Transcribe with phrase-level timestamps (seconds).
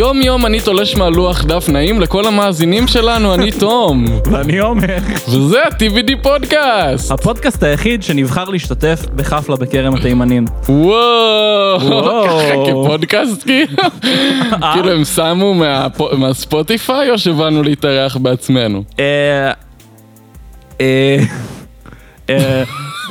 [0.00, 4.04] יום יום אני תולש מהלוח דף נעים לכל המאזינים שלנו, אני תום.
[4.30, 4.96] ואני עומר.
[5.28, 7.10] וזה ה-TVD פודקאסט.
[7.10, 10.44] הפודקאסט היחיד שנבחר להשתתף בחפלה בכרם התימנים.
[10.68, 11.78] וואו.
[12.26, 13.82] ככה כפודקאסט כאילו?
[14.72, 15.54] כאילו הם שמו
[16.12, 18.84] מהספוטיפיי או שבאנו להתארח בעצמנו?
[18.98, 19.52] אה...
[20.80, 21.18] אה...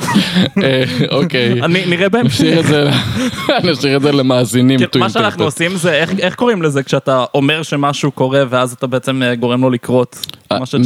[0.02, 0.62] אה...
[0.64, 1.62] אה, אוקיי.
[1.62, 2.34] אני- נראה בהמשך.
[2.40, 2.90] נשאיר את זה,
[4.12, 4.80] למאזינים.
[4.80, 5.44] טוב, מה שאנחנו.
[5.44, 9.70] עושים זה, איך- קוראים לזה כשאתה אומר שמשהו קורה ואז אתה בעצם אה, גורם לו
[9.70, 10.26] לקרות?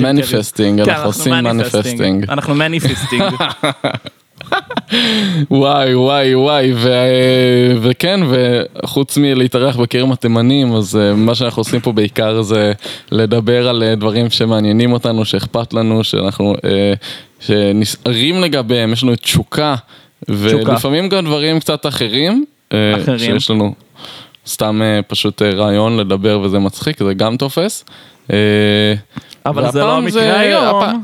[0.00, 2.24] manifesting, כן, אנחנו עושים manifesting.
[2.30, 3.24] אנחנו manifesting.
[5.50, 6.88] וואי וואי וואי ו-
[7.82, 8.20] וכן
[8.82, 12.72] וחוץ מלהתארח בכרם התימנים אז אה, מה שאנחנו עושים פה בעיקר זה
[13.12, 16.92] לדבר על אה, דברים שמעניינים אותנו שאכפת לנו שאנחנו אה,
[17.40, 19.74] שנסערים לגביהם יש לנו תשוקה
[20.28, 22.44] ולפעמים גם דברים קצת אחרים
[23.02, 23.18] אחרים.
[23.18, 23.74] שיש לנו
[24.46, 27.84] סתם פשוט רעיון לדבר וזה מצחיק זה גם תופס.
[29.46, 30.64] אבל זה לא המקרה היום.
[30.82, 30.96] הפ-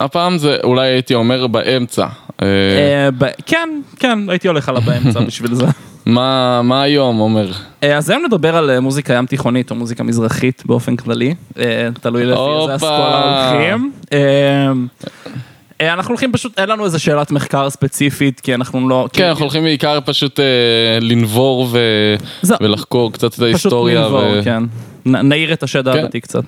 [0.00, 2.06] הפעם זה אולי הייתי אומר באמצע.
[2.42, 2.46] אה,
[3.22, 3.68] אה, כן,
[3.98, 5.66] כן, הייתי הולך עליו באמצע בשביל זה.
[6.06, 7.50] מה, מה היום אומר?
[7.82, 11.34] אה, אז היום נדבר על מוזיקה ים תיכונית או מוזיקה מזרחית באופן כללי,
[12.00, 12.40] תלוי לפי.
[12.62, 13.90] איזה אסכולה הולכים.
[15.80, 19.08] אנחנו הולכים פשוט, אין לנו איזה שאלת מחקר ספציפית, כי אנחנו לא...
[19.12, 20.44] כן, אנחנו הולכים בעיקר פשוט אה,
[21.00, 21.78] לנבור ו...
[22.42, 24.00] זה- ולחקור קצת את פשוט ההיסטוריה.
[24.00, 24.40] ננבור, ו...
[24.44, 24.62] כן.
[25.06, 25.98] נ- נעיר את השד כן.
[25.98, 26.42] העדתי קצת.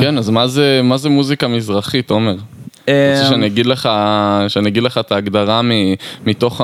[0.00, 2.34] כן, אז מה זה, מה זה מוזיקה מזרחית, עומר?
[2.88, 3.88] רוצה שאני אגיד לך,
[4.48, 5.70] שאני אגיד לך את ההגדרה מ...
[6.26, 6.60] מתוך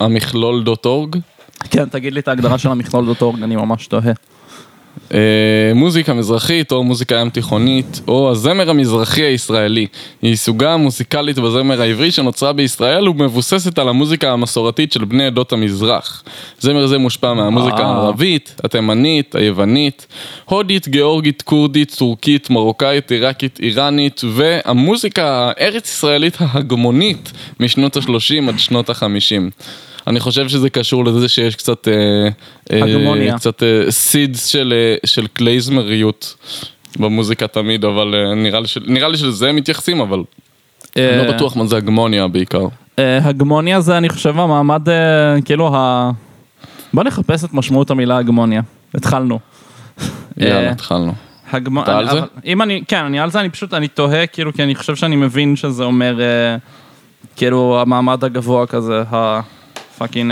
[0.00, 1.16] המכלול דוט אורג?
[1.70, 4.12] כן, תגיד לי את ההגדרה של המכלול דוט אורג, אני ממש תוהה.
[5.14, 9.86] אה, מוזיקה מזרחית או מוזיקה ים תיכונית או הזמר המזרחי הישראלי
[10.22, 16.24] היא סוגה מוזיקלית בזמר העברי שנוצרה בישראל ומבוססת על המוזיקה המסורתית של בני עדות המזרח.
[16.60, 17.86] זמר זה מושפע מהמוזיקה אה.
[17.86, 20.06] הערבית, התימנית, היוונית,
[20.44, 28.90] הודית, גיאורגית, כורדית, טורקית, מרוקאית, עיראקית, איראנית והמוזיקה הארץ ישראלית ההגמונית משנות ה-30 עד שנות
[28.90, 29.50] ה-50.
[30.06, 31.92] אני חושב שזה קשור לזה שיש קצת, אה,
[32.72, 33.36] אה, הגמוניה.
[33.38, 36.34] קצת סידס של, אה, של קלייזמריות
[36.98, 40.22] במוזיקה תמיד, אבל אה, נראה לי, של, נראה לי שלזה הם מתייחסים, אבל
[40.96, 42.66] אני לא בטוח מה זה הגמוניה בעיקר.
[42.98, 44.88] הגמוניה זה אני חושב המעמד,
[45.44, 46.10] כאילו ה...
[46.94, 48.62] בוא נחפש את משמעות המילה הגמוניה.
[48.94, 49.38] התחלנו.
[50.36, 51.12] יאללה, התחלנו.
[51.52, 51.78] הגמ...
[51.78, 52.20] אתה על זה?
[52.44, 55.16] אם אני, כן, אני על זה, אני פשוט, אני תוהה, כאילו, כי אני חושב שאני
[55.16, 56.56] מבין שזה אומר, אה,
[57.36, 59.63] כאילו, המעמד הגבוה כזה, הפאקינג...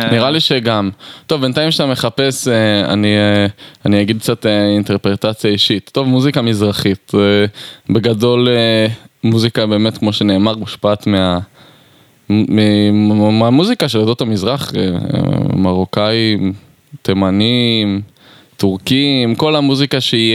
[0.03, 0.91] אה, נראה לי שגם.
[1.27, 3.47] טוב, בינתיים שאתה מחפש, אה, אני, אה,
[3.87, 5.91] אני אגיד קצת אינטרפרטציה אישית.
[5.93, 7.13] טוב, מוזיקה מזרחית.
[7.91, 8.49] בגדול,
[9.25, 11.39] מוזיקה באמת, כמו שנאמר, מושפעת מה...
[13.33, 14.73] מהמוזיקה של עדות המזרח,
[15.55, 16.53] מרוקאים,
[17.03, 18.01] תימנים,
[18.57, 20.35] טורקים, כל המוזיקה שהיא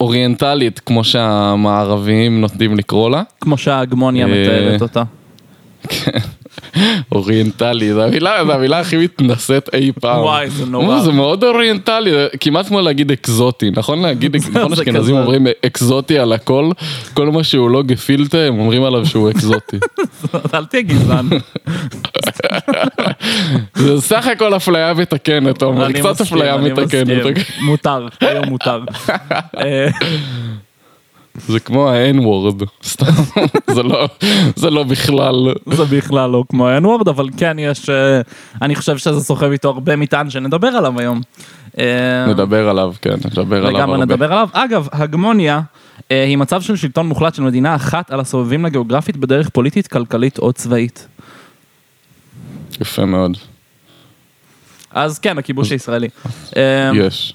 [0.00, 3.22] אוריינטלית, כמו שהמערביים נוטים לקרוא לה.
[3.40, 5.02] כמו שההגמוניה מתארת אותה.
[7.12, 10.20] אוריינטלי, זו המילה, הכי מתנשאת אי פעם.
[10.20, 11.00] וואי, זה נורא.
[11.00, 15.16] זה מאוד אוריינטלי, כמעט כמו להגיד אקזוטי, נכון להגיד, נכון אשכנזים.
[15.16, 16.70] אומרים אקזוטי על הכל,
[17.14, 19.76] כל מה שהוא לא גפילטה, הם אומרים עליו שהוא אקזוטי.
[20.54, 21.26] אל תהיה גזען.
[23.76, 27.24] זה סך הכל אפליה מתקנת, אני קצת אפליה מתקנת.
[27.24, 27.44] אוקיי?
[27.60, 28.80] מותר, היום מותר.
[31.34, 33.06] זה כמו ה-N-word, סתם,
[33.74, 34.08] זה לא-
[34.56, 35.34] זה לא בכלל,
[35.72, 38.20] זה בכלל לא כמו N-word, אבל כן יש, אה,
[38.62, 41.20] אני חושב שזה סוחב איתו הרבה מטען שנדבר עליו היום.
[41.78, 44.04] אה, נדבר עליו, כן, נדבר עליו לגמרי הרבה.
[44.04, 44.48] נדבר עליו.
[44.52, 45.60] אגב, הגמוניה
[46.10, 49.86] אה, היא מצב של שלטון מוחלט של מדינה אחת על הסובבים לה גיאוגרפית בדרך פוליטית,
[49.86, 51.08] כלכלית או צבאית.
[52.80, 53.36] יפה מאוד,
[54.90, 56.08] אז כן, הכיבוש הישראלי.
[56.94, 57.34] יש.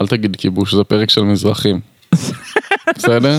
[0.00, 1.80] אל תגיד כיבוש, זה פרק של מזרחים.
[2.96, 3.38] בסדר?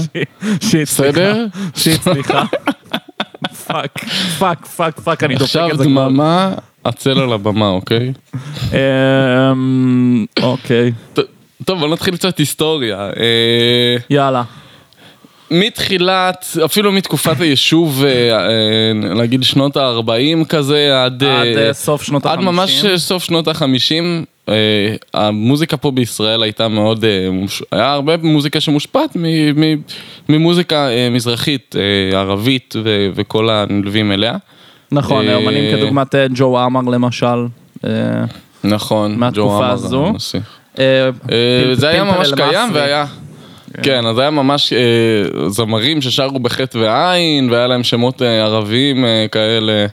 [0.61, 0.87] shit.
[0.87, 1.45] בסדר?
[1.75, 2.43] shit, סליחה.
[3.67, 4.05] fuck,
[4.39, 6.07] fuck, fuck, fuck, אני דופק עכשיו את זה כבר.
[6.09, 6.53] דממה,
[6.83, 8.13] עצל על הבמה, אוקיי?
[8.73, 10.91] אמ, אוקיי,
[11.65, 12.99] טוב, בוא נתחיל קצת היסטוריה.
[12.99, 14.43] אה, יאללה.
[15.51, 21.23] מתחילת, אפילו מתקופת היישוב, אה, אה, נגיד שנות ה-40 כזה, עד...
[21.23, 22.45] עד סוף שנות עד ה-50.
[22.45, 24.25] ממש אה, סוף שנות ה-50,
[25.13, 29.81] המוזיקה פה בישראל הייתה מאוד, אה, מוש- היה הרבה מוזיקה שמושפעת מ- מ-
[30.29, 31.75] ממוזיקה אה, מזרחית,
[32.13, 34.35] אה, ערבית ו- וכל הנלווים אליה.
[34.91, 37.25] נכון, אה, אומנים כדוגמת אה, ג'ו עמר למשל.
[37.85, 37.89] אה,
[38.63, 40.05] נכון, מהתקופה ג'ו עמר הזו.
[40.79, 42.69] אה, אה, פימפ- זה היה ממש קיים.
[42.73, 43.05] והיה...
[43.83, 44.79] כן, אז היה ממש אה,
[45.49, 49.85] זמרים ששרו בחטא ועין, והיה להם שמות אה, ערביים אה, כאלה,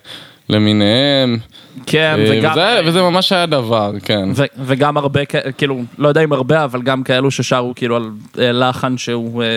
[0.51, 1.39] למיניהם.
[1.87, 2.53] כן, אה, וגם...
[2.53, 4.29] וזה, וזה ממש היה דבר, כן.
[4.35, 5.21] ו- וגם הרבה,
[5.59, 9.49] כאילו, לא יודע אם הרבה, אבל גם כאלו ששרו כאילו על אה, לחן שהוא, אה,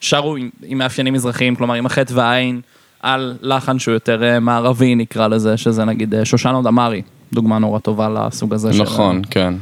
[0.00, 2.60] שרו עם, עם מאפיינים מזרחיים, כלומר עם החטא והעין,
[3.02, 7.02] על לחן שהוא יותר מערבי נקרא לזה, שזה נגיד שושנה דמארי,
[7.32, 8.82] דוגמה נורא טובה לסוג הזה של...
[8.82, 9.54] נכון, כן.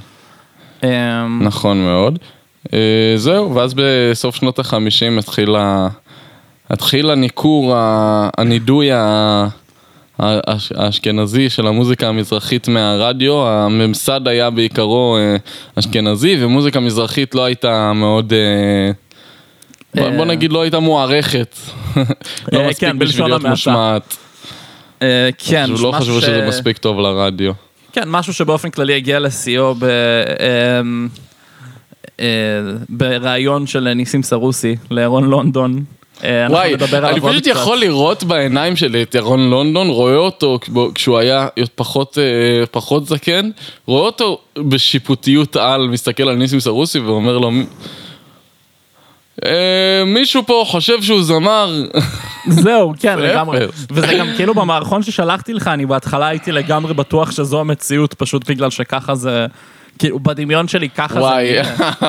[0.84, 2.18] אה, נכון מאוד.
[2.72, 2.78] אה,
[3.16, 5.88] זהו, ואז בסוף שנות החמישים התחיל, ה...
[6.70, 7.74] התחיל הניכור,
[8.38, 9.46] הנידוי ה-
[10.18, 15.36] האש- האשכנזי של המוזיקה המזרחית מהרדיו, הממסד היה בעיקרו אה,
[15.74, 18.90] אשכנזי ומוזיקה מזרחית לא הייתה מאוד, אה,
[19.94, 21.56] בוא- בוא אה, נגיד לא הייתה מוערכת,
[21.96, 22.02] אה,
[22.52, 23.44] לא כן, מספיק בשביל להיות.
[23.44, 24.16] מושמעת,
[25.02, 27.52] אה, כן, לא חשבו שזה מספיק טוב לרדיו.
[27.92, 29.84] כן, משהו שבאופן כללי הגיע לשיאו ב...
[30.80, 31.08] אמ,
[32.20, 32.26] אה,
[32.88, 35.84] בריאיון של ניסים סרוסי לירון לונדון.
[36.24, 37.46] אה, וואי, אני פשוט קצת.
[37.46, 40.58] יכול לראות בעיניים שלי את ירון לונדון, רואה אותו
[40.94, 43.50] כשהוא היה פחות, אה, פחות זקן,
[43.86, 47.64] רואה אותו בשיפוטיות על, מסתכל על ניסים סרוסי ואומר לו, "מ-
[49.44, 49.50] אה,
[50.06, 51.82] מישהו פה חושב שהוא זמר,
[52.48, 53.58] זהו, כן, לגמרי.
[53.90, 58.70] וזה גם כאילו במערכון ששלחתי לך, אני בהתחלה הייתי לגמרי בטוח שזו המציאות, פשוט בגלל
[58.70, 59.46] שככה זה,
[59.98, 61.62] כאילו, בדמיון שלי ככה וואי, זה...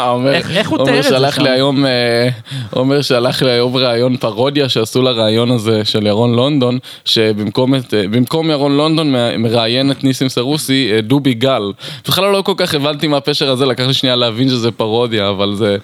[0.10, 1.44] אומר, איך- איך הוא תיאר את זה שם?
[1.44, 2.30] לי היום, אה,
[2.76, 8.04] אומר שלח לי היום ראיון פרודיה שעשו לראיון הזה של ירון לונדון, שבמקום את, אה,
[8.50, 11.62] ירון לונדון מראיין את ניסים סרוסי, אה, דובי גל.
[12.08, 15.56] בכלל לא כל כך הבנתי מה הפשר הזה, לקח לי שנייה להבין שזה פרודיה, אבל
[15.56, 15.78] זה...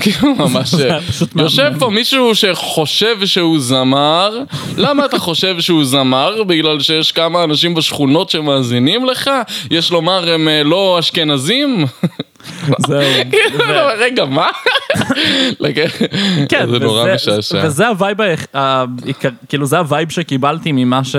[0.00, 0.98] כאילו ממש, אה,
[1.36, 1.72] יושב.
[1.78, 4.38] פה מישהו שחושב שהוא זמר,
[4.76, 6.42] למה אתה חושב שהוא זמר?
[6.42, 9.30] בגלל שיש כמה אנשים בשכונות שמאזינים לך?
[9.70, 11.86] יש לומר הם אה, לא אשכנזים?
[12.86, 13.00] זהו.
[13.58, 14.46] ו- רגע, מה?
[16.48, 17.62] כן, זה נורא משעשע.
[17.64, 18.16] וזה ה vibe,
[19.48, 21.16] כאילו זה ה vibe שקיבלתי ממה ש...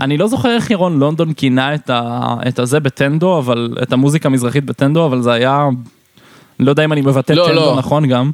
[0.00, 1.74] אני לא זוכר איך ירון לונדון כינה
[2.48, 5.68] את הזה בטנדו, אבל, את המוזיקה המזרחית בטנדו, אבל זה היה...
[6.60, 7.74] אני לא יודע אם אני מבטא לא, טנדו לא.
[7.78, 8.30] נכון גם,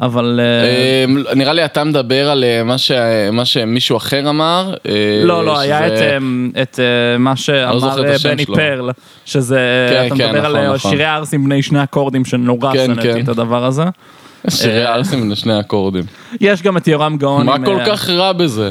[0.00, 0.40] אבל...
[0.42, 2.90] אה, אמ, נראה לי אתה מדבר על אה, מה ש-
[3.32, 4.74] מה שמישהו אחר אמר.
[4.88, 4.92] אה,
[5.24, 8.54] לא, לא, היה את, שזה- אמ, את אה, מה לא שאמר השם בני שלו.
[8.54, 8.90] פרל,
[9.24, 9.58] שזה,
[9.90, 10.90] כן, אתה כן, מדבר על נכון, נכון.
[10.90, 13.20] שירי הערסים בני שני אקורדים, שנורא כן, שנאתי כן.
[13.20, 13.84] את הדבר הזה.
[14.50, 16.04] שירי ארסים לשני אקורדים.
[16.40, 17.46] יש גם את יורם גאון.
[17.46, 18.70] מה כל אה, כך רע בזה?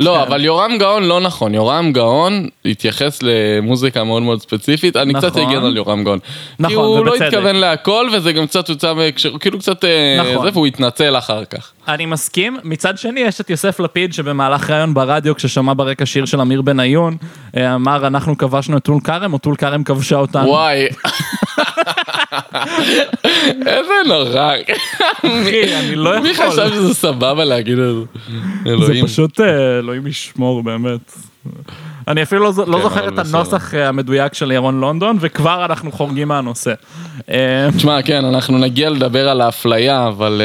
[0.00, 1.54] לא, אבל יורם גאון לא נכון.
[1.54, 4.96] יורם גאון התייחס למוזיקה מאוד מאוד ספציפית.
[4.96, 5.50] אני קצת נכון.
[5.50, 6.18] אגן על יורם גאון.
[6.18, 6.26] כי
[6.58, 7.26] נכון, הוא לא ובצדק.
[7.26, 9.84] התכוון להכל, וזה גם קצת הוצא בהקשר, כאילו קצת...
[9.84, 10.44] אה, נכון.
[10.44, 11.72] זה, והוא התנצל אחר כך.
[11.88, 16.40] אני מסכים, מצד שני יש את יוסף לפיד שבמהלך ראיון ברדיו כששמע ברקע שיר של
[16.40, 17.16] אמיר בניון
[17.56, 20.48] אה, אמר אנחנו כבשנו את טול כרם או טול כרם כבשה אותנו.
[20.48, 20.86] וואי.
[23.66, 24.52] איזה נורא.
[25.18, 26.50] אחי, אני לא מי יכול.
[26.50, 28.00] חשב שזה סבבה להגיד את זה?
[28.64, 29.06] זה אלוהים.
[29.06, 31.12] פשוט אה, אלוהים ישמור באמת.
[32.08, 33.18] אני אפילו לא, לא כן, זוכר את.
[33.18, 36.72] הנוסח אה, המדויק של ירון לונדון וכבר אנחנו חורגים מהנושא.
[37.30, 40.42] אה, תשמע, כן, אנחנו נגיע לדבר על האפליה, אבל...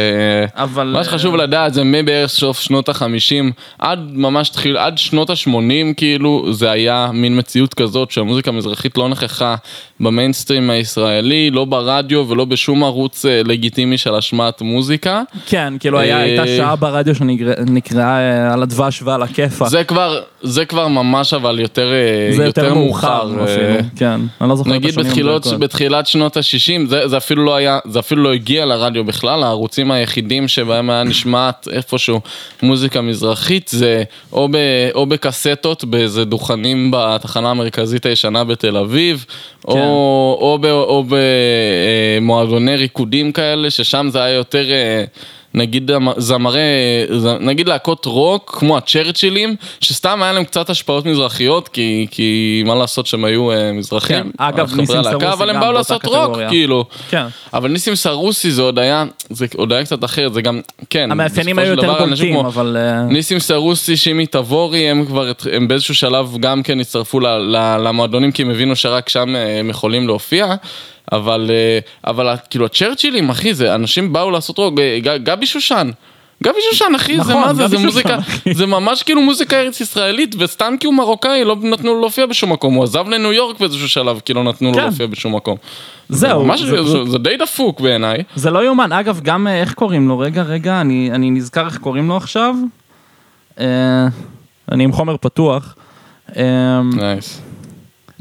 [0.56, 0.88] אה, אבל...
[0.94, 6.54] מה שחשוב לדעת זה מבערך סוף שנות החמישים עד ממש תחיל, עד שנות השמונים כאילו
[6.54, 9.56] זה היה מין מציאות כזאת שהמוזיקה המזרחית לא נכחה
[10.00, 15.22] במיינסטרים הישראלי, לא ברדיו ולא בשום ערוץ לגיטימי של השמעת מוזיקה.
[15.46, 19.70] כן, כאילו היה- הייתה שעה ברדיו שנקראה אה, על הדבש ועל הכיפה.
[19.70, 24.22] זה כבר, זה כבר ממש אבל יותר, אה, זה יותר מאוחר אה, כן.
[24.42, 25.60] אני לא זוכר את נגיד השנים המדויקות.
[25.60, 29.92] בתחילת שנות ה-60, זה, זה אפילו לא היה, זה אפילו לא הגיע לרדיו בכלל, הערוצים
[29.92, 32.22] היחידים שבהם היה נשמעת איפשהו
[32.64, 34.56] מוזיקה מזרחית זה או, ב,
[34.96, 39.26] או בקסטות באיזה דוכנים בתחנה המרכזית הישנה בתל אביב,
[39.64, 39.72] כן.
[39.72, 41.04] או, או, או
[42.20, 44.66] במועדוני ריקודים כאלה, ששם זה היה יותר...
[45.54, 46.60] נגיד זמרי,
[47.40, 53.06] נגיד להקות רוק, כמו הצ'רצ'ילים, שסתם היה להם קצת השפעות מזרחיות, כי, כי מה לעשות
[53.06, 54.24] שהם היו אה, מזרחים.
[54.24, 56.50] כן, אגב, ניסים סרוסי אבל הם גם באו באותה לעשות רוק, קטגוריה.
[56.50, 56.86] כאילו.
[57.10, 57.26] כן.
[57.54, 61.12] אבל ניסים סרוסי זה עוד היה, זה עוד היה קצת אחרת, זה גם, כן.
[61.12, 62.78] המאפיינים היו יותר בולטים, אבל...
[62.80, 67.78] אה, ניסים סרוסי, שימי תבורי, הם כבר, הם באיזשהו שלב גם כן הצטרפו ל- ל-
[67.88, 70.56] למועדונים, כי הם הבינו שרק שם אה, הם יכולים להופיע.
[71.12, 71.80] אבל, אה,
[72.12, 75.90] אבל כאילו הצ'רצ'ילים, אחי, זה, אנשים באו לעשות רוק, אה, גבי שושן.
[76.44, 78.54] גבי שושן, אחי, זה נכון, מה זה, גבי זה שושן, מוזיקה, אחי.
[78.54, 82.52] זה ממש כאילו מוזיקה ארץ ישראלית, וסתם כי הוא מרוקאי, לא נתנו לו להופיע בשום
[82.52, 84.84] מקום, הוא עזב לניו יורק באיזשהו שלב, כי לא נתנו לו כן.
[84.84, 85.58] להופיע בשום מקום.
[86.10, 88.24] זהו, ממש, זה זה, זה, זה די דפוק בעיניי.
[88.36, 88.92] זה לא יאומן.
[88.92, 90.20] אגב, גם אה, איך קוראים לו?
[90.20, 92.56] רגע, רגע, אני, אני נזכר איך קוראים לו עכשיו.
[93.60, 94.08] אה,
[94.72, 95.76] אני עם חומר פתוח.
[96.38, 97.42] אה, nice.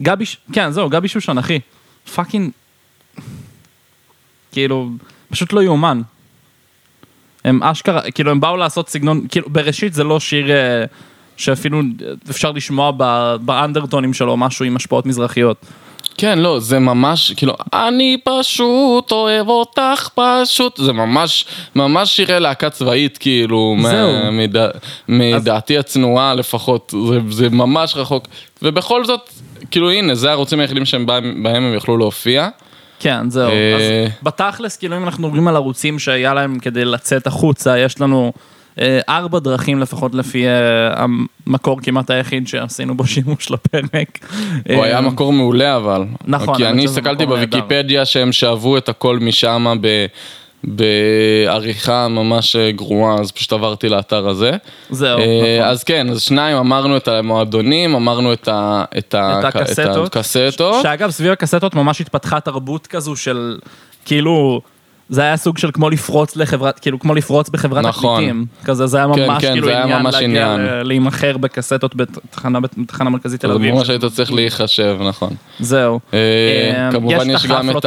[0.01, 1.59] גבי, כן, זהו, גבי שושן, אחי.
[2.15, 2.51] fucking...
[4.53, 4.89] כאילו,
[5.31, 6.03] פשוט לא יאומן.
[7.45, 10.51] הם אשכרה, כאילו, הם באו לעשות סגנון, כאילו, בראשית זה לא שיר...
[10.51, 10.85] אה,
[11.41, 11.81] שאפילו
[12.31, 15.57] אפשר לשמוע ב- באנדרטונים שלו משהו עם השפעות מזרחיות.
[16.17, 22.71] כן, לא, זה ממש, כאילו, אני פשוט אוהב אותך פשוט, זה ממש, ממש שירי להקה
[22.71, 24.33] צבאית, כאילו, זהו.
[24.33, 24.69] מדע,
[25.09, 28.29] מדעתי הצנועה לפחות, זה, זה ממש רחוק,
[28.63, 29.31] ובכל זאת,
[29.71, 32.49] כאילו, הנה, זה הערוצים היחידים שהם בהם, בהם הם יוכלו להופיע.
[33.01, 33.51] כן, זהו.
[33.51, 33.83] אה, אז
[34.23, 38.33] בתכלס, כאילו אם אנחנו מדברים על ערוצים שהיה להם כדי לצאת החוצה, יש לנו
[38.81, 41.05] אה, ארבע דרכים לפחות לפי אה,
[41.47, 44.19] המקור כמעט היחיד שעשינו בו שימוש לפרק.
[44.75, 46.05] הוא היה מקור מעולה אבל.
[46.25, 47.27] נכון, כי אני הסתכלתי.
[47.27, 50.07] בוויקיפדיה שהם שאבו את הכל משם ב...
[50.65, 54.51] בעריכה ממש אה, גרועה, אז פשוט עברתי לאתר הזה.
[54.91, 55.25] זהו, אה,
[55.59, 55.71] נכון.
[55.71, 60.07] אז כן, אז שניים, אמרנו את המועדונים, אמרנו את ה- את ה- את הקסטות.
[60.11, 60.83] את הקסטות.
[60.83, 63.59] שאגב, סביב הקסטות ממש התפתחה תרבות כזו של,
[64.05, 64.61] כאילו,
[65.11, 68.17] זה היה סוג של כמו לפרוץ לחברת, כאילו כמו לפרוץ בחברת נכון.
[68.17, 68.47] תקליטים.
[68.65, 72.59] כזה, זה היה כן, ממש כן, כאילו זה היה עניין ממש להגיע להימכר בקסטות בתחנה
[72.61, 73.75] בתחנה מרכזית תל אביב.
[73.75, 75.31] ממש היית צריך להיחשב, נכון.
[75.61, 76.01] זהו.
[76.15, 76.19] אה,
[76.77, 77.87] אה, כמובן יש יש גם את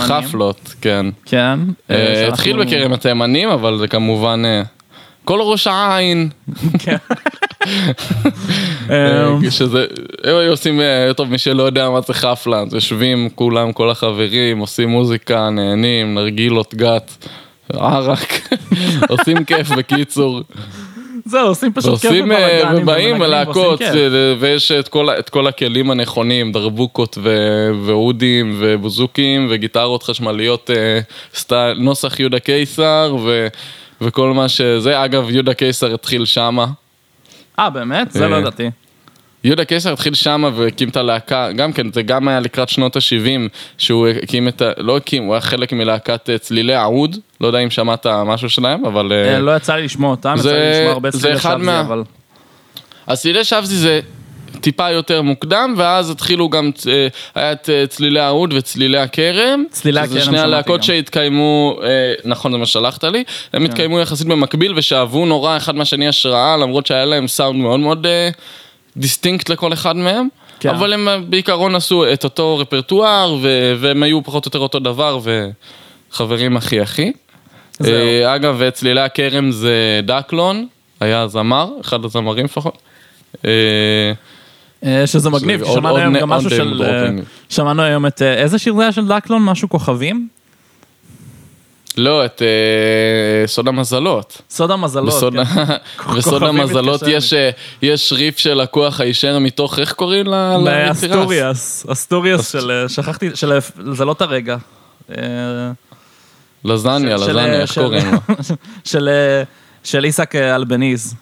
[0.00, 1.06] החפלות כן.
[1.24, 1.58] כן.
[1.90, 4.42] אה, שאנחנו- התחיל בכרם התימנים, אבל זה כמובן...
[4.44, 4.62] אה,
[5.24, 6.28] כל ראש העין,
[6.84, 6.96] כן.
[7.10, 7.16] אה,
[9.50, 9.84] שזה,
[10.24, 13.90] הם היו עושים, אה, טוב, מי שלא יודע מה זה חפלה, אז יושבים כולם, כל
[13.90, 17.26] החברים, עושים מוזיקה, נהנים, נרגילות גת,
[17.72, 18.48] ערק,
[19.10, 20.40] עושים כיף בקיצור,
[21.24, 23.16] זהו, עושים פשוט כיף אה, ובלאגנים, ובאים.
[24.12, 30.70] ו- ויש את כל, ה- את כל הכלים הנכונים, דרבוקות ו- ואודים ובוזוקים וגיטרות חשמליות,
[30.70, 31.00] אה,
[31.34, 33.46] סטייל, נוסח יהודה קיסר ו-
[34.00, 36.66] וכל מה שזה, אגב, יהודה קיסר התחיל שמה.
[37.58, 38.12] אה, באמת?
[38.12, 38.70] זה אה, לא ידעתי.
[39.44, 43.48] יהודה קיסר התחיל שמה והקים את הלהקה, גם כן, זה גם היה לקראת שנות ה-70,
[43.78, 44.70] שהוא הקים את ה...
[44.78, 48.84] לא הקים, הוא היה חלק מלהקת אה, צלילי העוד, לא יודע אם שמעת משהו שלהם,
[48.84, 49.12] אבל...
[49.12, 52.02] אה, אה, לא יצא לי לשמוע אותם, יצא לי לשמוע הרבה צלילי שבזי, אבל...
[53.06, 54.00] אז צלילי שבזי זה
[54.60, 59.64] טיפה יותר מוקדם, ואז התחילו גם, אה, היה את אה, צלילי העוד וצלילי הכרם.
[59.70, 60.82] צלילי שזה הכרם שני שמעתי הלהקות גם.
[60.82, 61.88] שהתקיימו, אה,
[62.24, 63.70] נכון זה מה ששלחת לי, הם כן.
[63.70, 68.06] התקיימו יחסית במקביל ושאבו נורא אחד מהשני השראה, למרות שהיה להם סאונד מאוד מאוד
[68.96, 70.28] דיסטינקט לכל אחד מהם.
[70.60, 70.68] כן.
[70.68, 75.18] אבל הם בעיקרון עשו את אותו רפרטואר, ו- והם היו פחות או יותר אותו דבר,
[76.12, 77.12] וחברים אחי אחי.
[77.78, 77.94] זהו.
[78.26, 80.66] אגב, צלילי הכרם זה דקלון,
[81.00, 82.78] היה זמר, אחד הזמרים לפחות.
[84.84, 86.82] אה, אה, שזה מגניב, שמענו היום גם משהו name של...
[86.86, 87.10] אה.
[87.48, 88.22] שמענו היום את...
[88.22, 89.42] אה, איזה שיר זה היה של דקלון?
[89.42, 90.28] משהו כוכבים?
[91.98, 94.42] לא, את אה, סוד המזלות.
[94.50, 95.34] סוד המזלות.
[95.34, 96.12] כן.
[96.16, 97.50] בסוד המזלות יש, אה,
[98.12, 100.56] ריף שלקוח הישר מתוך, איך קוראים לה?
[100.58, 101.16] ליצירה?
[101.16, 102.70] לאסטוריאס, אסטוריאס של...
[102.70, 103.58] אה, שכחתי, של...
[103.92, 104.56] זה לא את הרגע.
[105.10, 105.16] אה,
[106.64, 108.18] לזניה, לזניה, איך קוראים לה?
[108.90, 109.08] של...
[109.94, 111.14] אה, איסק אה, אלבניז.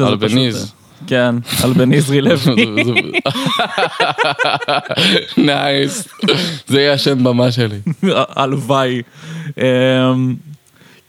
[0.00, 0.72] אלבניז.
[0.96, 3.12] פשוט, אה, כן, אלבניזרי לוי.
[5.36, 6.08] nice.
[6.68, 7.78] זה יהיה השם במה שלי.
[8.36, 9.02] הלוואי.
[9.58, 10.34] אמ.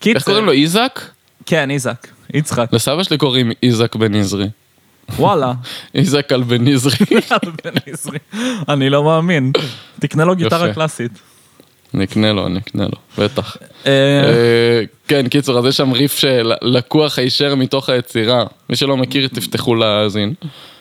[0.05, 0.51] איך קוראים לו?
[0.51, 0.99] איזק?
[1.45, 2.07] כן, איזק.
[2.33, 2.73] יצחק.
[2.73, 4.47] לסבא שלי קוראים איזק בן נזרי.
[5.15, 5.53] וואלה.
[5.95, 6.65] איזק על בן.
[6.67, 8.17] אלבניזרי.
[8.69, 9.51] אני לא מאמין.
[9.99, 10.73] תקנה לו גיטרה.
[10.73, 11.11] קלאסית.
[11.93, 13.57] נקנה לו, נקנה לו, בטח.
[13.85, 18.43] אה, אה, כן, קיצור, אז יש שם ריף שלקוח הישר מתוך היצירה.
[18.69, 20.33] מי שלא מכיר, תפתחו להאזין.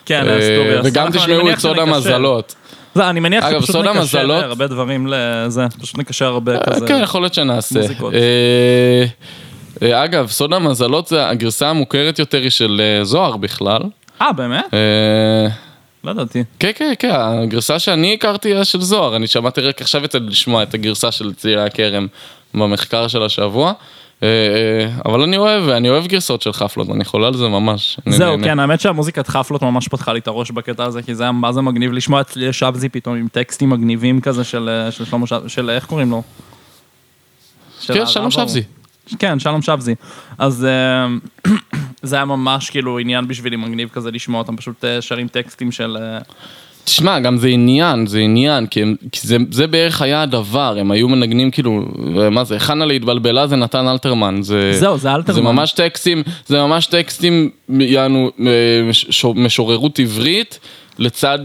[0.05, 0.85] כן, אה, אסטוריאס.
[0.85, 1.79] וגם תשמעו את סוד.
[1.79, 2.55] המזלות.
[2.95, 6.87] זה, אני מניח אגב, שפשוט נקשר הרבה דברים לזה, פשוט נקשר הרבה כזה.
[6.87, 7.79] כן, יכול להיות שנעשה.
[8.13, 9.05] אה,
[9.81, 13.81] אה, אגב, סוד המזלות זה הגרסה המוכרת יותר היא של אה, זוהר בכלל.
[14.21, 14.65] אה, באמת?
[16.07, 16.43] לא ידעתי.
[16.59, 20.27] כן, כן, כן, הגרסה שאני הכרתי היה של זוהר, אני שמעתי רק עכשיו יצא לי
[20.27, 22.07] לשמוע את הגרסה של צעירי הכרם
[22.53, 23.73] במחקר של השבוע.
[24.23, 27.99] אה, אה, אבל אני אוהב, אני אוהב גרסאות של חפלות, אני חולה על זה ממש.
[28.05, 28.37] זהו.
[28.43, 31.53] כן, האמת שהמוזיקת חפלות ממש פתחה לי את הראש בקטע הזה, כי זה היה מה
[31.53, 35.27] זה מגניב לשמוע את צלילי שבזי פתאום עם טקסטים מגניבים כזה של אה, של שלמה
[35.27, 36.23] שבזי, של איך קוראים לו?
[37.87, 38.31] כן, שלום.
[38.31, 38.61] שבזי.
[39.19, 39.95] כן, שלום שבזי.
[40.37, 40.67] אז
[42.01, 45.97] זה היה ממש כאילו עניין בשבילי מגניב כזה לשמוע אותם פשוט אה, שרים טקסטים של...
[46.01, 46.19] אה,
[46.85, 50.91] תשמע, גם זה עניין, זה עניין, כי, הם, כי זה, זה בערך היה הדבר, הם
[50.91, 51.85] היו מנגנים כאילו,
[52.31, 55.35] מה זה, חנה להתבלבלה זה נתן אלתרמן, זה, זהו, זה אלתרמן.
[55.35, 57.49] זה ממש טקסטים, זה ממש טקסטים,
[57.79, 58.45] יענו, אה,
[58.89, 60.59] מש- משוררות עברית,
[60.99, 61.39] לצד,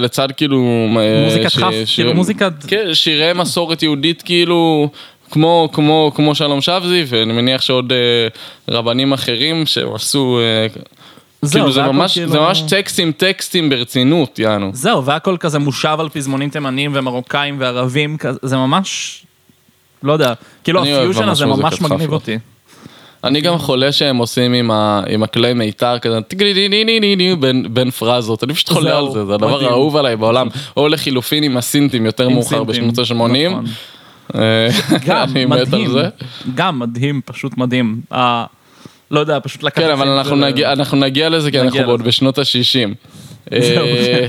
[0.00, 0.86] לצד כאילו,
[1.24, 4.88] מוזיקת חף, כאילו מוזיקת- כן, שירי מסורת יהודית כאילו,
[5.30, 7.98] כמו, כמו, כמו שלום שבזי, ואני מניח שעוד אה,
[8.74, 10.66] רבנים אחרים שעשו, אה,
[11.42, 14.70] זהו, כאילו זה ממש, כאילו- זה ממש טקסטים, טקסטים ברצינות, יענו.
[14.74, 19.22] זהו, והכל כזה מושב על פזמונים תימנים ומרוקאים וערבים, כזה, זה ממש...
[20.02, 20.32] לא יודע,
[20.64, 22.12] כאילו הפיוז'ן הזה ממש מגניב.
[22.12, 22.38] אותי.
[23.24, 28.44] אני גם חולה שהם עושים עם ה- עם הכלי מיתר כזה טיגלידידידידידי בין- בין פרזות,
[28.44, 29.64] אני פשוט חולה על זה, זה הדבר.
[29.64, 33.54] האהוב עליי בעולם, או לחילופין עם הסינטים יותר מאוחר בשנות ה-80.
[34.34, 34.98] נכון.
[35.06, 35.90] גם מדהים.
[36.54, 38.00] גם מדהים, פשוט מדהים.
[39.10, 39.84] לא יודע, פשוט לקחת...
[39.84, 42.02] כן, אבל אנחנו ל- נגיע, אנחנו נגיע לזה, כי אנחנו עוד.
[42.02, 42.44] בשנות ה-60.
[43.60, 44.28] זהו, כן.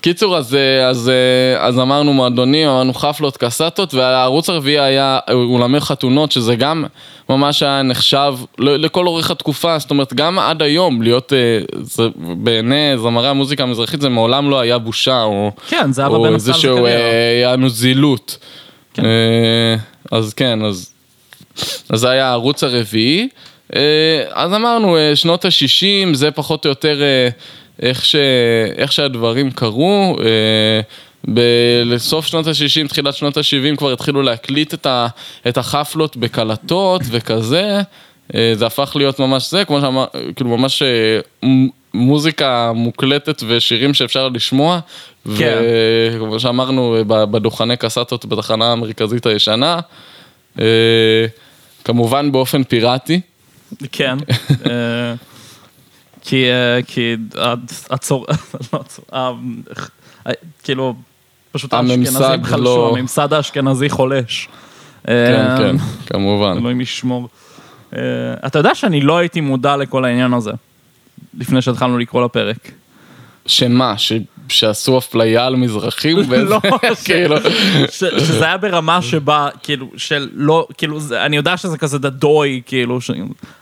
[0.00, 5.80] קיצור, אז, אה, אז, אה, אז אמרנו מועדונים, אמרנו חפלות, קסטות, והערוץ הרביעי היה אולמי
[5.80, 6.84] חתונות, שזה גם
[7.28, 12.98] ממש היה נחשב לכל אורך התקופה, זאת אומרת, גם עד היום להיות, אה, זה, בעיני
[12.98, 16.86] זמרי המוזיקה המזרחית זה מעולם לא היה בושה, או, כן, זה היה או איזשהו.
[16.86, 16.90] אה,
[17.42, 18.38] יענו זילות.
[18.96, 19.04] כן.
[19.04, 19.76] אה,
[20.18, 20.92] אז כן, אז,
[21.88, 23.28] אז זה היה הערוץ הרביעי.
[23.76, 27.02] אה, אז אמרנו, אה, שנות ה-60 זה פחות או יותר
[27.82, 28.16] איך, ש...
[28.76, 30.16] איך שהדברים קרו.
[31.88, 35.06] בסוף שנות ה-60, תחילת שנות ה-70 כבר התחילו להקליט את, ה...
[35.48, 37.80] את החפלות בקלטות וכזה.
[38.32, 40.82] זה הפך להיות ממש זה, כמו שאמר, כאילו ממש
[41.94, 44.80] מוזיקה מוקלטת ושירים שאפשר לשמוע.
[45.38, 45.62] כן.
[46.14, 49.80] וכמו שאמרנו, בדוכני קסטות בתחנה המרכזית הישנה.
[50.60, 51.26] אה,
[51.84, 53.20] כמובן באופן פיראטי.
[53.92, 54.16] כן.
[54.70, 55.14] אה,
[56.22, 57.16] כי, אה, כי
[57.90, 58.26] הצור...
[58.72, 58.80] לא
[60.62, 60.94] כאילו,
[61.52, 64.48] פשוט האשכנזים חלשו, לא- הממסד האשכנזי חולש.
[65.06, 66.56] כן, כן, כמובן.
[66.58, 67.28] אלוהים ישמור.
[68.46, 70.50] אתה יודע שאני לא הייתי מודע לכל העניין הזה,
[71.38, 72.70] לפני שהתחלנו לקרוא לפרק.
[73.46, 73.94] שמה,
[74.48, 76.16] שעשו אפליה על מזרחים?
[76.28, 76.60] באיזה- לא,
[77.04, 77.36] כאילו,
[77.90, 82.62] ש- שזה היה ברמה שבה, כאילו, של לא, כאילו, זה- אני יודע שזה כזה דדוי,
[82.66, 83.10] כאילו, ש-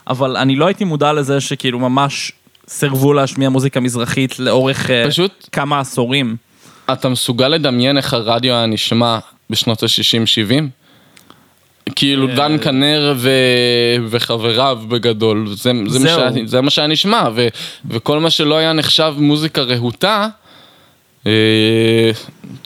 [0.07, 2.31] אבל אני לא הייתי מודע לזה שכאילו ממש
[2.67, 6.35] סירבו להשמיע מוזיקה מזרחית לאורך אה, פשוט- כמה עשורים.
[6.93, 9.19] אתה מסוגל לדמיין איך הרדיו היה נשמע
[9.49, 10.63] בשנות ה-60-70?
[11.95, 13.29] כאילו אה, דן כנר ו...
[14.09, 16.05] וחבריו בגדול, זה, זה, מה.
[16.09, 17.47] שהיה, זה מה שהיה נשמע, ו...
[17.89, 20.27] וכל מה שלא היה נחשב מוזיקה רהוטה,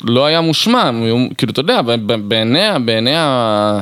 [0.04, 0.92] לא היה מושמע,
[1.38, 3.80] כאילו אתה יודע, ב- ב- בעיני, בעיני ה...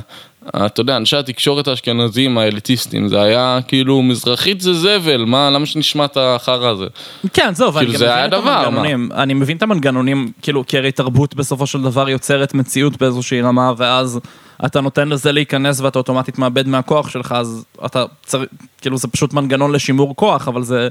[0.54, 5.66] ה- אתה יודע, אנשי התקשורת האשכנזים, האליטיסטים, זה היה כאילו מזרחית זה זבל, מה, למה
[5.66, 6.86] שנשמע את החרא הזה?
[7.34, 8.84] כן, זהו, כאילו, זה מבין היה את דבר, מה?
[9.24, 13.72] אני מבין את המנגנונים, כאילו, כי הרי תרבות בסופו של דבר יוצרת מציאות באיזושהי רמה,
[13.78, 14.20] ואז
[14.66, 18.50] אתה נותן לזה להיכנס ואתה אוטומטית מאבד מהכוח שלך, אז אתה צריך,
[18.82, 20.88] כאילו, זה פשוט מנגנון לשימור כוח, אבל זה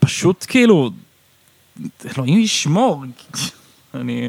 [0.00, 0.90] פשוט כאילו,
[2.16, 3.04] אלוהים ישמור.
[3.94, 4.28] אני,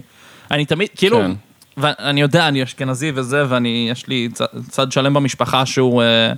[0.52, 1.32] אני תמיד, כאילו, כן.
[1.78, 6.02] ואני יודע, אני אשכנזי וזה, ואני, יש לי צד, צד שלם במשפחה שהוא...
[6.02, 6.34] אה,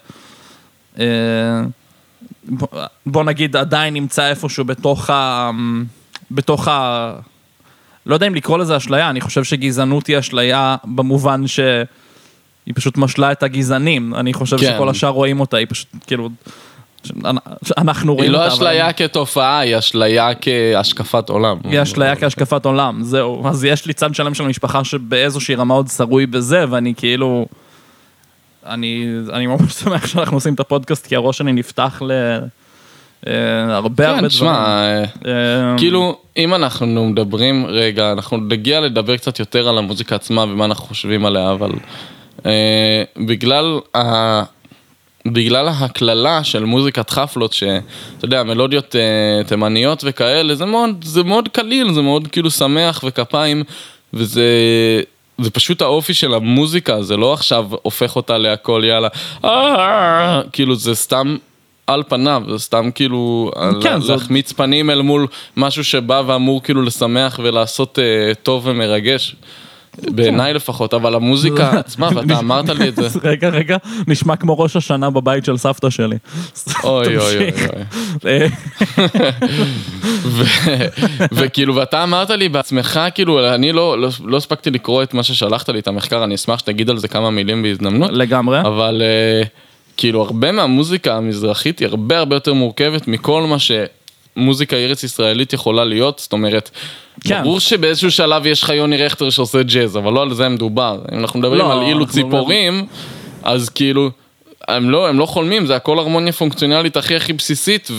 [0.99, 1.62] אה,
[2.43, 2.67] בוא-
[3.06, 5.51] בוא נגיד עדיין נמצא איפשהו בתוך ה...
[6.32, 7.13] בתוך ה...
[8.06, 11.65] לא יודע אם לקרוא לזה אשליה, אני חושב שגזענות היא אשליה במובן שהיא
[12.75, 14.73] פשוט משלה את הגזענים, אני חושב כן.
[14.75, 16.30] שכל השאר רואים אותה, היא פשוט כאילו...
[17.78, 21.58] אנחנו היא רואים לא אותה, אבל אשליה כתופעה, היא אשליה כהשקפת עולם.
[21.63, 23.48] היא אשליה כהשקפת עולם, זהו.
[23.48, 27.46] אז יש לי צד שלם של המשפחה שבאיזושהי רמה עוד שרוי בזה, ואני כאילו...
[28.65, 32.12] אני, אני ממש שמח שאנחנו עושים את הפודקאסט, כי הראש שלי נפתח ל...
[33.28, 34.28] אה, הרבה הרבה כן, דברים.
[34.28, 40.15] תשמע, אה, אה, כאילו, אם אנחנו מדברים, רגע, אנחנו נגיע לדבר קצת יותר על המוזיקה
[40.15, 41.72] עצמה ומה אנחנו חושבים עליה, אבל
[43.18, 43.80] בגלל.
[45.26, 47.76] בגלל הקללה של מוזיקת חפלות, שאתה
[48.26, 49.02] יודע, מלודיות אה,
[49.44, 53.64] תימניות וכאלה, זה מאוד, זה מאוד קליל, זה מאוד כאילו שמח וכפיים,
[54.14, 54.44] וזה
[55.42, 59.08] זה פשוט האופי של המוזיקה, זה לא עכשיו הופך אותה להכל יאללה,
[59.46, 61.38] אה, כאילו זה סתם
[61.88, 63.52] על פניו, זה סתם כאילו
[63.84, 68.04] כן, לה- זה- להחמיץ פנים אל מול משהו שבא ואמור כאילו לשמח ולעשות אה,
[68.44, 69.36] טוב ומרגש.
[70.01, 73.08] בעיניי לפחות, אבל המוזיקה עצמה, ואתה אמרת לי את זה.
[73.29, 73.77] רגע, רגע,
[74.08, 76.17] נשמע כמו ראש השנה בבית של סבתא שלי.
[76.84, 77.49] אוי אוי אוי.
[78.25, 78.47] אה,
[81.31, 85.69] וכאילו, ואתה אמרת לי בעצמך, כאילו, אני לא, לא, לא הספקתי לקרוא את מה ששלחת
[85.69, 88.62] לי, את המחקר, אני אשמח שתגיד על זה כמה מילים בהזדמנות, לגמרי.
[88.62, 89.47] אבל אה,
[89.97, 93.60] כאילו, הרבה מהמוזיקה המזרחית היא הרבה הרבה יותר מורכבת מכל מה
[94.36, 96.69] שמוזיקה ארץ ישראלית יכולה להיות, זאת אומרת,
[97.21, 97.43] כן.
[97.43, 101.00] ברור שבאיזשהו שלב יש לך יוני רכטר שעושה ג'אז, אבל לא על זה מדובר.
[101.12, 102.86] אם אנחנו מדברים לא, על אילו ציפורים,
[103.43, 104.10] אז כאילו...
[104.67, 107.91] הם לא, הם לא חולמים, זה הכל הרמוניה פונקציונלית הכי הכי בסיסית,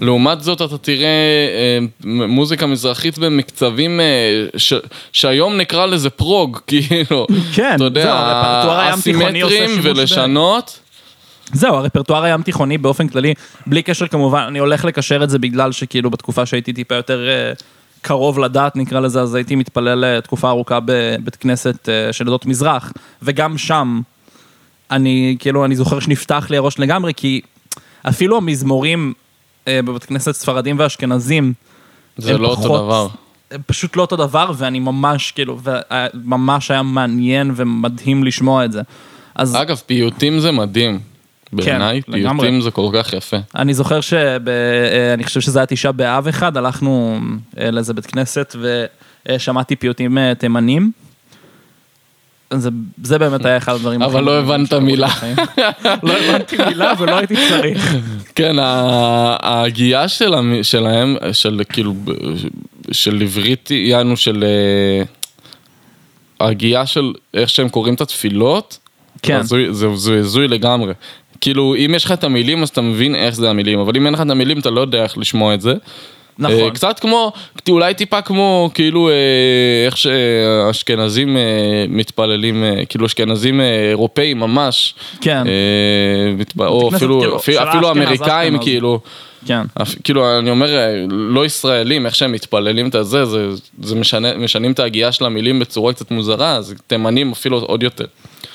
[0.00, 1.78] ולעומת זאת אתה תראה אה,
[2.28, 4.72] מוזיקה מזרחית במקצבים אה, ש,
[5.12, 8.12] שהיום נקרא לזה פרוג, כאילו, כן, אתה יודע,
[8.64, 10.78] עושה אסימטרים שימוש ב- ולשנות,
[11.52, 13.34] זהו, הרפרטואר הים תיכוני באופן כללי,
[13.66, 17.52] בלי קשר כמובן, אני הולך לקשר את זה בגלל שכאילו בתקופה שהייתי טיפה יותר אה,
[18.02, 22.46] קרוב לדת נקרא לזה, אז הייתי מתפלל אה, תקופה ארוכה בבית כנסת אה, של עדות
[22.46, 24.00] מזרח, וגם שם
[24.90, 27.40] אני כאילו, אני זוכר שנפתח לי הראש לגמרי, כי
[28.08, 29.12] אפילו המזמורים
[29.68, 31.52] בבית כנסת ספרדים ואשכנזים,
[32.16, 33.08] זה לא אותו פחות- דבר.
[33.50, 35.60] הם פשוט לא אותו דבר, ואני ממש כאילו,
[36.14, 38.82] ממש היה מעניין ומדהים לשמוע את זה.
[39.34, 40.98] אז אגב, פיוטים זה מדהים.
[41.52, 42.40] בעיניי, כן, לגמרי.
[42.40, 43.36] פיוטים זה כל כך יפה.
[43.56, 44.40] אני זוכר שב...
[44.48, 47.20] אה, אני חושב שזה היה תשעה באב אחד, הלכנו
[47.60, 48.56] אה, לאיזה בית כנסת
[49.28, 50.90] ושמעתי פיוטים אה, תימנים.
[52.52, 52.70] זה,
[53.02, 55.08] זה באמת היה אחד הדברים אבל לא הבנת מילה.
[56.02, 57.94] לא הבנתי מילה ולא הייתי צריך.
[58.34, 61.94] כן, ההגייה של שלהם, של כאילו,
[62.92, 64.44] של עברית, יענו של...
[66.40, 68.78] ההגייה של איך שהם קוראים את התפילות,
[69.22, 69.42] כן.
[69.92, 70.92] זה הזוי לגמרי.
[71.40, 74.14] כאילו, אם יש לך את המילים, אז אתה מבין איך זה המילים, אבל אם אין
[74.14, 75.74] לך את המילים, אתה לא יודע איך לשמוע את זה.
[76.38, 76.56] נכון.
[76.56, 77.32] אה, קצת כמו,
[77.68, 79.14] אולי טיפה כמו, כאילו, אה,
[79.86, 81.42] איך שאשכנזים אה,
[81.88, 84.94] מתפללים, כאילו אשכנזים אירופאים ממש.
[85.20, 85.42] כן.
[85.46, 85.52] אה,
[86.38, 88.64] מתפ- או כנסת, אפילו, כאילו, אפילו, אפילו אמריקאים, אשכנז.
[88.68, 89.00] כאילו,
[89.46, 89.62] כן.
[89.82, 90.70] אפ- כאילו, אני אומר,
[91.10, 93.48] לא ישראלים, איך שהם מתפללים את הזה, זה,
[93.82, 98.04] זה משנה, משנים את ההגייה של המילים בצורה קצת מוזרה, אז תימנים אפילו עוד יותר.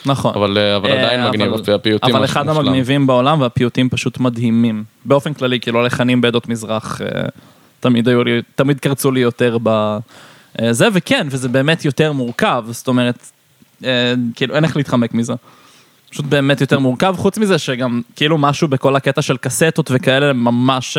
[0.05, 0.33] נכון.
[0.35, 2.49] אבל, אה, אבל אה, עדיין מגניב, והפיוטים אבל אחד.
[2.49, 4.83] המגניבים בעולם והפיוטים פשוט מדהימים.
[5.05, 7.07] באופן כללי, כאילו הלחנים בעדות מזרח אה,
[7.79, 13.31] תמיד היו לי, תמיד קרצו לי יותר בזה, וכן, וזה באמת יותר מורכב, זאת אומרת,
[14.35, 15.33] כאילו אין איך להתחמק מזה.
[16.09, 20.97] פשוט באמת יותר מורכב, חוץ מזה שגם כאילו משהו בכל הקטע של קסטות וכאלה ממש...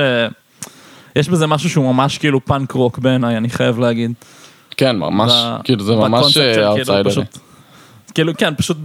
[1.17, 4.13] יש בזה משהו שהוא ממש כאילו פאנק רוק בעיניי, אני חייב להגיד.
[4.77, 7.25] כן, ממש, ב- כאילו, זה ממש של כאילו אאוטסיידרי.
[8.15, 8.77] כאילו, כן, פשוט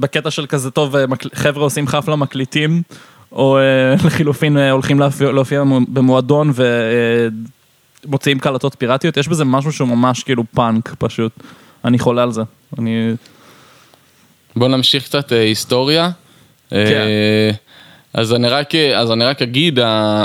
[0.00, 2.82] בקטע של כזה טוב, אה, חבר'ה עושים חפלה מקליטים,
[3.32, 5.00] או אה, לחילופין אה, הולכים
[5.32, 6.52] להופיע- במועדון
[8.04, 11.32] ומוציאים קלטות פיראטיות, יש בזה משהו שהוא ממש כאילו פאנק פשוט.
[11.84, 12.42] אני חולה על זה.
[12.78, 13.14] אני...
[14.56, 16.10] בוא נמשיך קצת היסטוריה.
[16.72, 17.50] אה,
[18.14, 19.78] אז אני רק, אז אני רק אגיד,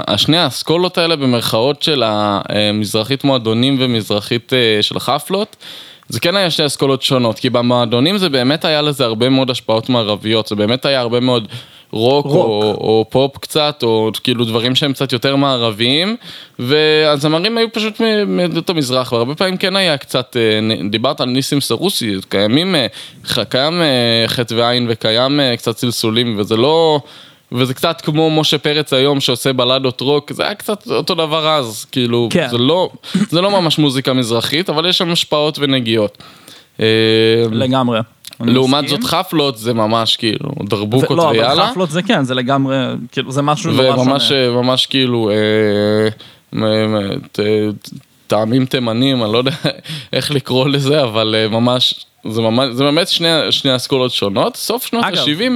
[0.07, 5.55] השני האסכולות האלה במרכאות של המזרחית מועדונים ומזרחית של חפלות,
[6.09, 9.89] זה כן היה שתי אסכולות שונות, כי במועדונים זה באמת היה לזה הרבה מאוד השפעות
[9.89, 11.47] מערביות, זה באמת היה הרבה מאוד
[11.91, 12.35] רוק, רוק.
[12.35, 16.15] או, או פופ קצת, או כאילו דברים שהם קצת יותר מערביים,
[16.59, 22.15] והזמרים היו פשוט מעדות המזרח, והרבה פעמים כן היה קצת, אה, דיברת על ניסים סרוסי,
[22.29, 22.87] קיימים, אה,
[23.49, 26.99] קיים אה, חטא ועין וקיים קצת צלצולים, וזה לא...
[27.51, 31.85] וזה קצת כמו משה פרץ היום שעושה בלדות רוק, זה היה קצת אותו דבר אז,
[31.91, 32.47] כאילו, כן.
[32.51, 32.89] זה, לא,
[33.29, 36.17] זה לא ממש מוזיקה מזרחית, אבל יש שם השפעות ונגיעות.
[36.79, 36.85] אה,
[37.51, 37.99] לגמרי.
[38.39, 38.87] לעומת.
[38.87, 42.75] זאת חפלות זה ממש כאילו זה- דרבוקות לא, אבל ויאללה, חפלות זה כן, זה לגמרי,
[43.11, 44.01] כאילו, זה משהו נורא שונה.
[44.01, 46.07] וממש ממש כאילו אה,
[48.27, 49.51] טעמים תימנים, אני לא יודע
[50.13, 54.85] איך לקרוא לזה, אבל אה, ממש, זה ממש, זה באמת שני, שני אסכולות שונות, סוף
[54.85, 55.17] שנות אגב.
[55.17, 55.51] ה-70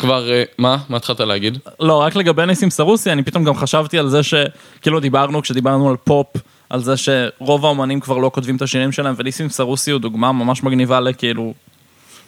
[0.00, 0.76] כבר, אה, מה?
[0.88, 1.58] מה התחלת להגיד?
[1.80, 5.96] לא, רק לגבי ניסים סרוסי, אני פתאום גם חשבתי על זה שכאילו דיברנו, כשדיברנו על
[5.96, 6.26] פופ,
[6.70, 10.62] על זה שרוב האומנים כבר לא כותבים את השירים שלהם, וניסים סרוסי הוא דוגמה ממש
[10.62, 11.54] מגניבה לכאילו...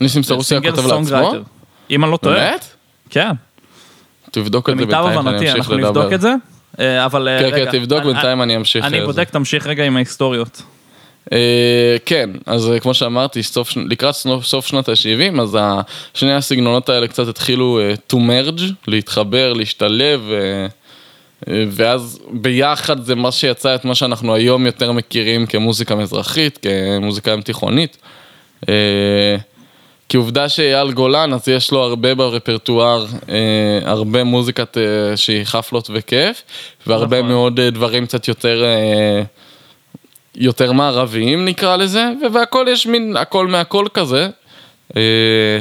[0.00, 1.32] ניסים סרוסי כותב לעצמו?
[1.90, 2.36] אם אני לא טועה.
[2.36, 2.66] באמת?
[3.10, 3.30] כן,
[4.30, 5.88] תבדוק את זה בינתיים, אני אמשיך אנחנו לדבר.
[5.88, 6.34] נבדוק את זה.
[6.80, 8.84] אה, אבל אה, כן, כן, תבדוק, בינתיים אני אמשיך.
[8.84, 10.62] אני בודק, תמשיך רגע עם ההיסטוריות.
[11.32, 15.58] אה, כן, אז אה, כמו שאמרתי, סוף, לקראת סוף, סוף שנות ה-70, אז
[16.14, 20.20] שני הסגנונות האלה קצת התחילו אה, to merge, להתחבר, להשתלב,
[21.48, 26.58] ואז ביחד זה מה שיצא את מה שאנחנו היום יותר מכירים כמוזיקה מזרחית,
[26.98, 27.96] כמוזיקה ים תיכונית.
[30.10, 35.90] כי עובדה שאייל גולן, אז יש לו הרבה ברפרטואר, אה, הרבה מוזיקת אה, שהיא חפלות
[35.92, 36.42] וכיף,
[36.86, 37.28] והרבה נכון.
[37.28, 38.64] מאוד אה, דברים קצת יותר...
[38.64, 39.22] אה,
[40.40, 44.28] יותר מערביים נקרא לזה, והכל יש מין הכל מהכל כזה.
[44.96, 45.58] אה,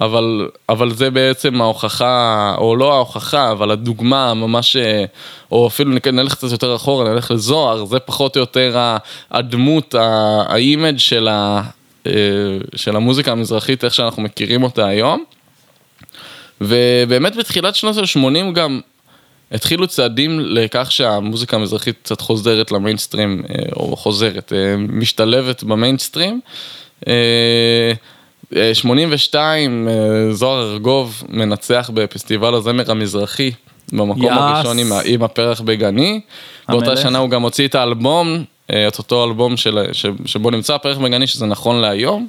[0.00, 5.04] אבל, אבל זה בעצם ההוכחה, או לא ההוכחה, אבל הדוגמה ממש, אה,
[5.52, 8.96] או אפילו נלך קצת יותר אחורה, נלך לזוהר, זה פחות או יותר
[9.30, 9.94] הדמות,
[10.48, 11.62] ה image של, ה-
[12.06, 12.12] אה,
[12.76, 15.24] של המוזיקה המזרחית, איך שאנחנו מכירים אותה היום.
[16.60, 18.80] ובאמת בתחילת שנות ה-80 גם
[19.52, 26.40] התחילו צעדים לכך שהמוזיקה המזרחית קצת חוזרת למיינסטרים, אה, או חוזרת, אה, משתלבת במיינסטרים.
[27.08, 27.92] אה,
[28.56, 33.50] אה, 82, אה, זוהר ארגוב מנצח בפסטיבל הזמר המזרחי,
[33.92, 34.38] במקום יאס.
[34.38, 36.20] הראשון עם, עם הפרח בגני.
[36.68, 37.02] באותה המלך.
[37.02, 41.26] שנה הוא גם הוציא את האלבום, את אותו אלבום של, ש, שבו נמצא הפרח בגני,
[41.26, 42.28] שזה נכון להיום.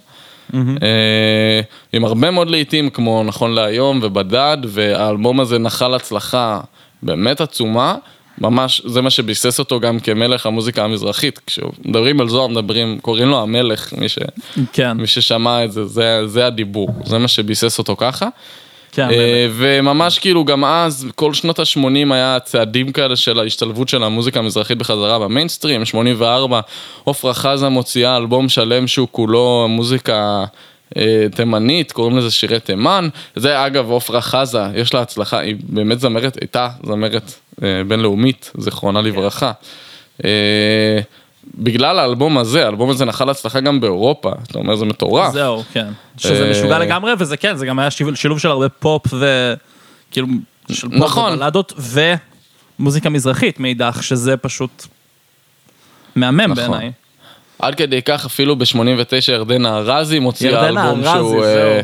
[0.53, 1.62] אה,
[1.93, 6.60] עם הרבה מאוד לעיתים כמו נכון להיום ובדד, והאלבום הזה נחל הצלחה
[7.04, 7.96] באמת עצומה,
[8.38, 11.40] ממש, זה מה שביסס אותו גם כמלך המוזיקה המזרחית.
[11.48, 14.20] כשמדברים על זוהר, מדברים, קוראים לו המלך, מי, ש,
[14.74, 18.28] כן, מי ששמע את זה, זה, זה הדיבור, זה מה שביסס אותו ככה.
[18.92, 24.04] כן, אה, וממש כאילו גם אז, כל שנות ה-80 היה צעדים כאלה של ההשתלבות של
[24.04, 26.62] המוזיקה המזרחית בחזרה במיינסטרים, 84,
[27.06, 30.46] עפרה חזה מוציאה אלבום שלם שהוא כולו מוזיקה
[31.36, 33.10] תימנית, קוראים לזה שירי תימן.
[33.36, 39.01] זה אגב עפרה חזה, יש לה הצלחה, היא באמת זמרת, הייתה זמרת אה, בינלאומית, זיכרונה
[39.01, 39.51] לברכה.
[40.25, 40.99] אה,
[41.58, 45.34] בגלל האלבום הזה, האלבום הזה נחל הצלחה גם באירופה, אתה אומר זה מטורף.
[45.34, 45.88] זהו, כן.
[46.17, 50.27] שזה אה, משוגע לגמרי, וזה כן, זה גם היה שילוב- שילוב של הרבה פופ וכאילו,
[50.71, 51.34] של פופ נכון.
[51.34, 51.73] ובלדות
[52.80, 54.86] ומוזיקה מזרחית מאידך, שזה פשוט
[56.15, 56.56] מהמם נכון.
[56.56, 56.91] בעיניי.
[57.62, 61.43] עד כדי כך אפילו ב-89 ירדנה ארזי מוציאה אלבום ארזי, שהוא...
[61.43, 61.69] זהו.
[61.69, 61.82] אה,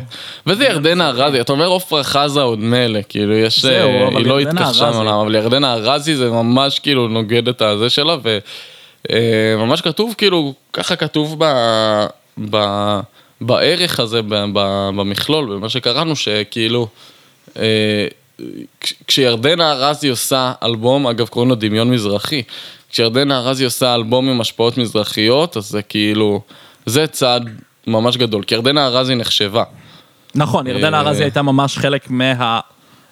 [0.48, 3.62] וזה ירדנה ארזי, אתה אומר עופרה חזה עוד מילא, כאילו יש...
[3.62, 4.84] זהו, אה, אבל היא לא ארזי.
[4.84, 8.16] מעולם, אבל ירדנה ארזי זה ממש כאילו נוגד את הזה שלה,
[9.12, 11.46] וממש כתוב כאילו, ככה כתוב ב...
[12.50, 12.58] ב...
[13.42, 14.28] בערך הזה, ב...
[14.54, 14.90] ב...
[14.96, 16.88] במכלול, במה שקראנו, שכאילו...
[17.60, 18.08] אה,
[18.82, 22.44] כש- כשירדנה ארזי עושה אלבום, אגב קוראים לו דמיון מזרחי,
[22.92, 26.42] כשירדנה ארזי עושה אלבום עם השפעות מזרחיות, אז זה כאילו,
[26.86, 27.50] זה צעד
[27.88, 29.64] ממש גדול, כי ירדנה ארזי נחשבה.
[30.36, 32.08] נכון, ירדנה אה, ארזי הייתה ממש חלק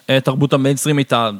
[0.08, 1.30] מהתרבות המיינסטרימית, ה-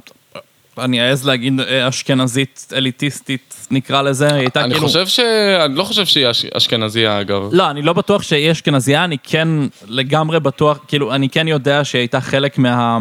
[0.78, 4.86] אני אעז להגיד אה, אשכנזית אליטיסטית נקרא לזה, היא הייתה אני כאילו...
[4.86, 5.20] חושב ש...
[5.64, 7.48] אני לא חושב שהיא אש- אשכנזייה אגב.
[7.52, 9.48] לא, אני לא בטוח שהיא אשכנזייה, אני כן
[9.88, 12.98] לגמרי בטוח, כאילו, אני כן יודע שהיא הייתה חלק מה...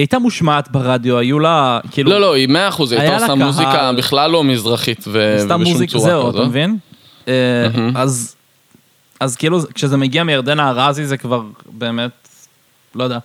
[0.00, 2.10] היא הייתה מושמעת ברדיו, היו לה, כאילו...
[2.10, 3.34] לא, לא, היא מאה אחוז, היא הייתה עושה.
[3.34, 6.46] מוזיקה בכלל לא מזרחית ובשום צורה זהו, אתה כזאת.
[6.46, 6.78] מבין?
[7.28, 8.36] אה, אז,
[9.20, 12.28] אז כאילו, כשזה מגיע מירדנה ארזי זה כבר באמת,
[12.94, 13.18] לא יודע,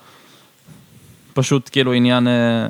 [1.34, 2.28] פשוט כאילו עניין...
[2.28, 2.66] אה,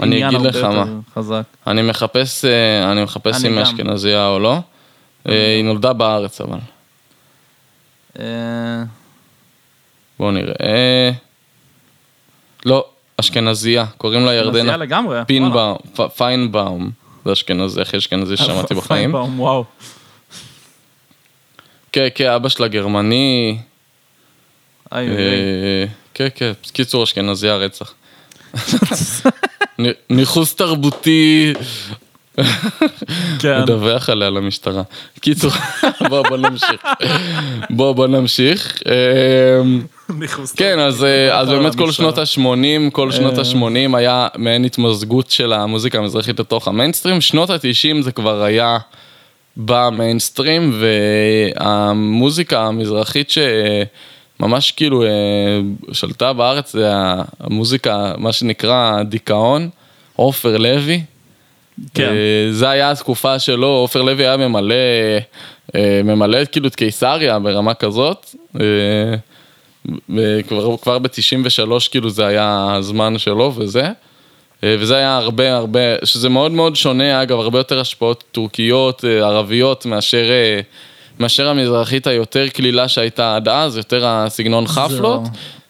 [0.00, 0.84] אני אגיד לך מה.
[1.14, 1.42] חזק.
[1.66, 3.58] אני מחפש, אה, אני מחפש אם.
[3.58, 4.58] אשכנזייה או לא.
[5.24, 6.58] היא נולדה בארץ אבל.
[10.18, 10.54] בואו נראה.
[10.62, 11.10] אה,
[12.64, 12.86] לא,
[13.20, 15.18] אשכנזייה, קוראים לה ירדנה לגמרי.
[15.26, 15.76] פינבאום,
[16.16, 16.90] פיינבאום.
[17.24, 18.36] זה אשכנזי, הכי אשכנזי.
[18.36, 18.88] ששמעתי בחיים.
[19.10, 19.64] פיינבאום, וואו.
[21.92, 23.58] כן, כן, אבא שלה גרמני.
[24.92, 25.26] איי, איי, איי.
[25.26, 27.94] אה, כן, כן, קיצור אשכנזייה רצח.
[29.80, 31.52] נ- ניכוס תרבותי,
[33.42, 33.62] כן.
[33.62, 34.82] מדווח עליה למשטרה.
[35.20, 35.50] קיצור,
[36.10, 36.82] בוא בוא נמשיך.
[37.70, 38.78] בוא בוא נמשיך.
[38.88, 39.62] אה,
[40.08, 41.90] ניכוס כן, אז, אה, אז באמת כל.
[41.90, 43.42] שנות ה-80, כל שנות אה.
[43.42, 47.20] ה-80 היה מעין התמזגות של המוזיקה המזרחית לתוך המיינסטרים.
[47.20, 48.78] שנות ה-90 זה כבר היה
[49.56, 50.80] במיינסטרים,
[51.60, 53.32] והמוזיקה המזרחית
[54.40, 55.08] שממש כאילו אה,
[55.92, 56.90] שלטה בארץ זה
[57.40, 59.68] המוזיקה, מה שנקרא דיכאון,
[60.16, 61.02] עופר לוי.
[61.94, 62.08] כן.
[62.08, 64.74] אה, זה היה התקופה שלו, עופר לוי היה ממלא,
[65.74, 68.34] אה, ממלא כאילו את קיסריה ברמה כזאת.
[68.60, 69.14] אה,
[70.08, 73.88] וכבר כבר ב-93 כאילו זה היה הזמן שלו וזה.
[74.66, 80.24] וזה היה הרבה הרבה, שזה מאוד מאוד שונה אגב, הרבה יותר השפעות טורקיות, ערביות, מאשר,
[81.20, 85.22] מאשר המזרחית היותר קלילה שהייתה עד אז, יותר הסגנון חפלות.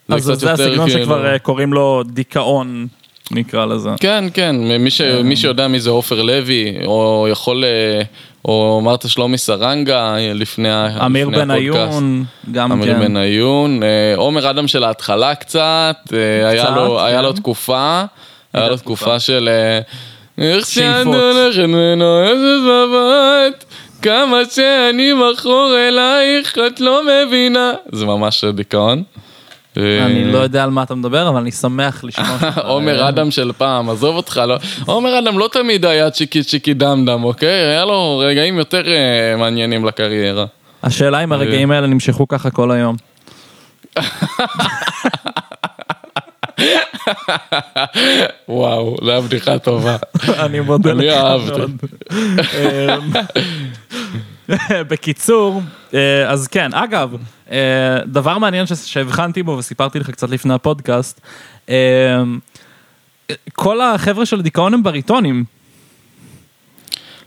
[0.09, 2.87] אז קצת זה יותר הסגנון כאילו- שכבר קוראים לו דיכאון,
[3.31, 3.89] נקרא לזה.
[4.01, 8.03] כן, כן, מי, ש, מי שיודע מי זה עופר לוי, או יכול, אה,
[8.45, 11.49] או אמרת שלומי סרנגה אה, לפני ה- אמיר הפודקאסט.
[11.49, 13.01] בניון, גם אמיר כן.
[13.01, 17.25] בניון, אה, עומר אדם של ההתחלה קצת, אה, היה קצת, לו, היה כן.
[17.25, 18.03] לו תקופה,
[18.55, 19.21] היה לו תקופה.
[19.21, 19.49] של
[20.39, 21.15] איך שאיפות.
[21.15, 23.65] הולכת ונועזת בבת,
[24.03, 27.73] כמה שאני מכור אלייך, את לא מבינה.
[27.93, 29.03] זה ממש דיכאון.
[29.77, 32.61] אה, אני לא יודע על מה אתה מדבר, אבל אני שמח לשמוע שאתה...
[32.61, 34.57] עומר אדם של פעם, עזוב אותך, לא.
[34.87, 37.49] עומר אדם לא תמיד היה צ'יקי צ'יקי דם דם, אוקיי?
[37.49, 40.45] היה לו רגעים יותר אה, מעניינים לקריירה.
[40.83, 42.97] השאלה אם הרגעים האלה נמשכו ככה כל היום.
[48.49, 49.97] וואו, זו הייתה בדיחה טובה.
[50.45, 51.73] אני מודה אני לך אהבתי.
[54.91, 55.63] בקיצור,
[55.95, 57.17] אה, אז כן, אגב,
[57.51, 61.21] אה, דבר מעניין שהבחנתי בו וסיפרתי לך קצת לפני הפודקאסט,
[61.69, 62.23] אה,
[63.53, 65.45] כל החבר'ה של דיכאון הם בריטונים.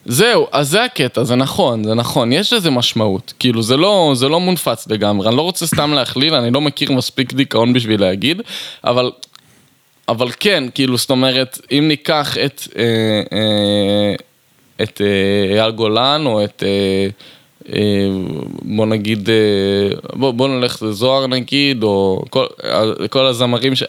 [0.06, 3.34] זהו, אז זה הקטע, זה נכון, זה נכון, יש לזה משמעות.
[3.40, 6.92] כאילו, זה לא, זה לא מונפץ לגמרי, אני לא רוצה סתם להכליל, אני לא מכיר
[6.92, 8.42] מספיק דיכאון בשביל להגיד,
[8.84, 9.12] אבל,
[10.10, 12.84] אבל כן, כאילו, זאת אומרת, אם ניקח את, אה,
[13.34, 14.16] אה,
[14.82, 17.08] את אה, אייל גולן, או את, אה,
[17.74, 18.08] אה,
[18.62, 19.30] בוא נגיד,
[20.14, 22.46] בוא, בוא נלך לזוהר נגיד, או כל,
[23.10, 23.84] כל הזמרים ש...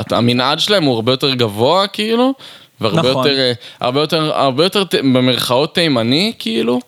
[0.00, 2.32] שהמנעד שלהם הוא הרבה יותר גבוה, כאילו,
[2.80, 3.26] והרבה נכון.
[3.26, 6.80] יותר, הרבה יותר, הרבה יותר במרכאות תימני, כאילו.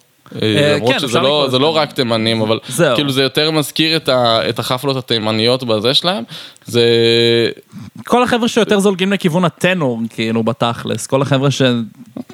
[0.43, 1.59] אה, למרות כן, שזה לא, זה.
[1.59, 2.95] לא רק תימנים, אבל זהו.
[2.95, 6.25] כאילו זה יותר מזכיר את, ה, את החפלות התימניות בזה שלהם.
[6.65, 6.83] זה...
[8.05, 11.07] כל החבר'ה שיותר זולגים לכיוון הטנור, כאילו, בתכלס.
[11.07, 11.67] כל החבר'ה כן,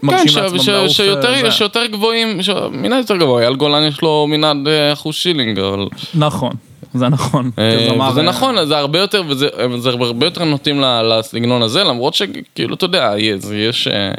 [0.02, 0.88] שמרשים ש, לעצמם לעוף.
[0.88, 1.50] שיותר, אה, זה.
[1.50, 2.50] שיותר גבוהים, ש...
[2.70, 5.86] מנעד יותר גבוה, אייל גולן יש לו מנעד אה, אחוז שילינג, אבל...
[6.14, 6.52] נכון,
[6.94, 7.50] זה נכון.
[7.58, 12.14] אה, וזה אה, נכון, זה הרבה יותר, וזה, זה הרבה יותר נוטים לסגנון הזה, למרות
[12.14, 13.14] שכאילו, אתה יודע,
[13.52, 14.12] יש, אה,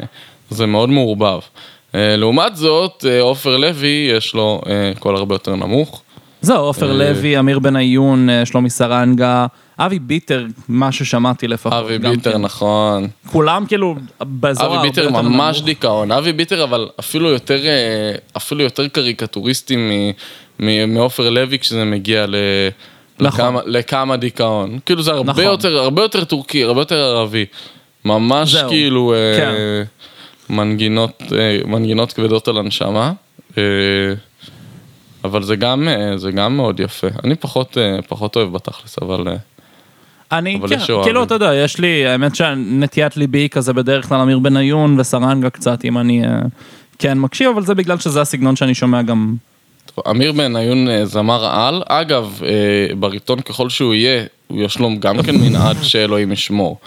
[0.50, 1.38] זה מאוד מעורבב.
[1.94, 6.02] אה, לעומת זאת, אה, עופר לוי, יש לו אה, קול הרבה יותר נמוך.
[6.42, 9.46] זהו, עופר לוי, אמיר בניון, שלומי סרנגה,
[9.78, 11.72] אבי ביטר, מה ששמעתי לפחות.
[11.72, 12.40] אבי ביטר, כן.
[12.40, 13.08] נכון.
[13.26, 15.66] כולם כאילו באזור אבי הרבה ביטר יותר ממש נמוך.
[15.66, 16.12] דיכאון.
[16.12, 17.60] אבי ביטר אבל אפילו יותר,
[18.36, 19.76] אפילו יותר קריקטוריסטי
[20.88, 22.34] מעופר לוי כשזה מגיע ל...
[23.20, 23.40] נכון.
[23.40, 24.78] לכמה, לכמה דיכאון.
[24.86, 25.44] כאילו זה הרבה נכון.
[25.44, 27.46] יותר, הרבה יותר טורקי, הרבה יותר ערבי.
[28.04, 28.68] ממש זהו.
[28.68, 29.48] כאילו כן.
[29.48, 29.82] אה,
[31.66, 33.12] מנגינות כבדות על הנשמה.
[33.58, 33.62] אה,
[35.24, 37.06] אבל זה גם, אה, זה גם מאוד יפה.
[37.24, 39.28] אני פחות, אה, פחות אוהב בתכלס, אבל...
[39.28, 39.36] אה,
[40.32, 40.78] אני, כן.
[41.02, 45.84] כאילו, אתה יודע, יש לי, האמת שנטיית ליבי כזה בדרך כלל אמיר בניון וסרנגה קצת,
[45.84, 46.40] אם אני אה,
[46.98, 49.34] כן מקשיב, אבל זה בגלל שזה הסגנון שאני שומע גם...
[50.10, 55.34] אמיר בניון אה, זמר על, אגב, אה, בריטון ככל שהוא יהיה, יש לו גם כן
[55.36, 56.78] מנעד שאלוהים ישמור.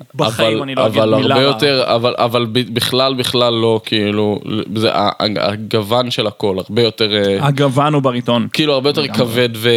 [0.00, 1.54] אה, בחיים אבל- אני לא אגיד אבל מילה הרבה רעה.
[1.54, 4.38] יותר, אבל, אבל ב- בכלל בכלל לא, כאילו,
[4.76, 8.48] זה הגוון של הכל, הרבה יותר, אה, הגוון הוא בריטון.
[8.52, 9.70] כאילו הרבה יותר כבד ו...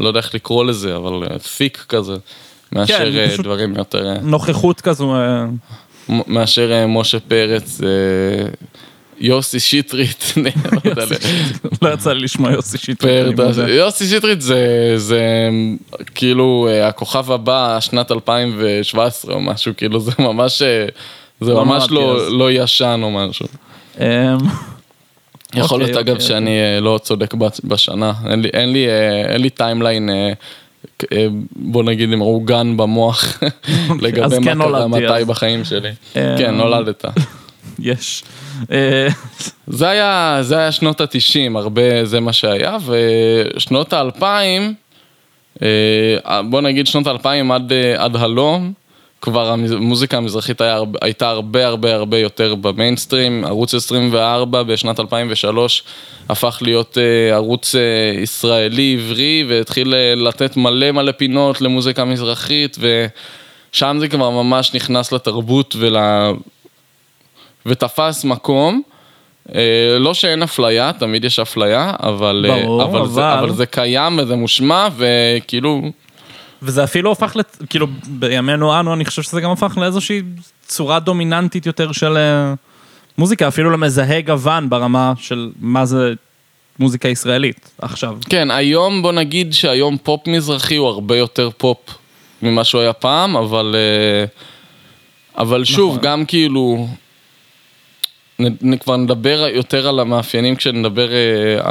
[0.00, 2.14] לא יודע איך לקרוא לזה, אבל פיק כזה,
[2.72, 5.44] מאשר כן, אה, פשוט- דברים יותר, אה, נוכחות כזו, אה,
[6.26, 7.88] מאשר אה, משה פרץ, אה,
[9.20, 10.34] יוסי שטרית,
[10.84, 11.04] לא יודע,
[11.82, 13.38] לא יצא לי לשמוע יוסי שטרית.
[13.68, 15.48] יוסי שטרית זה,
[16.14, 20.86] כאילו אה, הכוכב הבא שנת 2017 או משהו, כאילו זה ממש, אה,
[21.40, 21.90] זה לא ממש.
[21.90, 23.46] לא, לא ישן או משהו.
[24.00, 24.04] אמ,
[25.54, 28.12] יכול אוקיי, להיות אגב אוקיי, שאני אה, לא צודק בשנה,
[28.54, 28.72] אין
[29.42, 30.10] לי, timeline,
[31.56, 33.42] בוא נגיד מעוגן במוח
[34.02, 35.24] לגבי אז מה כן קרה מתי.
[35.26, 35.90] בחיים שלי.
[36.16, 37.04] אה, כן, נולדת.
[37.82, 38.22] יש.
[38.72, 39.08] אה,
[39.66, 44.74] זה היה, זה היה שנות התשעים, הרבה זה מה שהיה, ושנות האלפיים,
[45.62, 48.72] אה, בוא נגיד שנות האלפיים עד, אה, עד הלום,
[49.20, 55.82] כבר המוזיקה המזרחית היה, הייתה הרבה הרבה הרבה יותר במיינסטרים, ערוץ 24 בשנת 2003
[56.28, 56.98] הפך להיות
[57.32, 57.74] ערוץ
[58.22, 65.76] ישראלי עברי והתחיל לתת מלא מלא פינות למוזיקה מזרחית ושם זה כבר ממש נכנס לתרבות
[65.78, 65.96] ול...
[67.66, 68.82] ותפס מקום.
[69.54, 69.60] אה,
[69.98, 74.18] לא שאין אפליה, תמיד יש אפליה, אבל, אה, ברור, אבל, זה, אבל- אבל זה קיים
[74.18, 75.82] וזה מושמע, וכאילו,
[76.62, 77.56] וזה אפילו הפך, לת...
[77.70, 80.22] כאילו, בימינו אנו, אני חושב שזה גם הפך לאיזושהי
[80.66, 82.54] צורה דומיננטית יותר של אה,
[83.18, 86.12] מוזיקה, אפילו למזהה גוון ברמה של מה זה
[86.78, 88.16] מוזיקה ישראלית עכשיו.
[88.28, 91.78] כן, היום בוא נגיד שהיום פופ מזרחי הוא הרבה יותר פופ
[92.42, 94.24] ממה שהוא היה פעם, אבל, אה,
[95.42, 96.04] אבל שוב, נכון.
[96.04, 96.88] גם כאילו,
[98.80, 101.16] כבר נדבר יותר על המאפיינים כשנדבר אה,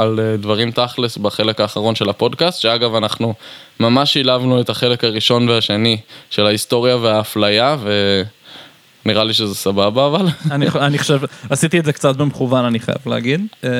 [0.02, 3.34] על אה, דברים תכלס בחלק האחרון של הפודקאסט, שאגב אנחנו
[3.80, 5.96] ממש שילבנו את החלק הראשון והשני
[6.30, 7.76] של ההיסטוריה והאפליה,
[9.04, 10.26] ונראה לי שזה סבבה אבל.
[10.54, 13.46] אני, אני חושב, עשיתי את זה קצת במכוון, אני חייב להגיד.
[13.64, 13.70] אה,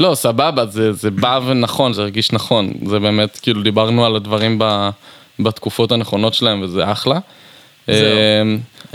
[0.00, 2.72] לא, סבבה, זה, זה בא ונכון, זה הרגיש נכון.
[2.86, 4.88] זה באמת, כאילו, דיברנו על הדברים ב,
[5.40, 7.18] בתקופות הנכונות שלהם, וזה אחלה.
[7.86, 7.96] זהו.
[7.96, 8.42] אה,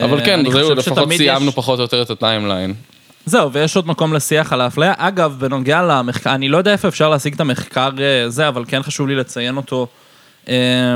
[0.06, 2.74] אבל אה, כן, זהו, לפחות סיימנו יש- פחות או יותר את הטיימליין.
[3.30, 4.94] זהו, ויש עוד מקום לשיח על האפליה.
[4.98, 8.84] אגב, בנוגע למחקר, אני לא יודע איפה אפשר להשיג את המחקר אה, זה, אבל כן
[8.84, 9.88] חשוב לי לציין אותו
[10.50, 10.96] אה,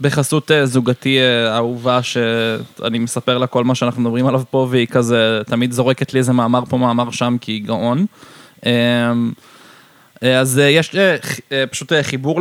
[0.00, 4.86] בחסות אה, זוגתי אה, האהובה, שאני מספר לה כל מה שאנחנו מדברים עליו פה, והיא
[4.86, 8.06] כזה תמיד זורקת לי איזה מאמר פה, מאמר שם, כי היא גאון.
[8.66, 8.72] אה,
[10.22, 11.16] אה, אז אה, יש אה,
[11.52, 12.40] אה, פשוט אה, חיבור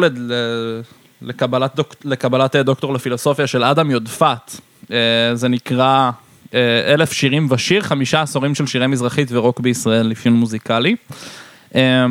[1.22, 4.52] לקבלת, דוק, לקבלת אה, דוקטור לפילוסופיה של אדם יודפת.
[4.92, 4.98] אה,
[5.34, 6.25] זה נקרא אה,
[6.88, 10.96] אלף שירים ושיר, חמישה עשורים של שירי מזרחית ורוק בישראל, אפיון מוזיקלי.
[11.76, 12.06] אה,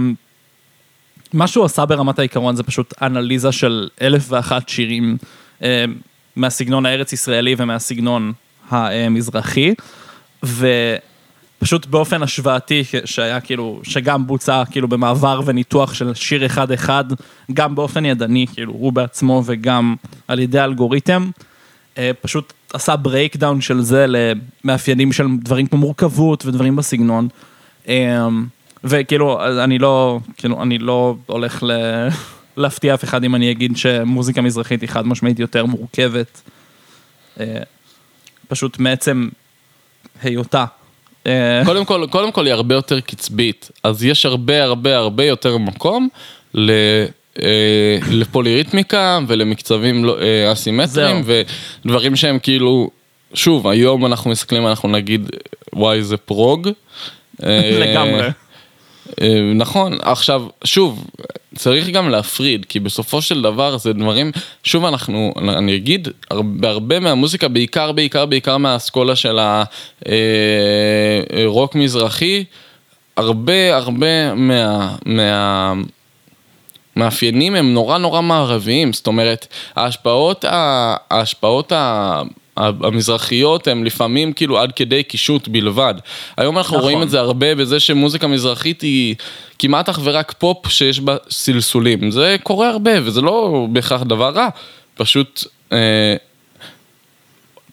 [1.32, 5.16] מה שהוא עשה ברמת העיקרון זה פשוט אנליזה של אלף ואחת שירים
[5.62, 5.84] אה,
[6.36, 8.32] מהסגנון הארץ ישראלי ומהסגנון
[8.70, 9.74] המזרחי,
[10.42, 17.04] ופשוט באופן השוואתי שהיה כאילו, שגם בוצע כאילו במעבר וניתוח של שיר אחד אחד,
[17.52, 19.94] גם באופן ידני, כאילו הוא בעצמו וגם
[20.28, 21.30] על ידי אלגוריתם,
[21.98, 27.28] אה, פשוט עשה breakdown של זה למאפיינים של דברים כמו מורכבות ודברים בסגנון.
[27.88, 28.28] אה,
[28.84, 31.70] וכאילו, אני לא, כאילו, אני לא הולך ל...
[32.56, 36.42] להפתיע אף אחד אם אני אגיד שמוזיקה מזרחית היא חד משמעית יותר מורכבת.
[37.40, 37.62] אה,
[38.48, 39.28] פשוט מעצם
[40.22, 40.64] היותה.
[41.26, 45.58] אה, קודם כל, קודם כל היא הרבה יותר קצבית, אז יש הרבה הרבה הרבה יותר
[45.58, 46.08] מקום
[46.54, 46.70] ל...
[47.42, 47.48] אה,
[48.10, 51.22] לפוליריתמיקה ולמקצבים לא- אה, אסימטריים
[51.84, 52.90] ודברים שהם כאילו,
[53.34, 55.30] שוב, היום אנחנו מסתכלים, אנחנו נגיד,
[55.72, 56.68] וואי זה פרוג.
[57.44, 58.28] אה, לגמרי.
[59.54, 61.06] נכון, עכשיו, שוב,
[61.54, 64.32] צריך גם להפריד, כי בסופו של דבר זה דברים,
[64.64, 69.38] שוב אנחנו, אני אגיד, הר- בהרבה מהמוזיקה, בעיקר, בעיקר, בעיקר מהאסכולה של
[71.32, 72.44] הרוק מזרחי,
[73.16, 74.96] הרבה, הרבה מה...
[75.06, 75.72] מה
[76.96, 80.96] מאפיינים הם נורא נורא מערביים, זאת אומרת, ההשפעות, ה...
[81.10, 82.22] ההשפעות ה...
[82.56, 85.94] המזרחיות הן לפעמים כאילו עד כדי קישוט בלבד.
[86.36, 86.82] היום אנחנו נכון.
[86.82, 89.14] רואים את זה הרבה בזה שמוזיקה מזרחית היא
[89.58, 92.10] כמעט אך ורק פופ שיש בה סלסולים.
[92.10, 94.48] זה קורה הרבה וזה לא בהכרח דבר רע,
[94.94, 95.44] פשוט...
[95.72, 96.16] אה,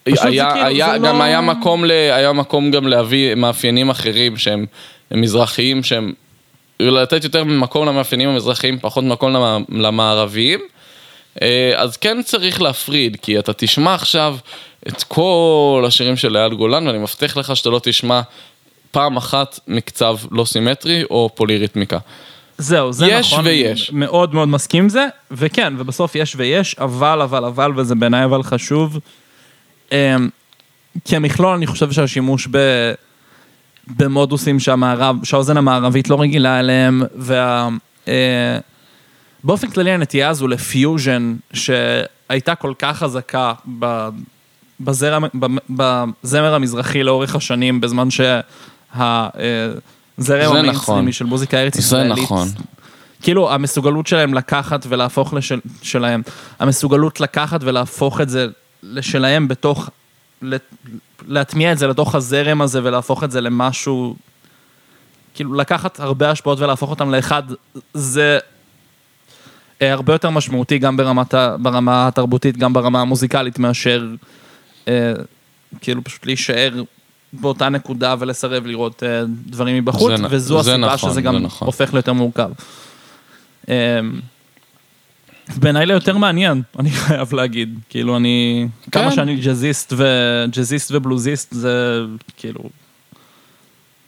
[0.04, 3.34] פשוט זה היה, כאילו, היה, זה גם לא- היה מקום, ל, היה מקום גם להביא
[3.34, 4.66] מאפיינים אחרים שהם
[5.10, 6.12] הם מזרחיים, שהם
[6.90, 10.60] לתת יותר מקום למאפיינים המזרחיים, פחות מקום למ- למערביים.
[11.42, 14.36] אה, אז כן צריך להפריד, כי אתה תשמע עכשיו
[14.88, 18.20] את כל השירים של אייל גולן, ואני מבטיח לך שאתה לא תשמע
[18.90, 21.98] פעם אחת מקצב לא סימטרי או פוליריתמיקה.
[22.58, 23.44] זהו, זה יש נכון.
[23.46, 23.90] ויש.
[23.90, 28.24] אני מאוד מאוד מסכים עם זה, וכן, ובסוף יש ויש, אבל, אבל, אבל, וזה בעיניי
[28.24, 28.98] אבל חשוב.
[29.92, 30.28] אמ,
[31.04, 32.58] כמכלול, אני חושב שהשימוש ב...
[33.88, 37.68] במודוסים שהמערב, שהאוזן המערבית לא רגילה אליהם, וה...
[38.08, 38.58] אה,
[39.44, 44.08] באופן כללי הנטייה הזו לפיוז'ן, שהייתה כל כך חזקה ב...
[44.80, 49.30] בזרם, ב- בזמר המזרחי לאורך השנים, בזמן שהזרם
[50.16, 51.12] זה המיינסטרימי נכון.
[51.12, 52.48] של מוזיקה ארץ זה ישראלית, נכון.
[53.22, 56.22] כאילו המסוגלות שלהם לקחת ולהפוך לשל, שלהם,
[56.58, 58.46] המסוגלות לקחת ולהפוך את זה
[58.82, 59.90] לשלהם בתוך,
[61.28, 64.16] להטמיע את זה לתוך הזרם הזה ולהפוך את זה למשהו,
[65.34, 67.42] כאילו לקחת הרבה השפעות ולהפוך אותם לאחד,
[67.94, 68.38] זה
[69.82, 74.06] אה, הרבה יותר משמעותי גם ברמת, ברמה התרבותית, גם ברמה המוזיקלית, מאשר
[74.88, 75.12] אה,
[75.80, 76.82] כאילו פשוט להישאר
[77.32, 81.66] באותה נקודה ולסרב לראות אה, דברים מבחוץ, וזו זה הסיבה נכון, שזה גם נכון.
[81.66, 82.50] הופך ליותר מורכב.
[83.68, 84.00] אה,
[85.56, 87.78] בעיניי ליותר מעניין, אני חייב להגיד.
[87.88, 88.68] כאילו, אני...
[88.92, 89.16] כמה כן.
[89.16, 92.00] שאני ג'אזיסט וג'אזיסט ובלוזיסט, זה
[92.36, 92.60] כאילו...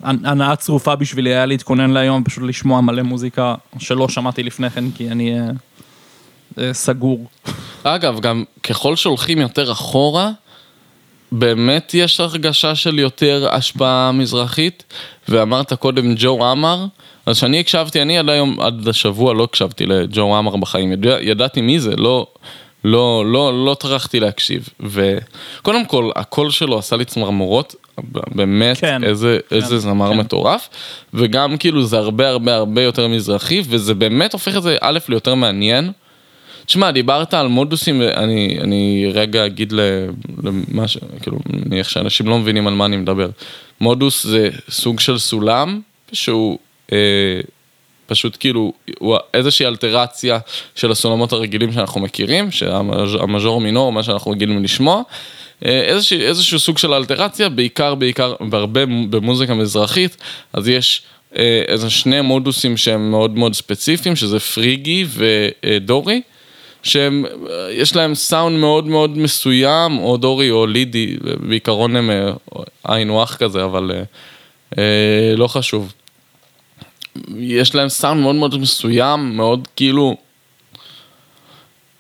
[0.03, 4.85] הנ- הנאה צרופה בשבילי היה להתכונן להיום, פשוט לשמוע מלא מוזיקה שלא שמעתי לפני כן,
[4.91, 5.47] כי אני אה,
[6.59, 7.27] אה, סגור.
[7.83, 10.31] אגב, גם ככל שהולכים יותר אחורה,
[11.33, 14.85] באמת יש הרגשה של יותר השפעה מזרחית,
[15.29, 16.87] ואמרת קודם ג'ו עמר,
[17.27, 21.61] אז כשאני הקשבתי, אני עד היום, עד השבוע לא הקשבתי לג'ו עמר בחיים, ידע, ידעתי
[21.61, 22.27] מי זה, לא,
[22.85, 27.75] לא, לא, לא טרחתי להקשיב, וקודם כל, הקול שלו עשה לי צמרמורות,
[28.35, 30.17] באמת, כן, איזה, כן, איזה זמר כן.
[30.17, 30.69] מטורף,
[31.15, 35.35] וגם כאילו זה הרבה הרבה הרבה יותר מזרחי, וזה באמת הופך את זה, א', ליותר
[35.35, 35.93] מעניין,
[36.67, 39.73] תשמע, דיברת על מודוסים, ואני אני רגע אגיד
[40.43, 40.99] למה ש...
[41.23, 43.29] כאילו, נניח שאנשים לא מבינים על מה אני מדבר.
[43.81, 45.81] מודוס זה סוג של סולם,
[46.13, 46.59] שהוא
[48.07, 50.39] פשוט כאילו, הוא איזושהי אלטרציה
[50.75, 55.03] של הסולמות הרגילים שאנחנו מכירים, שהמז'ור מינור, מה שאנחנו רגילים לשמוע.
[55.65, 60.17] אה, איזשהו, איזשהו סוג של אלטרציה, בעיקר, בעיקר, בהרבה במוזיקה מזרחית,
[60.53, 61.03] אז יש
[61.39, 66.21] אה, איזה שני מודוסים שהם מאוד מאוד ספציפיים, שזה פריגי ודורי.
[66.83, 71.17] שהם, אה, יש להם סאונד מאוד מאוד מסוים, או דורי או לידי,
[71.49, 72.33] בעיקרון הם אה,
[72.85, 74.03] היינו הך כזה, אבל אה,
[74.79, 75.93] אה, לא חשוב.
[77.37, 80.17] יש להם סאונד מאוד מאוד מסוים, מאוד כאילו,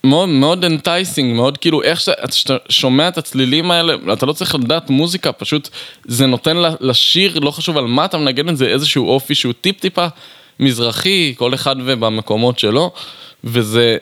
[0.05, 2.01] מאוד מאוד אנטייסינג, מאוד כאילו, איך
[2.31, 5.69] שאתה שומע את הצלילים האלה, אתה לא צריך לדעת מוזיקה, פשוט
[6.05, 9.81] זה נותן לשיר, לא חשוב על מה אתה מנגן את זה, איזשהו אופי שהוא טיפ
[9.81, 10.07] טיפה
[10.61, 12.93] מזרחי, כל אחד ובמקומות שלו,
[13.45, 13.97] וזה,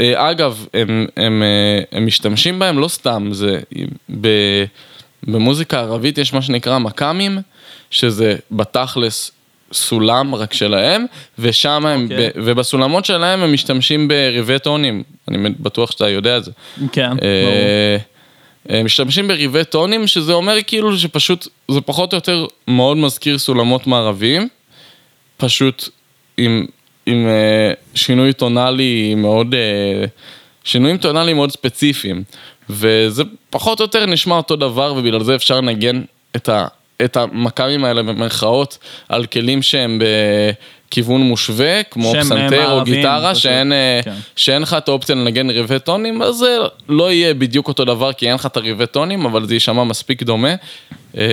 [0.00, 3.60] אה, אגב, הם, הם, אה, הם משתמשים בהם לא סתם, זה,
[4.20, 4.28] ב,
[5.22, 7.38] במוזיקה ערבית יש מה שנקרא מכ"מים,
[7.90, 9.30] שזה בתכלס
[9.72, 11.06] סולם רק שלהם,
[11.38, 12.28] ושם הם, אוקיי.
[12.28, 16.50] ב, ובסולמות שלהם הם משתמשים בריבי טונים, אני בטוח שאתה יודע את זה.
[16.92, 17.22] כן, ברור.
[17.22, 17.96] אה,
[18.70, 23.86] אה, משתמשים בריבי טונים, שזה אומר כאילו שפשוט, זה פחות או יותר מאוד מזכיר סולמות
[23.86, 24.48] מערביים,
[25.36, 25.88] פשוט
[26.36, 26.66] עם,
[27.06, 30.04] עם אה, שינוי טונאלי מאוד, אה,
[30.64, 32.22] שינויים טונאליים מאוד ספציפיים,
[32.70, 36.02] וזה פחות או יותר נשמע אותו דבר, ובגלל זה אפשר לנגן
[36.36, 36.48] את
[37.04, 38.78] את המכ"מים האלה במרכאות
[39.08, 40.00] על כלים שהם
[40.88, 43.42] בכיוון מושווה, כמו שהם, פסנתר או גיטרה, פשוט.
[43.42, 44.14] שאין, אה, כן.
[44.36, 48.26] שאין לך את האופציה לנגן ריבי טונים, אז זה לא יהיה בדיוק אותו דבר, כי
[48.26, 50.54] אין לך את הריבי טונים, אבל זה יישמע מספיק דומה.
[51.16, 51.24] אה,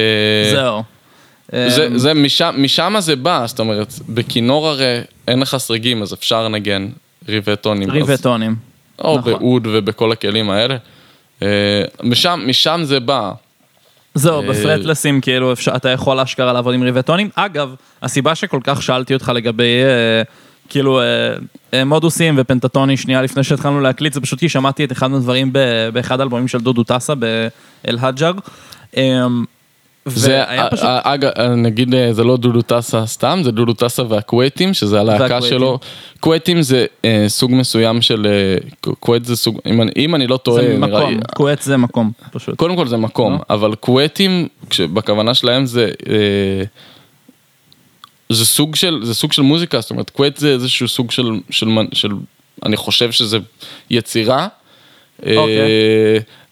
[0.52, 0.84] זהו.
[1.68, 6.14] זה, אמ, זה משם, משם זה בא, זאת אומרת, בכינור הרי אין לך סריגים, אז
[6.14, 6.90] אפשר לנגן
[7.30, 7.92] ריבי טונים.
[7.92, 8.56] ריבי טונים.
[9.04, 9.34] או נכון.
[9.34, 10.78] באוד ובכל הכלים האלה.
[11.42, 11.48] אה,
[12.04, 13.32] משם, משם זה בא.
[14.16, 17.30] זהו, אה, בפרטלסים כאילו אפשר, אתה יכול אשכרה לעבוד עם ריבי טונים.
[17.36, 20.22] אגב, הסיבה שכל כך שאלתי אותך לגבי אה,
[20.70, 21.06] כאילו אה,
[21.74, 25.90] אה, מודוסים ופנטטוני שנייה לפני שהתחלנו להקליט, זה פשוט כי שמעתי את אחד מהדברים ב-
[25.94, 28.32] באחד האלבומים של דודו טסה באל-הג'ר.
[30.08, 30.86] אה, זה, והיה פשוט...
[30.86, 35.00] אה, אגב, אה, נגיד, אה, זה לא דודו טסה סתם, זה דודו טסה והכווייטים, שזה
[35.00, 35.42] הלהקה.
[35.42, 35.80] שלו.
[36.20, 40.38] כווייטים זה אה, סוג מסוים של, אה, כווייט זה סוג, אם אני, אם אני לא
[40.38, 42.56] טועה, זה נראה לי, מקום, כווית זה מקום, פשוט.
[42.56, 43.40] קודם כל זה מקום, לא?
[43.50, 44.48] אבל כווייטים,
[44.94, 46.64] בכוונה שלהם זה, אה,
[48.30, 51.66] זה סוג של, זה סוג של מוזיקה, זאת אומרת, כווייט זה איזשהו סוג של, של,
[51.68, 52.10] מנ- של,
[52.66, 53.38] אני חושב שזה
[53.90, 54.48] יצירה.
[55.26, 55.56] אה, אוקיי.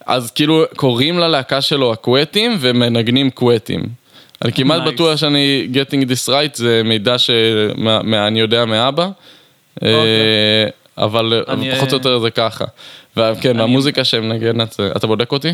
[0.06, 3.82] אז כאילו קוראים ללהקה שלו הכווייטים ומנגנים כווייטים.
[4.44, 4.90] אני כמעט Nice.
[4.90, 9.08] בטוח שאני getting this right, זה מידע שאני יודע מאבא.
[9.82, 10.66] אה,
[10.98, 11.54] אבל אוקיי.
[11.54, 12.64] אני, פחות או אה, יותר זה ככה.
[13.16, 15.48] וכן, המוזיקה שהם מנגנת, זה- אתה בודק אותי?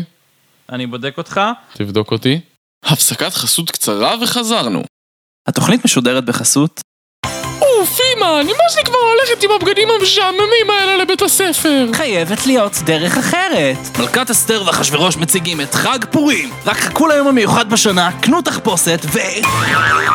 [0.71, 1.41] אני בודק אותך.
[1.73, 2.39] תבדוק אותי.
[2.85, 4.83] הפסקת חסות קצרה וחזרנו.
[5.47, 6.81] התוכנית משודרת בחסות
[7.61, 11.85] אוף, אמא, נמאס לי כבר ללכת עם הבגדים המשעממים האלה לבית הספר.
[11.93, 13.97] חייבת להיות דרך אחרת.
[13.99, 16.49] מלכת אסתר ואחשוורוש מציגים את חג פורים.
[16.65, 19.19] רק חכו ליום המיוחד בשנה, קנו תחפושת ו...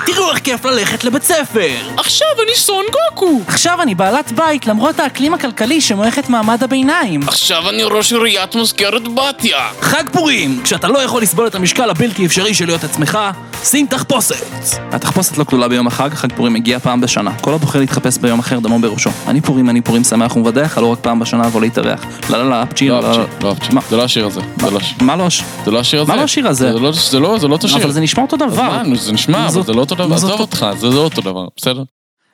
[0.07, 1.70] תראו איך כיף ללכת לבית ספר.
[1.97, 3.40] עכשיו אני סון גוקו.
[3.49, 7.20] עכשיו אני בעלת בית למרות האקלים הכלכלי שמועך את מעמד הביניים.
[7.28, 9.68] עכשיו אני ראש עיריית מזכרת בתיה.
[9.80, 10.61] חג פורים!
[10.64, 13.18] כשאתה לא יכול לסבול את המשקל הבלתי אפשרי של להיות עצמך,
[13.64, 14.44] שים תחפושת!
[14.92, 17.36] התחפושת לא כלולה ביום החג, חג פורים מגיע פעם בשנה.
[17.41, 19.11] כל הבוחר להתחפש ביום אחר דמו בראשו.
[19.26, 22.05] אני פורים, אני פורים שמח ומבדח, לא רק פעם בשנה אבוא להתארח.
[22.30, 23.51] לא לא לא, אפצ'י, לא לא אהבתי, לא.
[23.51, 23.57] לא.
[23.72, 23.80] מה?
[23.91, 24.41] זה לא השיר הזה.
[24.62, 24.70] לא
[25.01, 25.28] מה לא.
[25.64, 26.12] זה לא השיר הזה.
[26.12, 26.72] מה לא השיר הזה?
[26.72, 27.82] זה לא- זה לא, זה לא אותו שיר.
[27.84, 28.82] אבל זה נשמע אותו דבר.
[28.95, 30.14] זה נשמע, אבל זה לא אותו דבר.
[30.14, 31.82] עזוב אותך, זה לא אותו דבר, בסדר?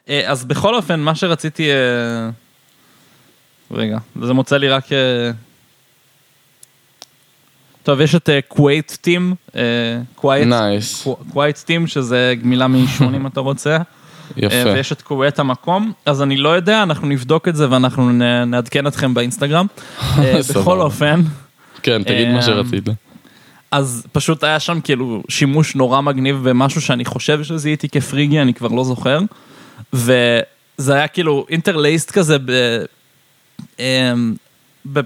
[0.09, 1.71] אה, אז בכל אופן, מה שרציתי...
[1.71, 2.31] אה,
[3.71, 4.93] רגע, זה מוצא לי רק...
[4.93, 5.31] אה,
[7.83, 9.35] טוב, יש את קווייט טים,
[10.15, 10.49] קווייט.
[11.65, 13.77] טים, שזה גמילה מ-80 אתה רוצה,
[14.37, 14.73] יפה.
[14.75, 18.13] ויש את קווייט המקום, אז אני לא יודע, אנחנו נבדוק את זה ואנחנו
[18.47, 19.67] נעדכן אתכם באינסטגרם.
[20.19, 20.41] אה.
[20.51, 21.21] בכל אופן,
[21.83, 22.85] כן, תגיד מה אה, שרצית.
[23.71, 28.69] אז פשוט היה שם כאילו שימוש נורא מגניב במשהו שאני חושב שזיהיתי כפריגי, אני כבר
[28.69, 29.19] לא זוכר.
[29.93, 32.53] וזה היה כאילו אינטרלייסט כזה ב...
[33.79, 34.35] אמ,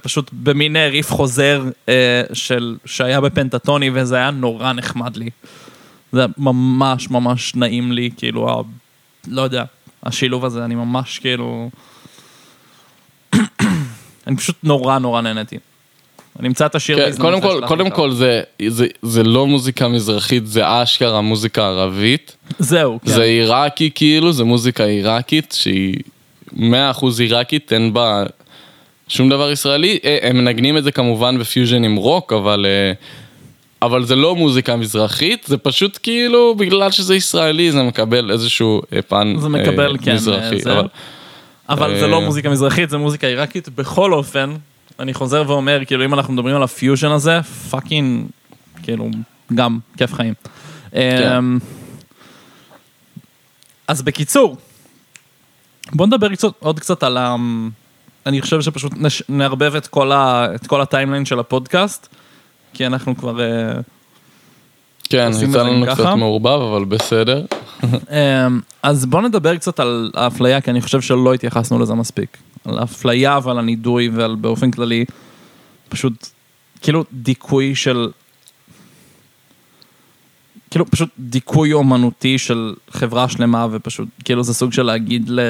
[0.03, 5.31] פשוט במין אה, ריף חוזר אה, של, שהיה בפנטטוני וזה היה נורא נחמד לי.
[6.12, 8.64] זה ממש ממש נעים לי, כאילו.
[9.29, 9.64] לא יודע,
[10.03, 11.70] השילוב הזה, אני ממש כאילו...
[14.27, 15.59] אני פשוט נורא נורא נהניתי.
[16.41, 17.91] אני אמצא את השיר כן, קודם כל, קודם.
[17.91, 22.37] כל זה, זה, זה לא מוזיקה מזרחית, זה אשכרה מוזיקה ערבית.
[22.59, 23.11] זהו, כן.
[23.11, 25.97] זה עיראקי כאילו, זה מוזיקה עיראקית שהיא
[26.57, 26.59] 100%
[27.18, 28.24] עיראקית, אין בה
[29.09, 29.99] שום דבר ישראלי.
[30.05, 32.93] אה, הם מנגנים את זה כמובן בפיוז'ן עם רוק, אבל, אה,
[33.83, 39.03] אבל זה לא מוזיקה מזרחית, זה פשוט כאילו בגלל שזה ישראלי זה מקבל איזשהו אה,
[39.03, 40.61] פן זה מקבל, אה, כן, מזרחי.
[40.61, 40.72] זה.
[40.72, 40.89] אבל,
[41.68, 43.68] אבל זה אה, לא מוזיקה מזרחית, זה מוזיקה עיראקית.
[43.68, 44.55] בכל אופן,
[45.01, 48.26] אני חוזר ואומר, כאילו, אם אנחנו מדברים על הפיוז'ן הזה, fucking,
[48.83, 49.11] כאילו,
[49.55, 50.35] גם כיף חיים.
[50.91, 51.33] כן.
[51.39, 51.59] אמ,
[53.89, 54.57] אז בקיצור,
[55.93, 57.37] בוא נדבר קצת, עוד קצת על ה...
[58.27, 59.22] אני חושב שפשוט נש...
[59.29, 60.47] נערבב את כל, ה...
[60.55, 62.09] את כל ה timeline של הפודקאסט,
[62.77, 63.41] כי אנחנו כבר...
[63.41, 63.81] אה,
[65.09, 65.87] כן, יצא לנו?
[65.93, 67.45] קצת מעורבב, אבל בסדר.
[67.85, 72.37] אמ, אז בוא נדבר קצת על האפליה, כי אני חושב שלא התייחסנו לזה מספיק.
[72.64, 75.05] על האפליה ועל הנידוי ועל באופן כללי,
[75.89, 76.27] פשוט
[76.81, 78.11] כאילו דיכוי של...
[80.70, 85.41] כאילו פשוט דיכוי אומנותי של חברה שלמה ופשוט כאילו זה סוג של להגיד ל...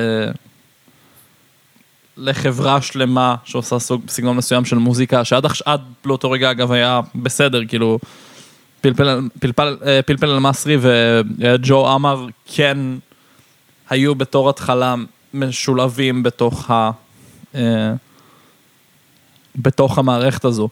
[2.17, 7.61] לחברה שלמה שעושה סוג סגנון מסוים של מוזיקה שעד עד לאותו רגע אגב היה בסדר
[7.69, 7.99] כאילו
[8.81, 12.79] פלפל, פלפל, אה, פלפל אל-מסרי וג'ו עמר כן
[13.91, 14.95] היו בתור התחלה
[15.35, 16.91] משולבים בתוך ה...
[17.55, 17.93] אה,
[19.57, 20.69] בתוך המערכת הזו.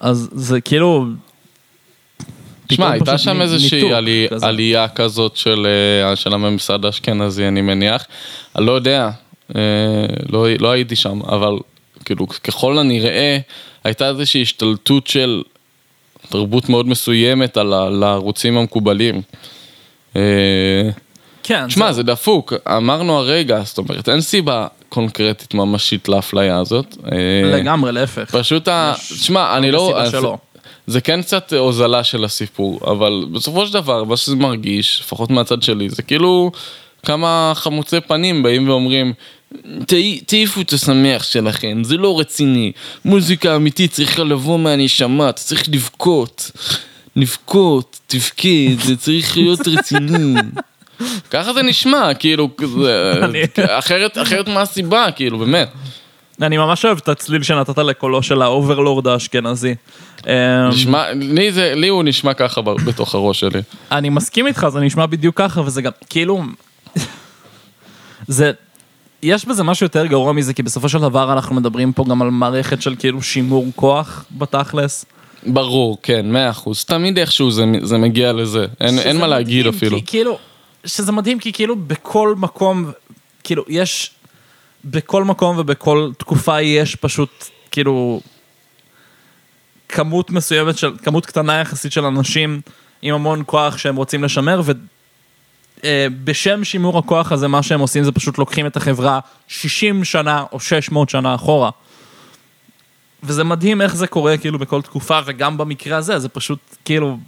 [0.00, 1.06] אז זה כאילו...
[2.66, 4.46] תשמע, הייתה שם איזושהי עלי, כזה.
[4.46, 8.06] עלייה כזאת של, אה, של הממסד האשכנזי, אני מניח.
[8.56, 9.10] אני לא יודע,
[10.28, 11.52] לא, לא הייתי שם, אבל
[12.04, 13.38] כאילו, ככל הנראה,
[13.84, 15.42] הייתה איזושהי השתלטות של
[16.28, 19.22] תרבות מאוד מסוימת על ה- לערוצים המקובלים.
[20.16, 20.22] אה,
[21.42, 26.96] כן, שמע, זה דפוק, אמרנו הרגע, זאת אומרת, אין סיבה קונקרטית ממשית לאפליה הזאת.
[27.12, 27.18] אה,
[27.58, 28.30] לגמרי, להפך.
[28.36, 28.92] פשוט ה...
[28.98, 29.92] שמע, אני לא...
[30.02, 30.12] אז-.
[30.86, 35.62] זה כן קצת הוזלה של הסיפור, אבל בסופו של דבר, מה שזה מרגיש, לפחות מהצד
[35.62, 36.50] שלי, זה כאילו
[37.06, 39.16] כמה חמוצי פנים באים ואומרים, "ת-
[40.26, 42.72] תעיפו את השמח שלכם, זה לא רציני.
[43.04, 46.50] מוזיקה אמיתית צריכה לבוא מהנשמה, אתה צריך לבכות.
[47.16, 48.48] לבכות, תבכה,
[48.84, 50.34] זה צריך להיות רציני.
[51.30, 53.12] ככה זה נשמע, כאילו, כזה,
[53.68, 55.68] אחרת, אחרת מה הסיבה, כאילו, באמת.
[56.42, 59.74] אני ממש אוהב את הצליל שנתת לקולו של ה overlord האשכנזי.
[60.26, 63.62] אה, נשמע, לי, זה, לי הוא נשמע ככה בתוך הראש שלי.
[63.92, 66.42] אני מסכים איתך, זה נשמע בדיוק ככה, וזה גם, כאילו...
[68.26, 68.52] זה...
[69.22, 72.30] יש בזה משהו יותר גרוע מזה, כי בסופו של דבר אנחנו מדברים פה גם על
[72.30, 75.04] מערכת של כאילו שימור כוח בתכלס.
[75.46, 76.84] ברור, כן, מאה אחוז.
[76.84, 78.66] תמיד איכשהו זה, זה מגיע לזה.
[78.80, 79.98] אין, אין מה להגיד מדהים, אפילו.
[79.98, 80.38] כי, כאילו,
[80.84, 82.90] שזה מדהים כי כאילו בכל מקום,
[83.44, 84.10] כאילו יש,
[84.84, 88.20] בכל מקום ובכל תקופה יש פשוט כאילו
[89.88, 92.60] כמות מסוימת של, כמות קטנה יחסית של אנשים
[93.02, 94.62] עם המון כוח שהם רוצים לשמר
[95.86, 100.60] ובשם שימור הכוח הזה מה שהם עושים זה פשוט לוקחים את החברה 60 שנה או
[100.60, 101.70] 600 שנה אחורה.
[103.22, 107.18] וזה מדהים איך זה קורה כאילו בכל תקופה וגם במקרה הזה זה פשוט כאילו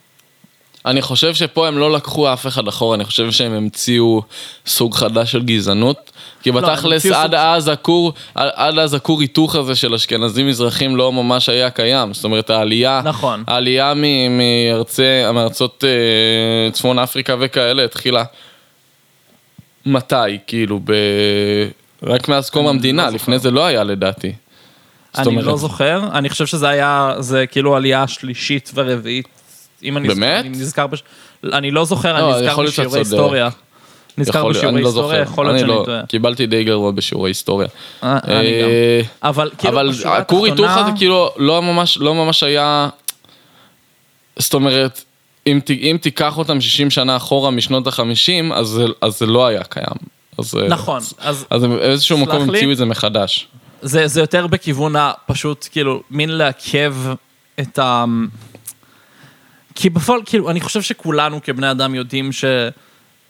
[0.86, 4.22] אני חושב שפה הם לא לקחו אף אחד אחורה, אני חושב שהם המציאו
[4.66, 6.09] סוג חדש של גזענות.
[6.42, 10.96] כי לא, בתכלס המציאו עד אז הכור, עד- אז הכור היתוך הזה של אשכנזים מזרחים
[10.96, 12.14] לא ממש היה קיים.
[12.14, 13.44] זאת אומרת העלייה, נכון.
[13.46, 13.92] העלייה
[14.30, 15.02] מארצי,
[15.34, 18.24] מארצות אה, צפון אפריקה וכאלה התחילה
[19.86, 20.14] מתי?
[20.46, 20.92] כאילו ב...
[22.02, 24.32] רק מאז קום המדינה, לפני זה לא היה לדעתי.
[25.18, 29.28] אני אומרת- לא זוכר, אני חושב שזה היה, זה כאילו עלייה שלישית ורביעית.
[29.82, 30.40] אם אני באמת?
[30.40, 31.02] אני נזכר, בש...
[31.44, 32.98] אני לא זוכר, לא, אני נזכר בשיעורי.
[32.98, 33.48] היסטוריה.
[34.18, 35.32] נזכר בשיעורי אני לא היסטוריה, זוכר.
[35.32, 36.06] יכול להיות אני שאני לא- טועה.
[36.06, 37.68] קיבלתי די גרוע בשיעורי היסטוריה.
[38.02, 38.32] אה, אני
[38.62, 38.68] גם.
[38.68, 42.88] אה, אבל כאילו, אבל הכור היתוך הזה כאילו לא ממש, לא ממש היה,
[44.38, 45.04] זאת אומרת,
[45.46, 49.64] אם, ת- אם תיקח אותם 60 שנה אחורה משנות ה-50, אז, אז זה לא היה
[49.64, 49.96] קיים.
[50.38, 51.66] אז, אה, נכון, אז, אז
[52.02, 52.42] סלח מקום.
[52.42, 53.48] המציאו את זה מחדש.
[53.82, 56.94] זה, זה יותר בכיוון הפשוט, כאילו, מין לעכב
[57.60, 58.04] את ה...
[59.74, 62.44] כי בפועל, כאילו, אני חושב שכולנו כבני אדם יודעים ש...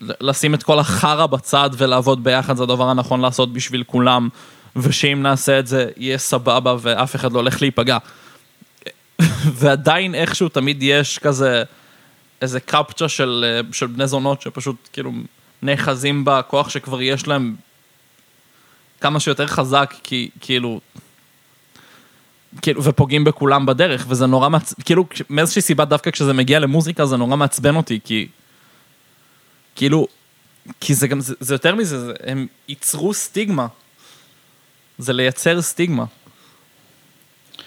[0.01, 4.29] לשים את כל החרא בצד ולעבוד ביחד זה הדבר הנכון לעשות בשביל כולם,
[4.75, 7.97] ושאם נעשה את זה יהיה סבבה ואף אחד לא הולך להיפגע.
[9.59, 11.63] ועדיין איכשהו תמיד יש כזה
[12.41, 15.11] איזה קפצ'ה של, אה, של בני זונות שפשוט כאילו
[15.61, 17.55] נאחזים בכוח שכבר יש להם
[19.01, 20.79] כמה שיותר חזק, כי כאילו...
[22.61, 27.17] כאילו, ופוגעים בכולם בדרך, וזה נורא מעצבן, כאילו, מאיזושהי סיבה דווקא כשזה מגיע למוזיקה זה
[27.17, 28.27] נורא מעצבן אותי, כי...
[29.81, 30.07] כאילו,
[30.81, 33.67] כי זה גם, זה, זה יותר מזה, זה, הם ייצרו סטיגמה.
[34.97, 36.05] זה לייצר סטיגמה.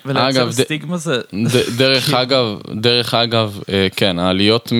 [0.07, 1.19] ולייצר אגב, ד- סטיגמה זה...
[1.19, 4.73] ד- דרך אגב, דרך אגב, אה, כן, העליות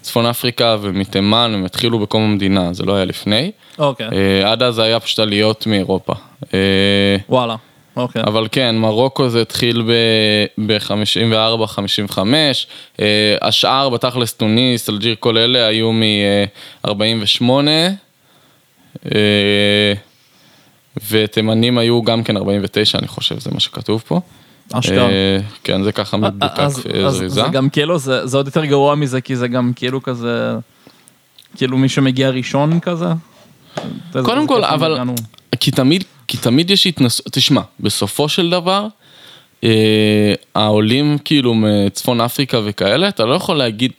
[0.00, 3.52] מצפון אפריקה ומתימן, הם התחילו בקום המדינה, זה לא היה לפני.
[3.78, 6.12] אוקיי, אה, עד אז היה פשוט עליות מאירופה.
[6.54, 7.56] אה, וואלה,
[7.96, 8.22] אוקיי.
[8.22, 9.82] אבל כן, מרוקו זה התחיל
[10.66, 12.66] ב-54, 55,
[13.00, 17.42] אה, השאר בתכלס טוניס, אלג'יר, כל אלה היו מ-48,
[21.10, 24.20] ותימנים היו גם כן 49, אני חושב, זה מה שכתוב פה.
[24.72, 25.08] אשכרה.
[25.10, 26.72] אה, כן, זה ככה אה, אז
[27.08, 27.28] זריזה.
[27.28, 30.54] זה גם כאילו, זה, זה עוד יותר גרוע מזה, כי זה גם כאילו כזה,
[31.56, 33.06] כאילו מי שמגיע ראשון כזה.
[34.12, 34.98] קודם כל, אבל.
[35.60, 38.86] כי תמיד, כי תמיד יש התנסות, תשמע, בסופו של דבר,
[39.64, 43.92] אה, העולים כאילו מצפון אפריקה וכאלה, אתה לא יכול להגיד,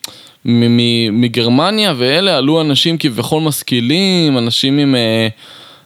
[1.12, 5.28] מגרמניה ואלה עלו אנשים כביכול משכילים, אנשים עם, אה,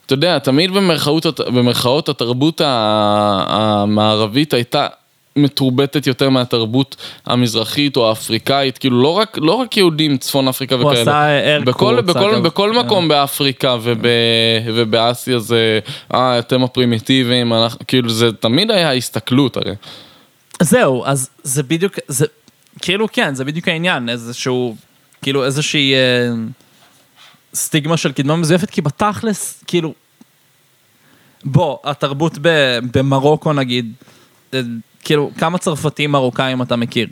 [0.06, 4.88] אתה יודע, תמיד במרכאות, במרכאות התרבות המערבית הייתה
[5.36, 10.92] מתורבתת יותר מהתרבות המזרחית או האפריקאית, כאילו לא רק, לא רק יהודים צפון אפריקה הוא
[10.92, 11.02] וכאלה.
[11.02, 12.42] עשה air בכל, בכל.
[12.42, 12.86] בכל כן.
[12.86, 14.06] מקום באפריקה וב,
[14.66, 15.80] ובאסיה זה,
[16.14, 19.76] אה, אתם הפרימיטיביים, אנחנו, כאילו זה תמיד היה הסתכלות הרי.
[20.62, 22.26] זהו, אז זה בדיוק, זה,
[22.82, 24.76] כאילו כן, זה בדיוק העניין, איזשהו,
[25.22, 26.34] כאילו איזושהי אה,
[27.54, 29.94] סטיגמה של קדמה מזויפת, כי בתכלס, כאילו,
[31.44, 33.94] בוא, התרבות ב, במרוקו נגיד,
[34.54, 34.60] אה,
[35.06, 37.08] כאילו, כמה צרפתים מרוקאים אתה מכיר?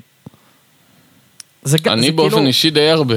[1.64, 3.16] זה אני זה באופן כאילו- אישי די הרבה.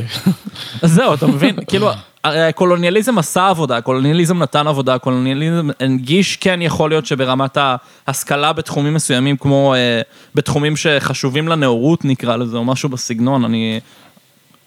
[0.83, 1.57] זהו, אתה מבין?
[1.68, 1.91] כאילו,
[2.24, 7.59] הקולוניאליזם עשה עבודה, הקולוניאליזם נתן עבודה, הקולוניאליזם הנגיש, כן יכול להיות שברמת
[8.07, 10.01] ההשכלה בתחומים מסוימים, כמו אה,
[10.35, 13.81] בתחומים שחשובים לנאורות נקרא לזה, או משהו בסגנון, אני...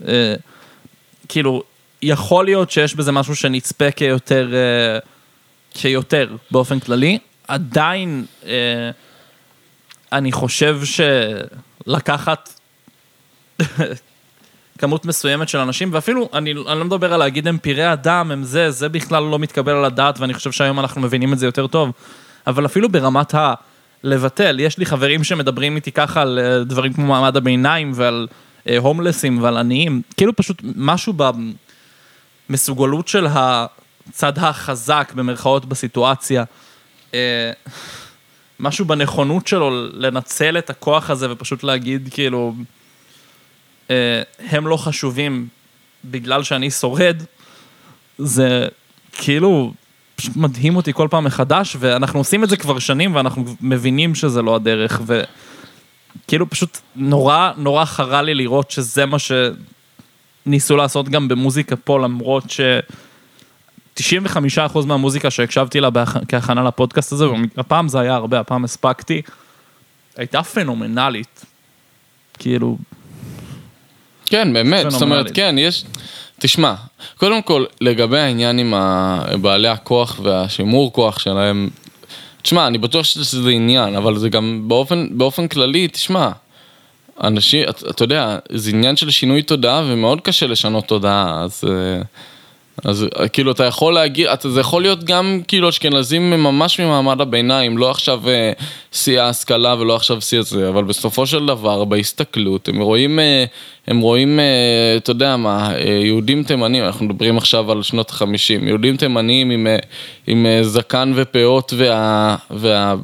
[0.07, 0.33] אה,
[1.27, 1.63] כאילו,
[2.01, 4.99] יכול להיות שיש בזה משהו שנצפה כיותר, אה,
[5.71, 8.51] כיותר באופן כללי, עדיין אה,
[10.11, 10.79] אני חושב
[11.85, 12.59] שלקחת
[14.77, 18.43] כמות מסוימת של אנשים, ואפילו, אני, אני לא מדבר על להגיד הם פראי אדם, הם
[18.43, 21.67] זה, זה בכלל לא מתקבל על הדעת, ואני חושב שהיום אנחנו מבינים את זה יותר
[21.67, 21.91] טוב,
[22.47, 23.53] אבל אפילו ברמת ה...
[24.03, 28.27] לבטל, יש לי חברים שמדברים איתי ככה על אה, דברים כמו מעמד הביניים ועל
[28.69, 31.13] אה, הומלסים ועל עניים, כאילו פשוט משהו
[32.49, 36.43] במסוגלות של הצד החזק במרכאות בסיטואציה,
[37.13, 37.51] אה,
[38.59, 42.53] משהו בנכונות שלו לנצל את הכוח הזה ופשוט להגיד כאילו,
[43.89, 45.47] אה, הם לא חשובים
[46.05, 47.23] בגלל שאני שורד,
[48.17, 48.67] זה
[49.11, 49.73] כאילו
[50.15, 54.41] פשוט מדהים אותי כל פעם מחדש, ואנחנו עושים את זה כבר שנים ואנחנו מבינים שזה
[54.41, 59.17] לא הדרך, וכאילו פשוט נורא נורא חרה לי לראות שזה מה
[60.45, 62.61] שניסו לעשות גם במוזיקה פה, למרות ש...
[63.99, 67.25] 95% מהמוזיקה שהקשבתי לה בהכ- כהכנה לפודקאסט הזה,
[67.57, 69.21] הפעם זה היה הרבה, הפעם הספקתי,
[70.17, 71.45] הייתה פנומנלית.
[72.39, 72.77] כאילו,
[74.25, 75.31] כן, באמת, זאת אומרת.
[75.33, 75.83] כן, יש...
[76.39, 76.73] תשמע,
[77.17, 78.73] קודם כל, לגבי העניין עם
[79.41, 81.69] בעלי הכוח והשימור כוח שלהם,
[82.41, 86.29] תשמע, אני בטוח שזה עניין, אבל זה גם באופן, באופן כללי, תשמע,
[87.23, 91.63] אנשים, אתה אתה יודע, זה עניין של שינוי תודעה ומאוד קשה לשנות תודעה, אז...
[91.67, 92.01] אה,
[92.85, 97.21] אז אה, כאילו אתה יכול להגיד, אתה, זה יכול להיות גם כאילו אשכנזים ממש ממעמד
[97.21, 98.51] הביניים, לא עכשיו אה,
[98.91, 103.45] שיא ההשכלה ולא עכשיו שיא הזה, אבל בסופו של דבר בהסתכלות הם רואים, אה,
[103.87, 104.45] הם רואים, אה,
[104.97, 109.67] אתה יודע מה, אה, יהודים תימנים, אנחנו מדברים עכשיו על שנות החמישים, יהודים תימנים עם,
[109.67, 109.77] אה,
[110.27, 112.95] עם אה, זקן ופאות וה, וה,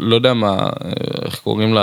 [0.00, 0.90] לא יודע מה, אה,
[1.24, 1.76] איך קוראים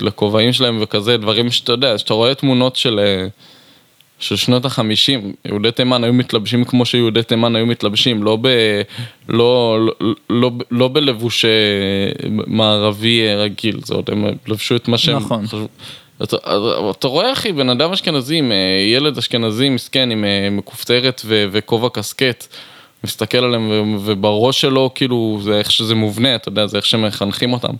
[0.00, 2.98] לכובעים שלהם וכזה, דברים שאתה יודע, שאתה רואה תמונות של...
[2.98, 3.26] אה,
[4.20, 8.48] של שנות החמישים, יהודי תימן היו מתלבשים כמו שיהודי תימן היו מתלבשים, לא, ב,
[9.28, 11.44] לא, לא, לא, לא בלבוש
[12.46, 15.46] מערבי רגיל, זאת אומרת, הם לבשו את מה שהם נכון.
[15.46, 15.68] חשבו.
[16.22, 16.36] אתה,
[16.90, 18.46] אתה רואה אחי, בן אדם אשכנזי, אה,
[18.94, 22.46] ילד אשכנזי מסכן עם אה, מכופתרת וכובע קסקט,
[23.04, 27.74] מסתכל עליהם ובראש שלו כאילו זה איך שזה מובנה, אתה יודע, זה איך שמחנכים אותם.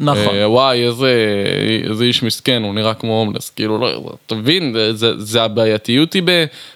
[0.00, 0.34] נכון.
[0.36, 1.12] אה, וואי, איזה,
[1.90, 6.12] איזה איש מסכן, הוא נראה כמו הומלס, כאילו, לא, אתה מבין, זה, זה, זה הבעייתיות
[6.12, 6.22] היא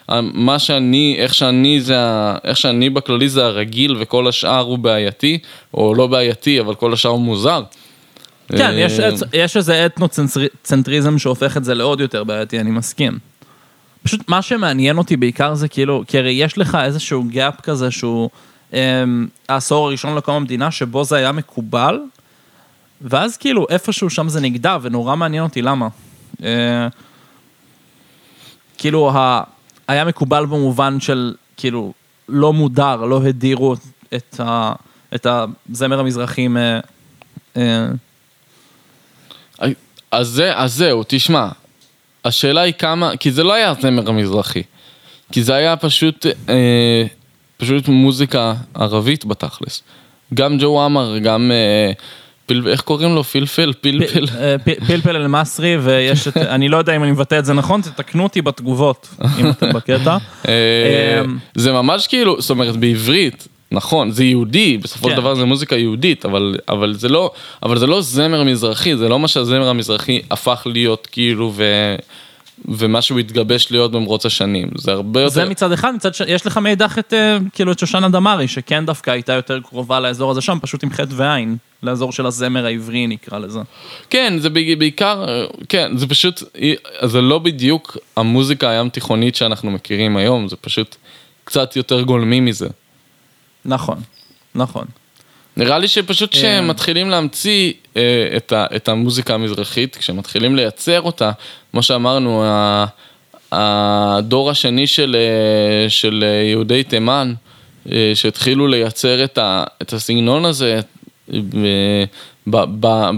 [0.09, 1.97] במה שאני, איך שאני זה,
[2.45, 5.39] איך שאני בכללי זה הרגיל וכל השאר הוא בעייתי,
[5.75, 7.63] או לא בעייתי, אבל כל השאר הוא מוזר.
[8.49, 13.19] כן, אה, יש, אצ- יש איזה אתנוצנטריזם שהופך את זה לעוד יותר בעייתי, אני מסכים.
[14.03, 18.31] פשוט מה שמעניין אותי בעיקר זה כאילו, כי הרי יש לך איזשהו גאפ כזה שהוא
[18.73, 18.79] אמ,
[19.49, 21.99] העשור הראשון לקום המדינה, שבו זה היה מקובל,
[23.03, 25.89] ואז כאילו איפשהו שם זה נגדע, ונורא מעניין אותי למה.
[26.45, 26.89] אה,
[28.79, 29.11] כאילו.
[29.89, 31.93] היה מקובל במובן של, כאילו,
[32.29, 33.75] לא מודר, לא הדירו
[34.15, 34.73] את, ה...
[35.15, 35.27] את
[35.71, 36.57] הזמר המזרחי מ...
[37.57, 37.87] אה,
[40.11, 41.49] אז, זה, אז זהו, תשמע,
[42.25, 44.63] השאלה היא כמה, כי זה לא היה זמר המזרחי,
[45.33, 47.05] כי זה היה פשוט, אה,
[47.57, 49.83] פשוט מוזיקה ערבית בתכלס.
[50.35, 51.93] גם ג'ו עמר, גם, אה,
[52.67, 53.25] איך קוראים לו?
[53.25, 53.73] פלפל?
[53.81, 54.25] פלפל?
[54.41, 58.23] אה, פלפל אל-מסרי, ויש את, אני לא יודע אם אני מבטא את זה נכון, תתקנו
[58.23, 59.09] אותי בתגובות,
[59.41, 60.17] אם אתם בקטע.
[60.49, 65.21] אה, אמ, זה ממש כאילו, זאת אומרת בעברית, נכון, זה יהודי, בסופו של כן.
[65.21, 67.31] דבר זה מוזיקה יהודית, אבל, אבל, זה לא,
[67.63, 71.65] אבל זה לא זמר מזרחי, זה לא מה שהזמר המזרחי הפך להיות כאילו, ו,
[72.69, 75.35] ומה שהוא התגבש להיות במרוץ השנים, זה הרבה יותר...
[75.35, 78.87] זה מצד אחד, מצד שני, יש לך מאידך את, אה, כאילו, את שושנה דמארי, שכן
[78.87, 83.07] דווקא הייתה יותר קרובה לאזור הזה שם, פשוט עם חטא ועין, לאזור של הזמר העברי
[83.07, 83.61] נקרא לזה.
[84.11, 86.43] כן, זה בעי- בעיקר, אה, כן, זה פשוט,
[87.05, 90.97] זה לא בדיוק המוזיקה הים תיכונית שאנחנו מכירים היום, זה פשוט
[91.45, 92.69] קצת יותר גולמי מזה.
[93.65, 93.99] נכון,
[94.55, 94.85] נכון.
[95.57, 98.03] נראה לי שפשוט כשמתחילים להמציא אה,
[98.37, 101.31] את, ה, את המוזיקה המזרחית, כשמתחילים לייצר אותה,
[101.73, 102.45] כמו שאמרנו,
[103.53, 107.35] הדור השני של, אה, של יהודי תימן,
[107.93, 110.81] אה, שהתחילו לייצר את, ה, את הסגנון הזה,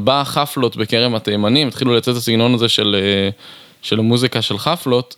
[0.05, 3.28] בחפלות בכרם התימנים, התחילו לייצר את הסגנון הזה של, אה,
[3.82, 5.16] של המוזיקה של חפלות,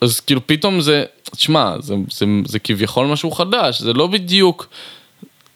[0.00, 1.04] אז כאילו פתאום זה,
[1.36, 4.68] תשמע, זה, זה, זה כביכול משהו חדש, זה לא בדיוק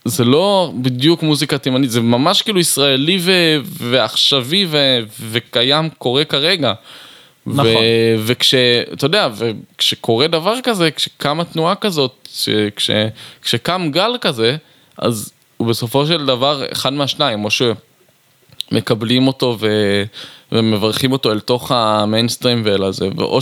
[0.04, 4.98] זה לא בדיוק מוזיקה תימנית, זה ממש כאילו ישראלי ו- ועכשווי ו-
[5.30, 6.72] וקיים, קורה כרגע.
[7.46, 7.66] נכון.
[7.66, 8.54] ו- וכש,
[8.92, 12.28] אתה יודע, וכשקורה דבר כזה, כשקמה תנועה כזאת,
[12.76, 12.90] כש-
[13.42, 14.56] כשקם גל כזה,
[14.98, 17.48] אז הוא בסופו של דבר אחד מהשניים, או
[18.70, 20.04] שמקבלים אותו ו-
[20.52, 23.38] ומברכים אותו אל תוך המיינסטרים ואל הזה, או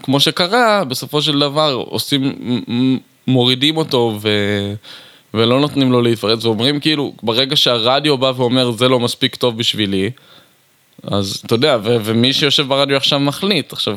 [0.00, 2.32] שכמו שקרה, בסופו של דבר עושים,
[3.26, 4.28] מורידים אותו ו...
[5.34, 10.10] ולא נותנים לו להתפרץ, ואומרים כאילו, ברגע שהרדיו בא ואומר זה לא מספיק טוב בשבילי,
[11.02, 13.96] אז אתה יודע, ו- ומי שיושב ברדיו עכשיו מחליט, עכשיו,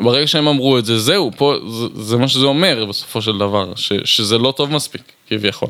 [0.00, 3.72] ברגע שהם אמרו את זה, זהו, פה, זה, זה מה שזה אומר בסופו של דבר,
[3.76, 5.68] ש- שזה לא טוב מספיק, כביכול.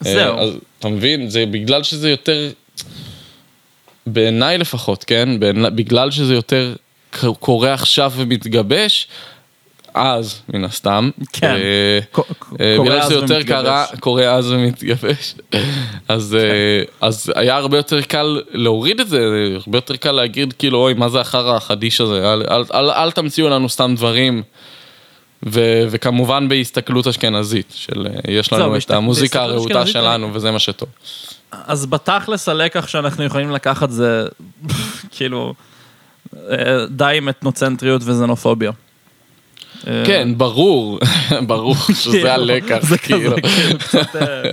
[0.00, 0.38] זהו.
[0.38, 2.50] אה, אז אתה מבין, זה בגלל שזה יותר,
[4.06, 6.74] בעיניי לפחות, כן, בעיני, בגלל שזה יותר
[7.40, 9.06] קורה עכשיו ומתגבש,
[9.94, 11.10] אז, מן הסתם.
[11.32, 11.50] כן.
[11.50, 11.98] אה,
[12.60, 13.42] אה, בגלל שזה יותר.
[13.42, 15.34] קרה, קורה אז ומתגבש.
[16.08, 19.18] אז, אה, אז היה הרבה יותר קל להוריד את זה,
[19.66, 23.10] הרבה יותר קל להגיד כאילו, אוי, מה זה החרא החדיש הזה, אל, אל, אל, אל
[23.10, 24.42] תמציאו לנו סתם דברים.
[25.46, 25.60] ו,
[25.90, 30.88] וכמובן בהסתכלות אשכנזית, של יש לנו את המוזיקה הרהוטה שלנו וזה מה שטוב.
[31.52, 34.26] אז בתכלס הלקח שאנחנו יכולים לקחת זה
[35.16, 35.54] כאילו
[36.88, 38.70] די עם אתנוצנטריות וזנופוביה.
[39.86, 40.98] אה, כן, ברור,
[41.46, 43.30] ברור כאילו, שזה הלקח, זה כאילו.
[43.30, 44.16] כזה, כאילו, קצת...
[44.16, 44.50] אה,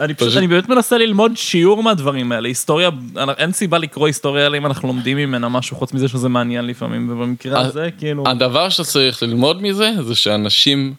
[0.00, 2.90] אני פשוט, אני באמת מנסה ללמוד שיעור מהדברים האלה, היסטוריה,
[3.38, 7.10] אין סיבה לקרוא היסטוריה אלא אם אנחנו לומדים ממנה משהו חוץ מזה שזה מעניין לפעמים,
[7.10, 10.94] ובמקרה הזה כאילו, הדבר שצריך ללמוד מזה, זה שאנשים,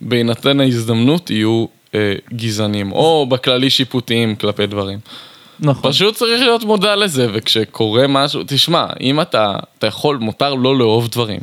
[0.00, 4.98] בהינתן ההזדמנות, יהיו אה, גזענים, או בכללי שיפוטיים כלפי דברים.
[5.60, 10.78] נכון, פשוט צריך להיות מודע לזה, וכשקורה משהו, תשמע, אם אתה, אתה יכול, מותר לא
[10.78, 11.40] לאהוב דברים.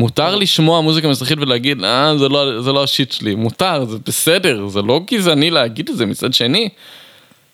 [0.00, 3.34] מותר לשמוע מוזיקה מזרחית ולהגיד, אה, זה לא, זה לא השיט שלי.
[3.34, 6.68] מותר, זה בסדר, זה לא גזעני להגיד את זה מצד שני.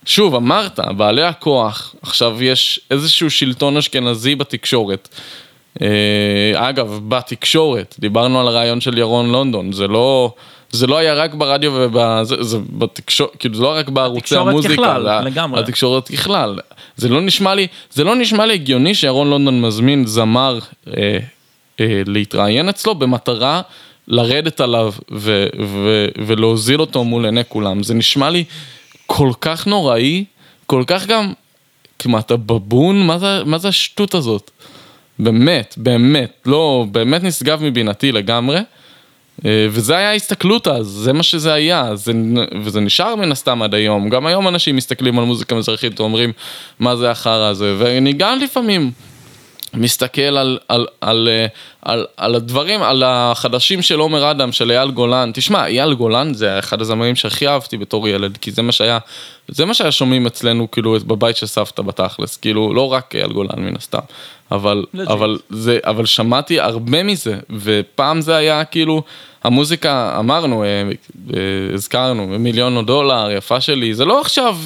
[0.04, 5.08] שוב, אמרת, בעלי הכוח, עכשיו יש איזשהו שלטון אשכנזי בתקשורת.
[5.82, 5.88] אה,
[6.54, 10.34] אגב, בתקשורת, דיברנו על הרעיון של ירון לונדון, זה לא,
[10.70, 15.02] זה לא היה רק ברדיו ובזה, זה בתקשורת, כאילו זה לא רק בערוצי המוזיקה, ככלל,
[15.02, 15.62] זה לגמרי.
[15.62, 16.58] בתקשורת ככלל.
[16.96, 20.58] זה לא נשמע לי, זה לא נשמע לי הגיוני שירון לונדון מזמין זמר
[20.96, 21.18] אה,
[21.80, 23.62] להתראיין אצלו במטרה
[24.08, 27.82] לרדת עליו ו- ו- ולהוזיל אותו מול עיני כולם.
[27.82, 28.44] זה נשמע לי
[29.06, 30.24] כל כך נוראי,
[30.66, 31.32] כל כך גם,
[31.98, 34.50] כמעט אתה בבון, מה זה, מה זה השטות הזאת?
[35.18, 38.58] באמת, באמת, לא, באמת נשגב מבינתי לגמרי.
[39.44, 42.12] אה, וזה היה ההסתכלות אז, זה מה שזה היה, זה,
[42.62, 44.08] וזה נשאר מן הסתם עד היום.
[44.08, 46.32] גם היום אנשים מסתכלים על מוזיקה מזרחית ואומרים,
[46.78, 48.90] מה זה החרא הזה, ואני גם לפעמים
[49.74, 51.46] מסתכל על, על, על, אה,
[51.82, 55.30] על, על הדברים, על החדשים של עומר אדם, של אייל גולן.
[55.34, 58.98] תשמע, אייל גולן זה אחד הזמרים שהכי אהבתי בתור ילד, כי זה מה שהיה,
[59.48, 63.58] זה מה שהיה שומעים אצלנו, כאילו, בבית של סבתא בתכלס, כאילו, לא רק אייל גולן
[63.58, 63.98] מן הסתם,
[64.52, 64.84] אבל.
[65.06, 69.02] אבל זה, אבל שמעתי הרבה מזה, ופעם זה היה כאילו,
[69.44, 71.40] המוזיקה, אמרנו, אה, אה,
[71.74, 74.56] הזכרנו, מיליון דולר, יפה שלי, זה לא עכשיו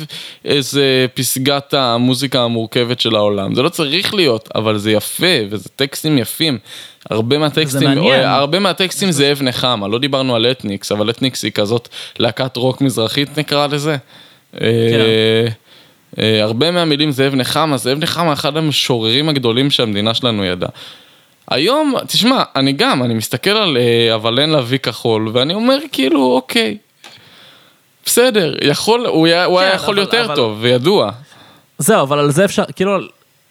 [0.44, 6.18] איזה פסגת המוזיקה המורכבת של העולם, זה לא צריך להיות, אבל זה יפה, וזה טקסטים
[6.18, 6.58] יפים.
[7.10, 8.20] הרבה מהטקסטים, מעניין.
[8.20, 12.56] אה, הרבה מהטקסטים זה אבן נחמה, לא דיברנו על אתניקס, אבל אתניקס היא כזאת להקת
[12.56, 13.96] רוק מזרחית נקרא לזה.
[14.60, 15.48] אה, אה,
[16.18, 20.70] הרבה מהמילים זאב נחמה, זאב נחמה אחד המשוררים הגדולים שהמדינה שלנו ידעה.
[21.50, 26.22] היום, תשמע, אני גם, אני מסתכל על אה, אבל אין להביא כחול, ואני אומר כאילו,
[26.34, 26.76] אוקיי,
[28.04, 31.10] בסדר, יכול, הוא היה, הוא היה כן, יכול אבל- יותר אבל- טוב, וידוע.
[31.78, 32.98] זהו, אבל על זה אפשר, כאילו,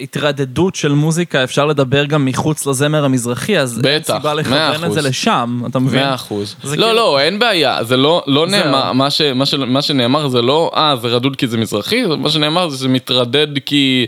[0.01, 4.89] התרדדות של מוזיקה אפשר לדבר גם מחוץ לזמר המזרחי, אז אין בטח, סיבה מאה לכוון
[4.89, 5.01] את זה.
[5.01, 5.99] לשם, אתה מבין?
[6.03, 6.55] מאה אחוז.
[6.63, 8.59] זה לא, כאילו- לא, אין בעיה, זה לא, לא זהו.
[8.65, 12.07] נאמר, מה, ש, מה, ש, מה שנאמר זה לא, אה, זה רדוד כי זה מזרחי,
[12.07, 14.07] זה מה שנאמר זה שזה מתרדד כי...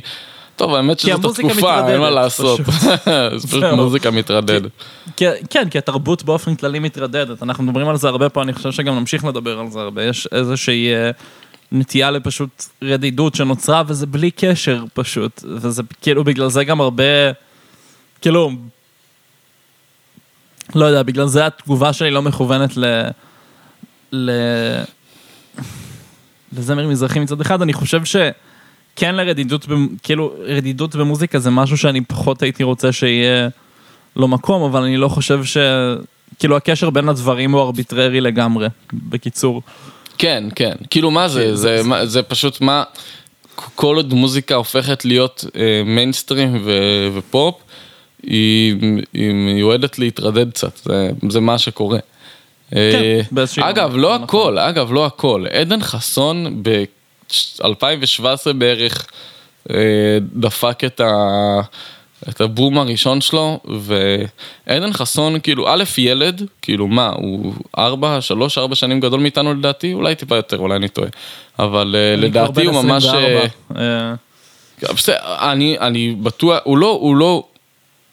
[0.55, 2.59] טוב, האמת שזאת התקופה, אין מה לעשות.
[3.37, 3.63] זה פשוט.
[3.63, 4.71] מוזיקה מתרדדת.
[5.15, 8.71] כי- כן, כי התרבות באופן כללי מתרדדת, אנחנו מדברים על זה הרבה פה, אני חושב
[8.71, 11.11] שגם נמשיך לדבר על זה הרבה, יש איזושהי אה,
[11.72, 17.03] נטייה לפשוט רדידות שנוצרה, וזה בלי קשר פשוט, וזה כאילו בגלל זה גם הרבה,
[18.22, 18.51] כאילו,
[20.76, 22.86] לא יודע, בגלל זה התגובה שלי לא מכוונת ל...
[24.11, 24.32] ל...
[26.57, 29.65] לזמר מזרחי מצד אחד, אני חושב שכן לרדידות,
[30.03, 33.49] כאילו, רדידות במוזיקה זה משהו שאני פחות הייתי רוצה שיהיה
[34.15, 35.57] לו מקום, אבל אני לא חושב ש...
[36.39, 39.61] כאילו הקשר בין הדברים הוא ארביטררי לגמרי, בקיצור.
[40.18, 40.74] כן, כן.
[40.89, 41.55] כאילו מה זה?
[41.55, 42.84] זה, מה- זה פשוט מה...
[43.76, 47.55] כל עוד מוזיקה הופכת להיות אה, מיינסטרים ו- ופופ,
[48.24, 48.76] היא,
[49.14, 51.99] היא מיועדת להתרדד קצת, זה, זה מה שקורה.
[52.76, 54.24] אה, באיזושהי אגב, לא נכון.
[54.24, 55.45] הכל, אגב, לא הכל.
[55.51, 59.07] עדן חסון ב-2017 בערך
[59.72, 59.76] אה,
[60.34, 61.07] דפק את ה...
[62.30, 63.59] את הבום הראשון שלו,
[64.67, 69.93] ועדן חסון, כאילו, א', ילד, כאילו, מה, הוא ארבע, שלוש, ארבע שנים גדול מאיתנו לדעתי,
[69.93, 71.09] אולי טיפה יותר, אולי אני טועה.
[71.59, 73.05] אבל אה, לדעתי הוא ממש...
[73.05, 73.47] 24.
[73.76, 74.13] אה,
[75.09, 77.43] אה, אני, אני בטוח, הוא לא, הוא לא,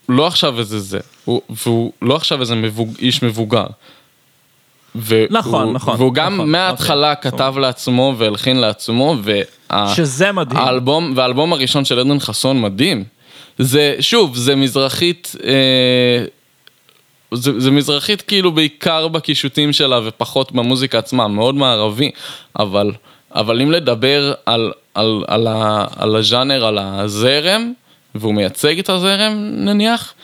[0.08, 3.66] לא עכשיו איזה זה, הוא, והוא לא עכשיו איזה מבוג, איש מבוגר.
[4.94, 10.60] והוא, נכון, נכון, והוא גם נכון, מההתחלה אוקיי, כתב לעצמו והלחין לעצמו, וה, שזה מדהים.
[10.60, 13.04] האלבום, והאלבום הראשון של עדן חסון מדהים.
[13.58, 16.24] זה, שוב, זה מזרחית, אה,
[17.32, 22.10] זה, זה מזרחית כאילו בעיקר בקישוטים שלה ופחות במוזיקה עצמה, מאוד מערבי,
[22.58, 22.92] אבל,
[23.34, 27.72] אבל אם לדבר על, על, על, ה, על הז'אנר, על הזרם,
[28.14, 30.14] והוא מייצג את הזרם נניח,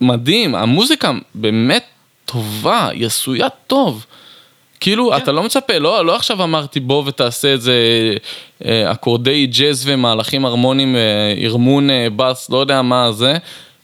[0.00, 1.84] מדהים, המוזיקה באמת
[2.24, 4.06] טובה, היא עשויה טוב.
[4.80, 7.74] כאילו, אתה לא מצפה, לא, לא עכשיו אמרתי בוא ותעשה איזה
[8.64, 13.36] אה, אקורדי ג'אז ומהלכים הרמוניים, אה, הרמון אה, בס, לא יודע מה זה.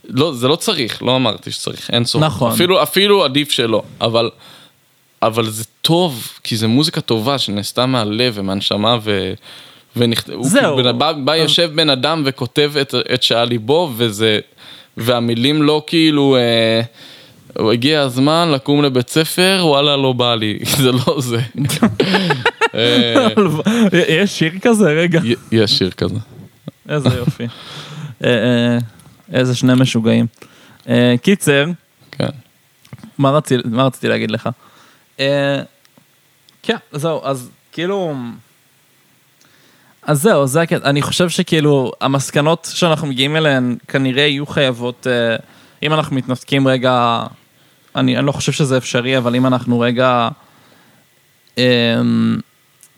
[0.09, 2.25] לא, זה לא צריך, לא אמרתי שצריך, אין צורך.
[2.25, 2.53] נכון.
[2.53, 4.31] אפילו, אפילו עדיף שלא, אבל,
[5.23, 9.33] אבל זה טוב, כי זה מוזיקה טובה שנעשתה מהלב ומהנשמה ו...
[9.97, 10.31] ונכ...
[10.33, 10.77] הוא זהו.
[10.77, 14.41] כאילו, בא, בא יושב בן אדם וכותב את, את שעל ליבו, וזה...
[14.97, 16.37] והמילים לא כאילו...
[16.37, 16.83] אה,
[17.73, 21.41] הגיע הזמן לקום לבית ספר, וואלה לא בא לי, זה לא זה.
[22.75, 23.29] אה,
[24.09, 24.85] יש שיר כזה?
[24.91, 25.21] רגע.
[25.53, 26.19] יש שיר כזה.
[26.89, 27.47] איזה יופי.
[28.25, 28.79] אה, אה,
[29.33, 30.27] איזה שני משוגעים.
[31.23, 31.65] קיצר,
[32.13, 32.29] כן.
[33.19, 34.49] מה רצי- מה רציתי להגיד לך?
[36.63, 38.15] כן, זהו, אז כאילו...
[40.03, 40.89] אז זהו, זה הקטע.
[40.91, 45.07] אני חושב שכאילו, המסקנות שאנחנו מגיעים אליהן כנראה יהיו חייבות,
[45.83, 47.23] אם אנחנו מתנתקים רגע,
[47.97, 50.29] אני, אני לא חושב שזה אפשרי, אבל אם אנחנו רגע
[51.59, 51.65] אה,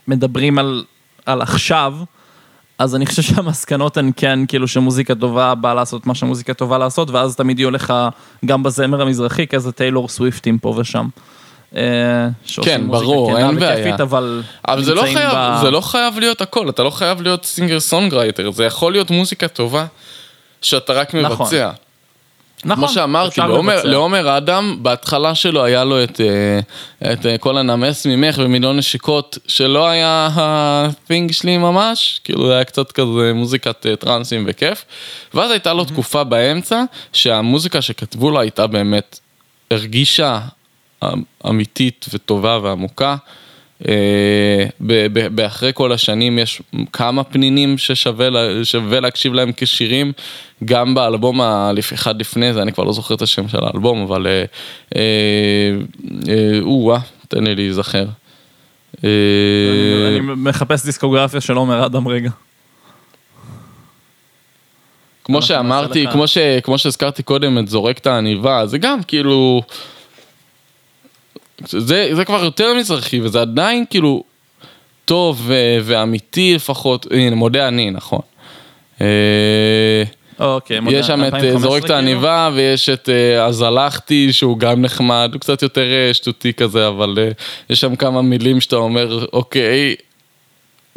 [0.08, 0.84] מדברים על,
[1.26, 1.94] על עכשיו,
[2.78, 7.10] אז אני חושב שהמסקנות הן כן, כאילו שמוזיקה טובה באה לעשות מה שמוזיקה טובה לעשות,
[7.10, 7.92] ואז תמיד יהיו לך
[8.44, 11.08] גם בזמר המזרחי כזה טיילור סוויפטים פה ושם.
[11.76, 12.28] אה,
[12.62, 13.80] כן, ברור, אין בעיה.
[13.80, 14.42] וכיפית, אבל...
[14.68, 17.80] אבל זה לא, חייב, ב- זה לא חייב להיות הכל, אתה לא חייב להיות singer
[17.80, 19.86] songwriter, זה יכול להיות מוזיקה טובה
[20.62, 21.46] שאתה רק נכון.
[21.46, 21.66] מבצע.
[21.66, 21.83] נכון,
[22.74, 23.84] כמו שאמרתי, לעומר.
[23.84, 29.38] לעומר אדם, בהתחלה שלו היה לו את, אה, את אה, כל הנמס ממך ומיליון נשיקות,
[29.46, 34.84] שלא היה ה thing שלי ממש, כאילו זה היה קצת כזה מוזיקת אה, טרנסים וכיף,
[35.34, 39.20] ואז הייתה לו תקופה באמצע, שהמוזיקה שכתבו לו הייתה באמת,
[39.70, 40.40] הרגישה
[41.04, 43.16] אמ- אמיתית וטובה ועמוקה.
[43.88, 44.66] אה,
[45.34, 46.62] באחרי כל השנים יש
[46.92, 50.12] כמה פנינים ששווה לה- שווה להקשיב להם כשירים,
[50.64, 51.40] גם באלבום
[51.94, 54.44] אחד לפני זה, אני כבר לא זוכר את השם של האלבום, אבל אה,
[54.96, 55.00] אה,
[56.60, 56.98] או-אה,
[57.28, 58.04] תן לי להיזכר.
[59.02, 62.30] אני מחפש דיסקוגרפיה של עומר אדם רגע.
[65.24, 66.06] כמו שאמרתי,
[66.62, 69.62] כמו שהזכרתי קודם את זורק את העניבה, זה גם כאילו...
[71.68, 74.24] זה, זה כבר יותר מזרחי, וזה עדיין כאילו
[75.04, 78.20] טוב ו, ואמיתי לפחות, הנה, מודה אני, נכון.
[79.00, 80.02] אה,
[80.38, 81.96] אוקיי, מודה, יש שם את אה, 2015 זורק את כאילו?
[81.96, 86.88] העניבה, ויש את אה, אז הלכתי, שהוא גם נחמד, הוא קצת יותר אה, שטותי כזה,
[86.88, 87.28] אבל אה,
[87.70, 89.94] יש שם כמה מילים שאתה אומר, אוקיי,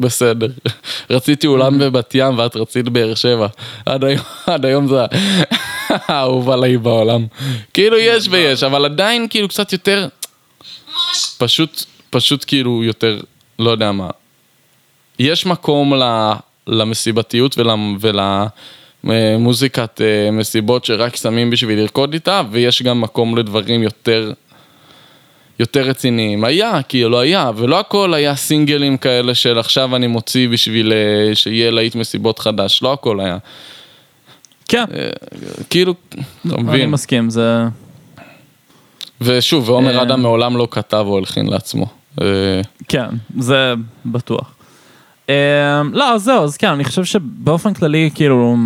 [0.00, 0.48] בסדר.
[1.10, 3.46] רציתי אולם בבת ים ואת רצית באר שבע.
[3.86, 4.96] עד היום, עד היום זה
[6.08, 7.26] האהוב עליי בעולם.
[7.74, 10.08] כאילו יש ויש, אבל עדיין כאילו קצת יותר,
[11.38, 13.20] פשוט, פשוט כאילו יותר,
[13.58, 14.10] לא יודע מה.
[15.18, 16.32] יש מקום ל-
[16.66, 17.96] למסיבתיות ול-
[19.04, 24.32] ולמוזיקת אה, מסיבות שרק שמים בשביל לרקוד איתה, ויש גם מקום לדברים יותר...
[25.60, 26.44] יותר רציניים.
[26.44, 31.70] היה, כאילו היה, ולא הכל היה סינגלים כאלה של עכשיו אני מוציא בשביל אה, שיהיה
[31.70, 33.38] להיט מסיבות חדש, לא הכל היה.
[34.68, 35.10] כן, אה,
[35.70, 36.18] כאילו, אתה
[36.54, 36.90] אני מבין.
[36.90, 37.64] מסכים, זה...
[39.20, 40.02] ושוב, ועומר אה.
[40.02, 41.86] אדם מעולם לא כתב או הלחין לעצמו.
[42.20, 43.08] אה, כן,
[43.38, 43.74] זה
[44.06, 44.54] בטוח.
[45.28, 45.34] אמ,
[45.92, 48.56] לא, אז זהו, אז כן, אני חושב שבאופן כללי, כאילו,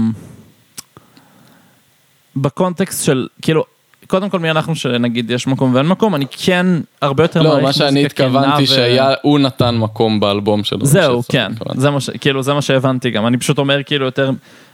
[2.37, 3.65] בקונטקסט של, כאילו,
[4.07, 6.67] קודם כל מי אנחנו שנגיד יש מקום ואין מקום, אני כן
[7.03, 10.87] הרבה יותר לא, מעריך מה שאני התכוונתי ו- שהיה, הוא נתן מקום באלבום שלו.
[10.87, 11.53] זהו, כן.
[11.75, 12.11] זה מה ש...
[12.11, 13.27] כאילו, זה מה שהבנתי גם.
[13.27, 14.31] אני פשוט אומר כאילו יותר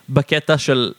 [0.09, 0.93] בקטע של...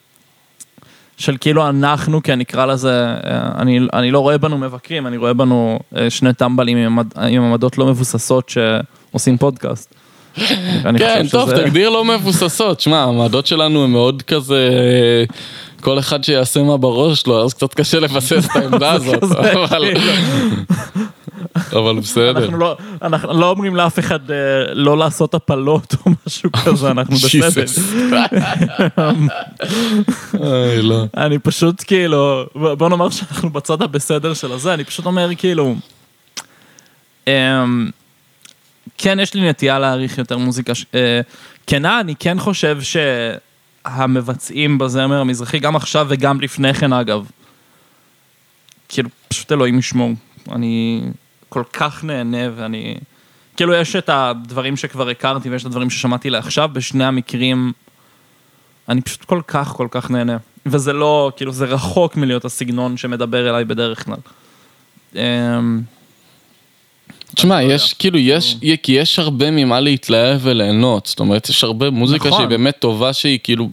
[1.20, 3.16] של כאילו אנחנו, כי אני אקרא לזה, אה,
[3.58, 7.78] אני, אני לא רואה בנו מבקרים, אני רואה בנו אה, שני טמבלים עם, עם עמדות
[7.78, 9.96] לא מבוססות שעושים פודקאסט.
[10.98, 12.80] כן, טוב, שזה- תגדיר לא מבוססות.
[12.80, 14.70] שמע, העמדות שלנו הן מאוד כזה,
[15.82, 19.94] כל אחד שיעשה מה בראש שלו, אז קצת קשה לבסס את העמדה הזאת, אבל-
[21.56, 22.38] אבל בסדר.
[22.38, 27.16] אנחנו לא, אנחנו לא אומרים לאף אחד אה, לא לעשות הפלות או משהו כזה, אנחנו
[27.26, 27.66] בסדר.
[30.82, 31.06] לא.
[31.18, 35.76] אני פשוט כאילו, בוא נאמר שאנחנו בצד הבסדר של הזה, אני פשוט אומר כאילו,
[37.28, 37.90] אמ,
[38.98, 41.22] כן יש לי נטייה להעריך יותר מוזיקה אה,
[41.68, 42.78] כנה, אני כן חושב
[43.86, 47.26] שהמבצעים בזמר המזרחי, גם עכשיו וגם לפני כן אגב,
[48.90, 50.12] כאילו פשוט אלוהים ישמור,
[50.52, 51.02] אני
[51.50, 52.96] כל כך נהנה ואני,
[53.58, 57.72] כאילו יש את הדברים שכבר הכרתי ויש את הדברים ששמעתי לעכשיו, בשני המקרים
[58.90, 60.38] אני פשוט כל כך כל כך נהנה.
[60.66, 64.16] וזה לא, כאילו זה רחוק מלהיות הסגנון שמדבר אליי בדרך כלל.
[65.16, 65.82] אמ,
[67.36, 71.90] תשמע, לא יש כאילו, יש, כי יש הרבה ממה להתלהב וליהנות, זאת אומרת, יש הרבה
[71.90, 72.40] מוזיקה נכון.
[72.40, 73.70] שהיא באמת טובה, שהיא כאילו,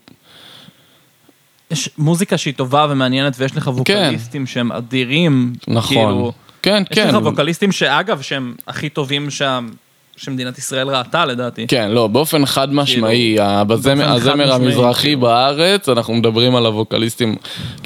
[1.70, 5.52] יש מוזיקה שהיא טובה ומעניינת ויש לך ווקליסטים שהם אדירים.
[5.68, 5.96] נכון.
[5.96, 6.32] כאילו,
[6.62, 7.08] כן, יש כן.
[7.08, 9.58] לך ווקליסטים שאגב, שהם הכי טובים שה-
[10.16, 11.66] שמדינת ישראל ראתה לדעתי.
[11.66, 15.20] כן, לא, באופן חד משמעי, ה- בזמר- חד הזמר משמעי, המזרחי כאילו.
[15.20, 17.36] בארץ, אנחנו מדברים על הווקליסטים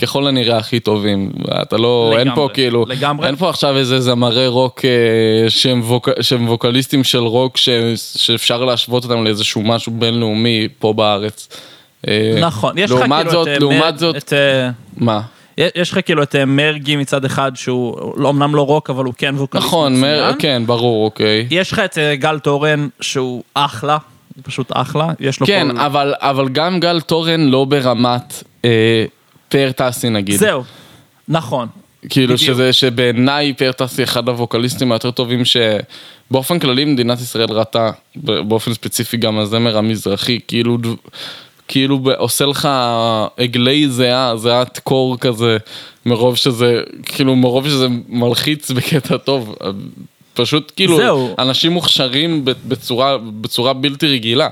[0.03, 1.31] ככל הנראה הכי טובים.
[1.63, 3.27] אתה לא, אין פה לגמרי, כאילו, לגמרי.
[3.27, 4.91] אין פה עכשיו איזה זמרי רוק אה,
[5.51, 7.69] שהם ווק- שהם ווקליסטים של רוק ש-
[8.17, 11.49] שאפשר להשוות אותם לאיזשהו משהו בינלאומי פה בארץ.
[12.09, 13.53] אה, נכון, יש לך לעומת כאילו זאת, את...
[13.53, 15.21] אה, לעומת זאת, את, אה, מה?
[15.75, 19.15] יש לך כאילו את אה, מרגי מצד אחד שהוא לא- אמנם לא רוק אבל הוא
[19.19, 20.33] כן ווקליסט נכון, מר-.
[20.39, 21.47] כן, ברור, אוקיי.
[21.51, 23.99] יש לך את אה, גל תורן שהוא אחלה,
[24.43, 25.79] פשוט אחלה, יש לו כן, כל...
[25.81, 29.05] אבל, אבל גם גל תורן לא ברמת אה,
[29.49, 30.41] פאר טאסי נגיד.
[30.41, 30.63] זהו,
[31.29, 31.69] נכון.
[32.09, 32.47] כאילו בדיוק.
[32.47, 39.17] שזה, שבעיניי פאר טאסי אחד הווקליסטים היותר טובים שבאופן כללי מדינת ישראל ראתה, באופן ספציפי
[39.17, 40.79] גם הזמר המזרחי, כאילו,
[41.71, 42.69] כאילו עושה לך
[43.37, 45.57] עגלי זיעה, זיעת קור כזה,
[46.07, 49.55] מרוב שזה, כאילו מרוב שזה מלחיץ בקטע טוב.
[50.35, 51.35] פשוט כאילו, זהו.
[51.39, 54.49] אנשים מוכשרים בצורה, בצורה בלתי רגילה.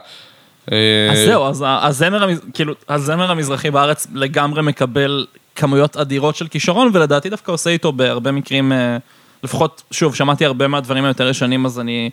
[0.67, 6.91] אז אה, זהו, אז הזמר, כאילו, הזמר המזרחי בארץ לגמרי מקבל כמויות אדירות של כישרון,
[6.93, 8.97] ולדעתי דווקא עושה איתו בהרבה מקרים, אה,
[9.43, 12.11] לפחות, שוב, שמעתי הרבה מהדברים היותר ישנים, אז אני,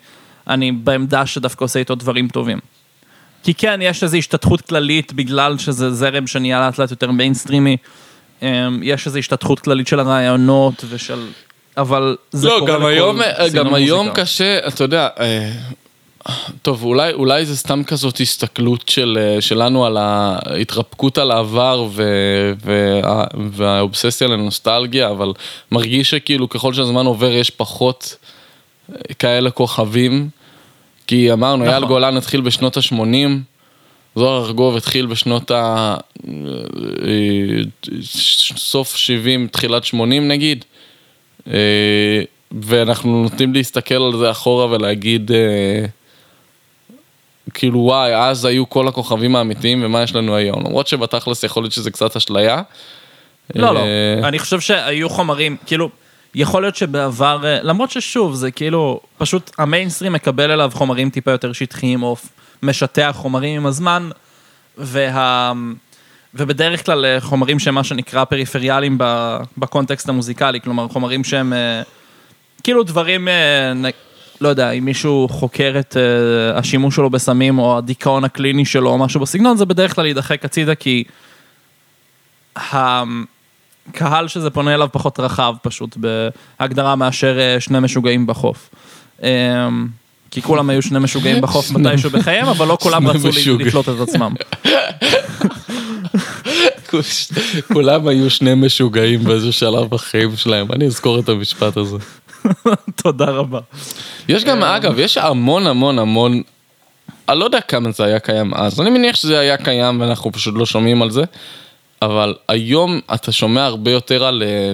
[0.48, 2.58] אני בעמדה שדווקא עושה איתו דברים טובים.
[3.46, 7.76] כי כן, יש איזו השתטחות כללית בגלל שזה זרם שנהיה לאט לאט יותר מיינסטרימי,
[8.42, 11.26] אה, יש איזו השתטחות כללית של הרעיונות ושל...
[11.76, 14.22] אבל זה לא, קורה גם לכל היום, סגנון גם היום מוזיקה.
[14.22, 15.52] קשה, אתה יודע, אה,
[16.62, 22.02] טוב, אולי, אולי זה סתם כזאת הסתכלות של, אה, שלנו על ההתרפקות על העבר ו,
[22.64, 25.32] וה, והאובססיה לנוסטלגיה, אבל
[25.72, 28.16] מרגיש שכאילו ככל שהזמן עובר יש פחות
[28.92, 30.28] אה, כאלה כוכבים,
[31.06, 31.74] כי אמרנו, נכון.
[31.74, 32.96] אייל גולן התחיל בשנות ה-80,
[34.16, 35.96] זוהר ארגוב התחיל בשנות ה...
[38.56, 40.64] סוף 70, תחילת 80 נגיד.
[41.50, 42.22] אה,
[42.62, 45.84] ואנחנו נוטים להסתכל על זה אחורה ולהגיד, אה,
[47.54, 50.66] כאילו וואי, אז היו כל הכוכבים האמיתיים ומה יש לנו היום.
[50.66, 52.62] למרות שבתכלס יכול להיות שזה קצת אשליה.
[53.54, 55.90] לא, לא, אה, אני חושב שהיו חומרים, כאילו,
[56.36, 61.52] יכול להיות שבעבר, אה, למרות ששוב, זה כאילו, פשוט המיינסטרים מקבל אליו חומרים טיפה יותר
[61.52, 62.16] שטחיים, או
[62.62, 64.08] משטח חומרים עם הזמן,
[64.78, 65.52] וה...
[66.34, 68.98] ובדרך כלל אה, חומרים שהם מה שנקרא פריפריאליים
[69.58, 71.82] בקונטקסט המוזיקלי, כלומר חומרים שהם אה,
[72.62, 73.28] כאילו דברים,
[74.40, 75.96] לא יודע, אם מישהו חוקר את
[76.54, 80.74] השימוש שלו בסמים או הדיכאון הקליני שלו או משהו בסגנון, זה בדרך כלל יידחק הצידה
[80.74, 81.04] כי
[83.88, 88.70] הקהל שזה פונה אליו פחות רחב פשוט בהגדרה מאשר אה, שני משוגעים בחוף.
[89.22, 89.68] אה,
[90.30, 93.28] כי כולם היו שני משוגעים בחוף מתישהו בחייהם, אבל לא כולם רצו.
[93.58, 94.34] לתלות את עצמם.
[97.72, 101.96] כולם היו שני משוגעים באיזשהו שלב בחיים שלהם, אני אזכור את המשפט הזה.
[103.02, 103.60] תודה רבה.
[104.28, 104.76] יש גם, אה.
[104.76, 106.42] אגב, יש המון המון המון,
[107.28, 110.54] אני לא יודע כמה זה היה קיים אז, אני מניח שזה היה קיים ואנחנו פשוט
[110.56, 111.22] לא שומעים על זה,
[112.02, 114.72] אבל היום אתה שומע הרבה יותר על, אה,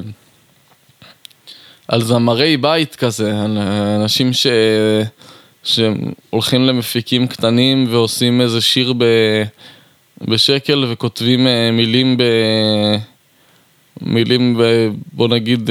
[1.88, 4.46] על זמרי בית כזה, על אה, אנשים ש...
[5.64, 9.04] שהולכים למפיקים קטנים ועושים איזה שיר ב...
[10.20, 12.22] בשקל וכותבים אה, מילים ב...
[14.00, 14.62] מילים, ב...
[15.12, 15.70] בוא נגיד,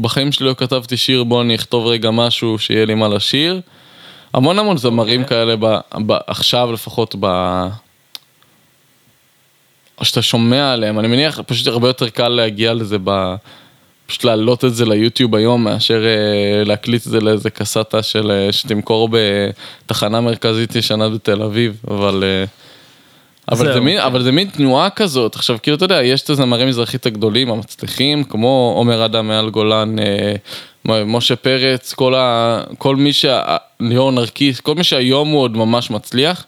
[0.00, 3.60] בחיים שלי לא כתבתי שיר, בוא אני אכתוב רגע משהו שיהיה לי מה לשיר.
[4.34, 5.66] המון המון זמרים כאלה, ב...
[6.06, 6.12] ב...
[6.26, 7.26] עכשיו לפחות ב...
[10.04, 13.34] שאתה שומע עליהם, אני מניח פשוט הרבה יותר קל להגיע לזה ב...
[14.06, 18.52] פשוט להעלות את זה ליוטיוב היום מאשר אה, להקליט את זה לאיזה קסטה של, אה,
[18.52, 19.08] שתמכור
[19.86, 22.44] בתחנה מרכזית ישנה בתל אביב, אבל, אה,
[23.52, 23.74] אבל זהו.
[23.74, 27.06] זה, מין, אבל זה מין תנועה כזאת, עכשיו כאילו אתה יודע, יש את הזמרים מזרחית
[27.06, 30.34] הגדולים, המצליחים, כמו עומר אדם מעל גולן, אה,
[31.04, 33.56] משה פרץ, כל, ה, כל מי שה...
[33.80, 36.44] ליאור נרקיס, כל מי שהיום הוא עוד ממש מצליח.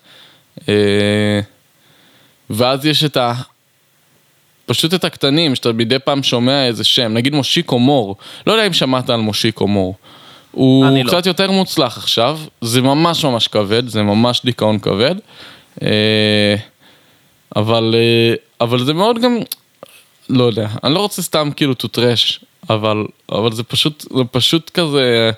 [0.68, 1.40] אה,
[2.50, 3.32] ואז יש את ה...
[4.66, 8.16] פשוט את הקטנים, שאתה מדי פעם שומע איזה שם, נגיד מושיקו מור,
[8.46, 9.94] לא יודע אם שמעת על מושיקו מור.
[10.50, 11.08] הוא לא.
[11.08, 15.14] קצת יותר מוצלח עכשיו, זה ממש ממש כבד, זה ממש דיכאון כבד.
[15.82, 16.56] אה,
[17.56, 19.38] אבל, אה, אבל זה מאוד גם,
[20.28, 24.70] לא יודע, אני לא רוצה סתם כאילו to trash, אבל, אבל זה פשוט, זה פשוט
[24.70, 25.30] כזה,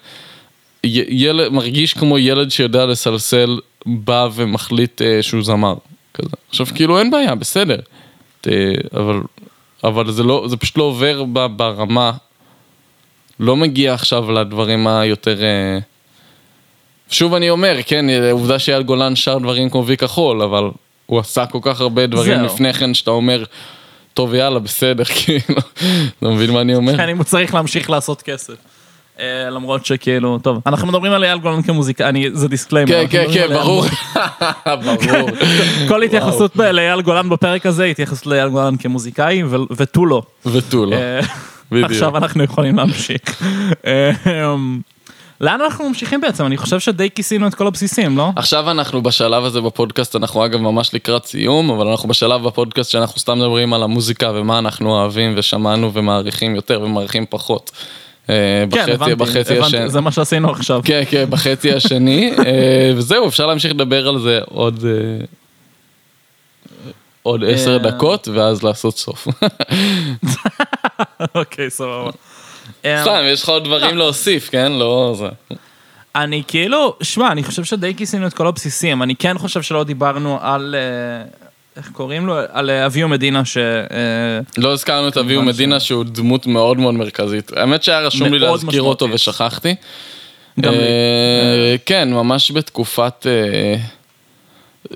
[0.85, 5.74] ילד, מרגיש כמו ילד שיודע לסלסל, בא ומחליט אה, שהוא זמר,
[6.15, 6.37] כזה.
[6.49, 7.81] עכשיו כאילו אין בעיה, בסדר,
[8.41, 8.49] ת,
[8.97, 9.20] אבל,
[9.85, 12.12] אבל זה לא, זה פשוט לא עובר ב, ברמה,
[13.41, 15.43] לא מגיע עכשיו לדברים היותר...
[15.43, 15.78] אה,
[17.11, 20.70] שוב אני אומר, כן, עובדה שאייל גולן שר דברים כמו וי כחול, אבל
[21.07, 22.47] הוא עשה כל כך הרבה דברים זהו.
[22.47, 23.45] לפני כן שאתה אומר,
[24.15, 25.61] טוב יאללה, בסדר, כאילו,
[26.19, 27.11] אתה מבין מה אני אומר?
[27.16, 28.55] הוא צריך להמשיך לעשות כסף.
[29.21, 33.07] אה, למרות שכאילו, טוב, אנחנו מדברים על אייל גולן כמוזיקאי, זה דיסקליימר.
[33.07, 33.85] כן, כן, כן, ברור.
[34.85, 35.31] ברור.
[35.89, 39.43] כל התייחסות לאייל גולן בפרק הזה, התייחסות לאייל גולן כמוזיקאי
[39.77, 40.23] ותו לא.
[40.47, 40.97] ותו לא.
[40.97, 41.21] אה,
[41.73, 41.91] בדיוק.
[41.91, 43.43] עכשיו אנחנו יכולים להמשיך.
[43.87, 44.81] אמ,
[45.41, 46.47] לאן אנחנו ממשיכים בעצם?
[46.47, 48.29] אני חושב שדי כיסינו את כל הבסיסים, לא?
[48.37, 53.21] עכשיו אנחנו בשלב הזה בפודקאסט, אנחנו אגב ממש לקראת סיום, אבל אנחנו בשלב בפודקאסט שאנחנו
[53.21, 57.71] סתם מדברים על המוזיקה ומה אנחנו אוהבים ושמענו ומעריכים יותר ומעריכים פחות.
[58.31, 59.90] אה, כן, בחצי- הבנתי, בחצי הבנתי, השני.
[59.90, 60.81] זה מה שעשינו עכשיו.
[60.85, 64.85] כן, כן, בחצי השני, אה, וזהו, אפשר להמשיך לדבר על זה עוד...
[64.85, 65.24] אה,
[67.23, 67.78] עוד עשר.
[67.78, 69.28] דקות ואז לעשות סוף.
[71.35, 72.11] אוקיי, סבבה.
[72.81, 74.73] סתם, יש לך עוד דברים להוסיף, כן?
[74.73, 75.57] לא זה.
[76.15, 79.02] אני כאילו, שמע, אני חושב שדי כיסינו את כל הבסיסים.
[79.02, 80.74] אני כן חושב שלא דיברנו על,
[81.77, 82.35] איך קוראים לו?
[82.53, 83.57] על אה, אביו מדינה, ש...
[83.57, 87.53] אה, לא הזכרנו את כמובן מדינה שהוא דמות מאוד מאוד מרכזית.
[87.57, 89.07] האמת שהיה רשום לי להזכיר אותו.
[89.13, 89.75] ושכחתי.
[90.65, 93.27] אה, כן, ממש בתקופת...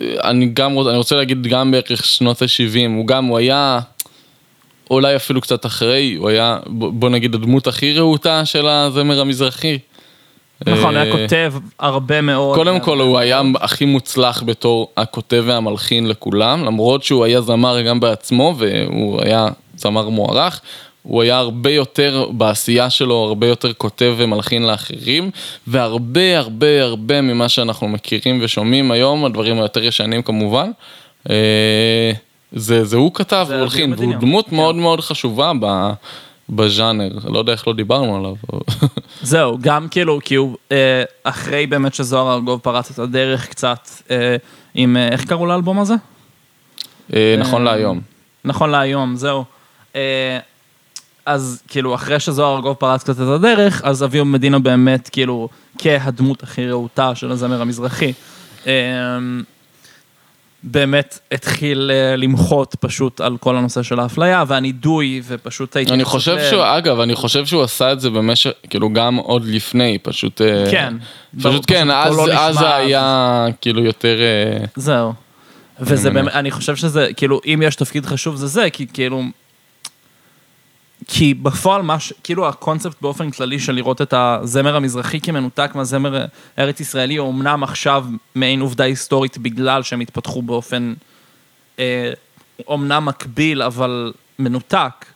[0.02, 3.80] אני גם רוצ- אני רוצה להגיד גם בערך שנות ה-70, הוא גם, הוא היה
[4.90, 9.78] אולי אפילו קצת אחרי, הוא היה, בוא נגיד, הדמות הכי רהוטה של הזמר המזרחי.
[10.66, 12.56] נכון, אה, היה כותב הרבה מאוד.
[12.58, 18.00] קודם כל הוא היה הכי מוצלח בתור הכותב והמלחין לכולם, למרות שהוא היה זמר גם
[18.00, 20.60] בעצמו והוא היה זמר מוערך,
[21.02, 25.30] הוא היה הרבה יותר בעשייה שלו, הרבה יותר כותב ומלחין לאחרים,
[25.66, 30.70] והרבה הרבה הרבה ממה שאנחנו מכירים ושומעים היום, הדברים היותר ישנים כמובן,
[31.30, 32.12] אה,
[32.52, 34.20] זה, זה הוא כתב והולחין, אביר והוא.
[34.20, 34.56] דמות כן.
[34.56, 35.92] מאוד מאוד חשובה ב...
[36.48, 38.34] בז'אנר, לא יודע איך לא דיברנו עליו.
[39.22, 44.36] זהו, גם כאילו, כי הוא, אה, אחרי באמת שזוהר ארגוב פרץ את הדרך קצת, אה,
[44.74, 45.94] עם, אה, איך קראו לאלבום הזה?
[47.14, 48.00] אה, נכון להיום.
[48.44, 49.44] נכון להיום, זהו.
[49.96, 50.38] אה,
[51.26, 55.48] אז כאילו, אחרי שזוהר ארגוב פרץ קצת את הדרך, אז אביו מדינה באמת, כאילו,
[55.78, 58.12] כהדמות הכי רהוטה של הזמר המזרחי.
[58.66, 58.72] אה,
[60.66, 66.36] באמת התחיל אה, למחות פשוט על כל הנושא של האפליה והנידוי ופשוט ההתייחסות אני חושב
[66.50, 70.40] שהוא, אגב, אני חושב שהוא עשה את זה במשך, כאילו גם עוד לפני, פשוט...
[70.40, 70.94] אה, כן.
[71.42, 74.16] פשוט כן, אז לא זה היה כאילו יותר...
[74.20, 75.12] אה, זהו.
[75.80, 76.10] וזה.
[76.10, 79.22] באמת, אני חושב שזה, כאילו, אם יש תפקיד חשוב זה זה, כי כאילו...
[81.06, 82.12] כי בפועל מה ש...
[82.24, 86.26] כאילו הקונספט באופן כללי של לראות את הזמר המזרחי כמנותק מהזמר
[86.56, 90.94] הארץ ישראלי, הוא אמנם עכשיו מעין עובדה היסטורית בגלל שהם התפתחו באופן
[91.78, 92.12] אה,
[92.68, 95.06] אומנם מקביל, אבל מנותק.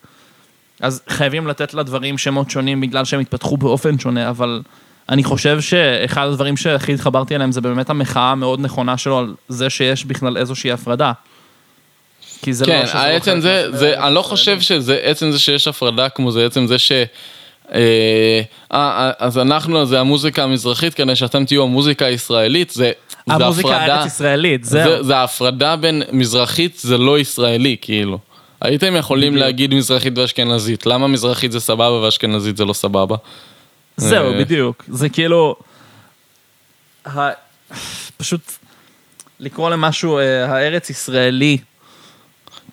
[0.81, 4.63] אז חייבים לתת לדברים שמות שונים בגלל שהם התפתחו באופן שונה, אבל
[5.09, 9.71] אני חושב שאחד הדברים שהכי התחברתי אליהם זה באמת המחאה המאוד נכונה שלו על זה
[9.71, 11.13] שיש בכלל איזושהי הפרדה.
[12.43, 14.23] כי זה כן, לא העצם חלק זה, מהזמר זה, אני לא.
[14.23, 16.93] חושב שזה עצם זה שיש הפרדה כמו זה עצם זה ש...
[17.75, 18.41] אה,
[18.73, 22.93] אה, אז אנחנו, זה המוזיקה המזרחית, כדי שאתם תהיו המוזיקה הישראלית, זה,
[23.29, 25.05] זה המוזיקה הפרדה- הארץ ישראלית, זה, זהו.
[25.05, 28.19] זה ההפרדה בין מזרחית, זה לא ישראלי, כאילו.
[28.61, 29.45] הייתם יכולים בדיוק.
[29.47, 33.17] להגיד מזרחית ואשכנזית, למה מזרחית זה סבבה ואשכנזית זה לא סבבה?
[33.97, 34.85] זהו, אה, בדיוק.
[34.89, 35.57] זה כאילו...
[37.07, 37.29] ה-
[38.17, 38.41] פשוט
[39.41, 41.59] לקרוא למשהו אה, הארץ ישראלי.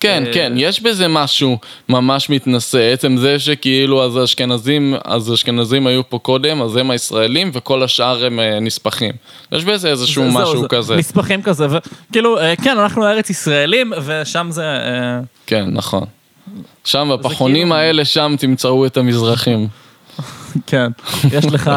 [0.00, 1.58] כן, אה, כן, יש בזה משהו
[1.88, 7.50] ממש מתנשא, עצם זה שכאילו אז האשכנזים, אז האשכנזים היו פה קודם, אז הם הישראלים
[7.54, 9.12] וכל השאר הם אה, נספחים.
[9.52, 10.96] יש בזה איזשהו זה- משהו זה- כזה.
[10.96, 14.64] נספחים כזה, וכאילו, אה, כן, אנחנו הארץ ישראלים, ושם זה...
[15.46, 16.04] כן, נכון.
[16.84, 19.68] שם בפחונים כאילו- האלה, שם תמצאו את המזרחים.
[20.66, 20.90] כן,
[21.32, 21.70] יש לך...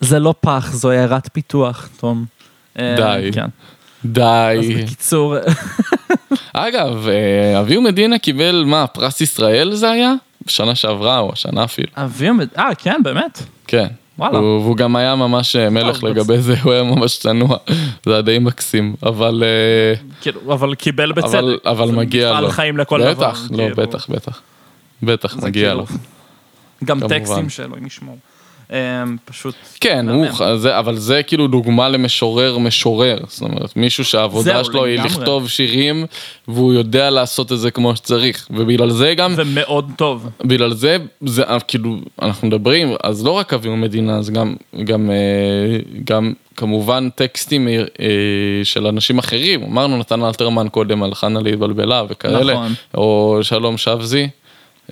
[0.00, 2.24] זה לא פח, זו עיירת פיתוח, תום.
[2.78, 3.30] די.
[3.34, 3.46] כן.
[4.04, 4.74] אז די.
[4.84, 5.34] בקיצור,
[6.52, 10.14] אגב, אה, אביהו מדינה קיבל, מה, פרס ישראל זה היה?
[10.46, 11.88] בשנה שעברה או השנה אפילו.
[11.96, 13.42] אביו, מד- אה, כן, באמת?
[13.66, 13.86] כן.
[14.18, 14.38] וואלה.
[14.38, 17.56] הוא- והוא גם היה ממש אה, מלך לגבי זה, הוא היה ממש צנוע.
[18.06, 19.42] זה היה די מקסים, אבל...
[19.46, 21.34] אה, כאילו, אבל קיבל בצדק.
[21.34, 22.36] אבל, אבל זה מגיע לו.
[22.36, 23.12] מפעל חיים לכל דבר.
[23.30, 23.76] בטח, לא, כאילו.
[23.76, 24.40] בטח, בטח.
[25.02, 25.86] בטח, זה מגיע כאילו- לו.
[26.84, 27.00] גם.
[27.08, 28.18] טקסטים שאלוהים ישמור.
[28.70, 29.54] אמ, פשוט...
[29.80, 30.08] כן.
[30.08, 33.18] הוא, זה, אבל זה כאילו דוגמה למשורר משורר.
[33.28, 35.00] זאת אומרת, מישהו שהעבודה שלו היא.
[35.00, 36.06] לכתוב שירים,
[36.48, 38.46] והוא יודע לעשות את זה כמו שצריך.
[38.50, 40.28] ובגלל זה גם, ומאוד טוב.
[40.44, 45.10] בגלל זה, זה אה, כאילו, אנחנו מדברים, אז לא רק אביהו מדינה, אז גם, גם,
[45.10, 47.74] אה, גם כמובן טקסטים אה,
[48.64, 49.62] של אנשים אחרים.
[49.62, 52.72] אמרנו נתן אלתרמן קודם על חנה להתבלבלה וכאלה, נכון.
[52.94, 54.28] או שלום שבזי.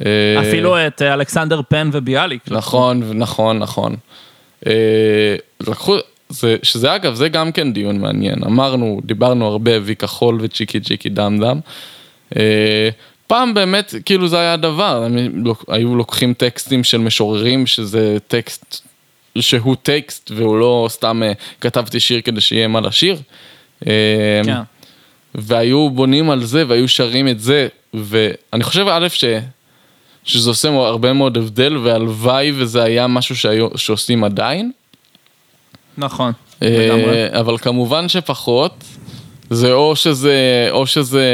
[0.06, 2.42] אה, אפילו את אה, אלכסנדר פן וביאליק.
[2.50, 3.96] נכון, נכון, נכון.
[4.66, 5.96] אה, לקחו,
[6.28, 8.44] זה, שזה אגב, זה גם כן דיון מעניין.
[8.44, 11.60] אמרנו, דיברנו הרבה, וי כחול וצ'יקי צ'יקי דם דם.
[13.26, 18.82] פעם באמת, כאילו זה היה הדבר, הם היו לוקחים טקסטים של משוררים, שזה טקסט
[19.40, 21.22] שהוא טקסט, והוא לא סתם
[21.60, 23.16] כתבתי שיר כדי שיהיה מה לשיר.
[23.80, 24.60] כן.
[25.34, 29.24] והיו בונים על זה והיו שרים את זה, ואני חושב א' ש...
[30.28, 34.70] שזה עושה הרבה מאוד הבדל, והלוואי וזה היה משהו שהיו, שעושים עדיין.
[35.98, 36.32] נכון.
[36.62, 37.40] אה, לגמרי.
[37.40, 38.84] אבל כמובן שפחות,
[39.50, 41.24] זה או שזה, או שזה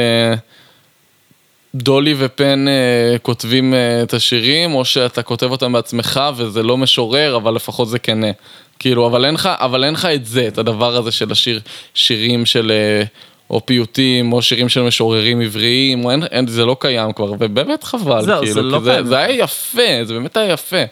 [1.75, 7.37] דולי ופן אה, כותבים אה, את השירים, או שאתה כותב אותם בעצמך וזה לא משורר,
[7.37, 8.31] אבל לפחות זה כנה.
[8.79, 11.61] כאילו, אבל אין לך, אבל אין לך את זה, את הדבר הזה של השיר,
[11.95, 13.05] שירים של אה,
[13.51, 18.25] או פיוטים, או שירים של משוררים עבריים, אין, אין, זה לא קיים כבר, ובאמת חבל,
[18.25, 19.05] זהו, כאילו, זה לא זה.
[19.05, 20.83] זה היה יפה, זה באמת היה יפה.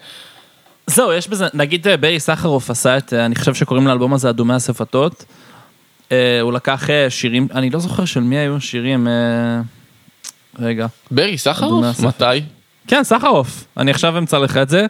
[0.87, 4.31] זהו, יש בזה, נגיד אה, ברי סחרוף עשה את, אה, אני חושב שקוראים לאלבום הזה
[4.31, 5.25] אדומי השפתות.
[6.13, 9.61] אה, הוא לקח אה, שירים, אני לא זוכר של מי היו השירים, אה,
[10.59, 10.87] רגע.
[11.11, 12.01] ברי סחרוף?
[12.01, 12.25] מתי?
[12.87, 14.87] כן, סחרוף, אני עכשיו אמצא לך את זה.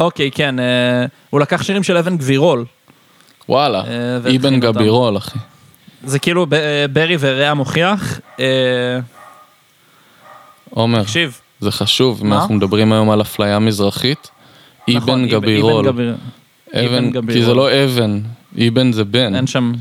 [0.00, 0.64] אוקיי, כן, אה,
[1.30, 2.64] הוא לקח שירים של אבן גבירול.
[3.48, 3.82] וואלה,
[4.16, 4.60] אבן.
[4.60, 5.38] גבירול, אחי.
[6.04, 8.20] זה כאילו אה, ברי ורע מוכיח.
[8.40, 8.98] אה,
[10.70, 11.40] עומר, תקשיב.
[11.60, 12.40] זה חשוב, אם מה?
[12.40, 14.30] אנחנו מדברים היום על אפליה מזרחית.
[14.88, 15.88] נכון, אבן גבירול.
[15.88, 17.32] אבן, גבירול.
[17.32, 18.20] כי זה לא אבן,
[18.68, 19.34] אבן זה בן.
[19.34, 19.72] אין שם...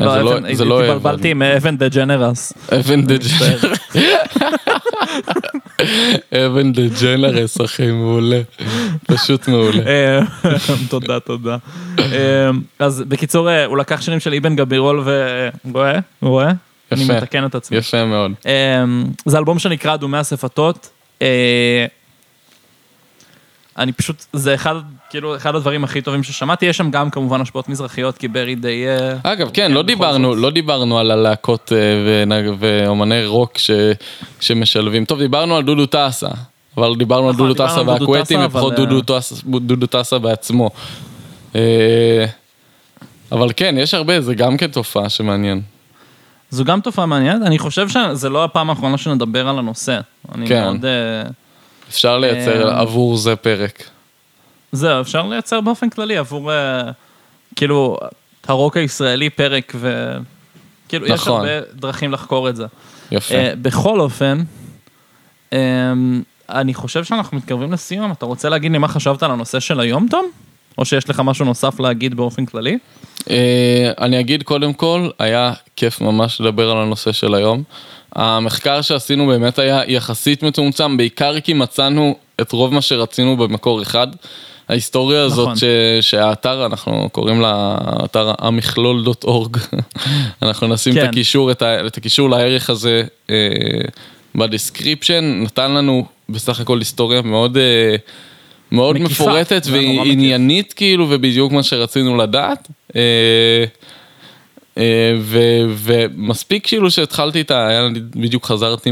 [0.00, 0.90] לא, זה לא- אבן, זה לא אבן.
[0.96, 2.52] התבלבלתי עם אבן דה ג'נרס.
[2.80, 3.64] אבן דה ג'נרס.
[6.32, 8.40] אבן דה ג'נרס, אחי, מעולה.
[9.06, 9.82] פשוט מעולה.
[9.86, 10.20] אה,
[10.90, 11.56] תודה, תודה.
[11.98, 15.48] אה, אז בקיצור, אה, הוא לקח שירים של אבן גבירול ו...
[15.72, 15.98] רואה?
[16.22, 16.50] רואה?
[16.92, 17.12] אני יפה.
[17.16, 17.76] מתקן את עצמי.
[17.78, 18.32] יפה מאוד.
[19.26, 20.88] זה אלבום שנקרא אדומי השפתות.
[23.78, 24.74] אה, אני פשוט, זה אחד,
[25.10, 28.84] כאילו, אחד הדברים הכי טובים ששמעתי, יש שם גם כמובן השפעות מזרחיות, כי ברי די...
[28.88, 30.42] אה, אגב, כן, לא בכל דיברנו, זאת.
[30.42, 33.70] לא דיברנו על הלהקות אה, ואומני רוק ש-
[34.40, 35.04] שמשלבים.
[35.04, 36.28] טוב, דיברנו על דודו טסה,
[36.76, 37.80] אבל דיברנו על נכון, דודו טסה טסה,
[38.46, 38.86] ופחות אבל,
[39.58, 40.70] דודו טסה- בעצמו.
[41.54, 42.24] אה,
[43.32, 45.60] אבל כן, יש הרבה, זה גם כן תופעה שמעניין.
[46.50, 50.00] זו גם תופעה מעניינת, אני חושב שזה לא הפעם האחרונה שנדבר על הנושא.
[50.34, 50.64] אני כן.
[50.64, 50.84] מאוד...
[51.90, 53.84] אפשר לייצר אה, עבור זה פרק.
[54.72, 56.90] זהו, אפשר לייצר באופן כללי עבור, אה,
[57.56, 57.96] כאילו,
[58.48, 60.16] הרוק הישראלי פרק ו...
[60.88, 61.40] כאילו, יש נכון.
[61.40, 62.66] הרבה דרכים לחקור את זה.
[63.10, 63.34] יפה.
[63.34, 64.38] אה, בכל אופן,
[65.52, 65.92] אה,
[66.48, 68.12] אני חושב שאנחנו מתקרבים לסיום.
[68.12, 70.30] אתה רוצה להגיד לי מה חשבת על הנושא של היום, תום?
[70.78, 72.78] או שיש לך משהו נוסף להגיד באופן כללי?
[73.30, 77.62] אה, אני אגיד קודם כל, היה כיף ממש לדבר על הנושא של היום.
[78.16, 84.08] המחקר שעשינו באמת היה יחסית מצומצם, בעיקר כי מצאנו את רוב מה שרצינו במקור אחד.
[84.68, 85.56] ההיסטוריה הזאת נכון.
[85.56, 85.64] ש...
[86.00, 89.58] שהאתר, אנחנו קוראים לה אתר המכלול.org,
[90.42, 91.04] אנחנו נשים כן.
[91.04, 91.86] את הקישור, את, ה...
[91.86, 93.36] את הקישור לערך הזה אה,
[94.34, 97.96] ב description, נתן לנו בסך הכל היסטוריה מאוד, אה,
[98.72, 99.66] מאוד מקיפה, מפורטת.
[99.70, 102.68] ועניינית כאילו, ובדיוק מה שרצינו לדעת.
[102.96, 103.64] אה,
[105.18, 108.90] ו- ומספיק כאילו שהתחלתי היה לי- בדיוק חזרתי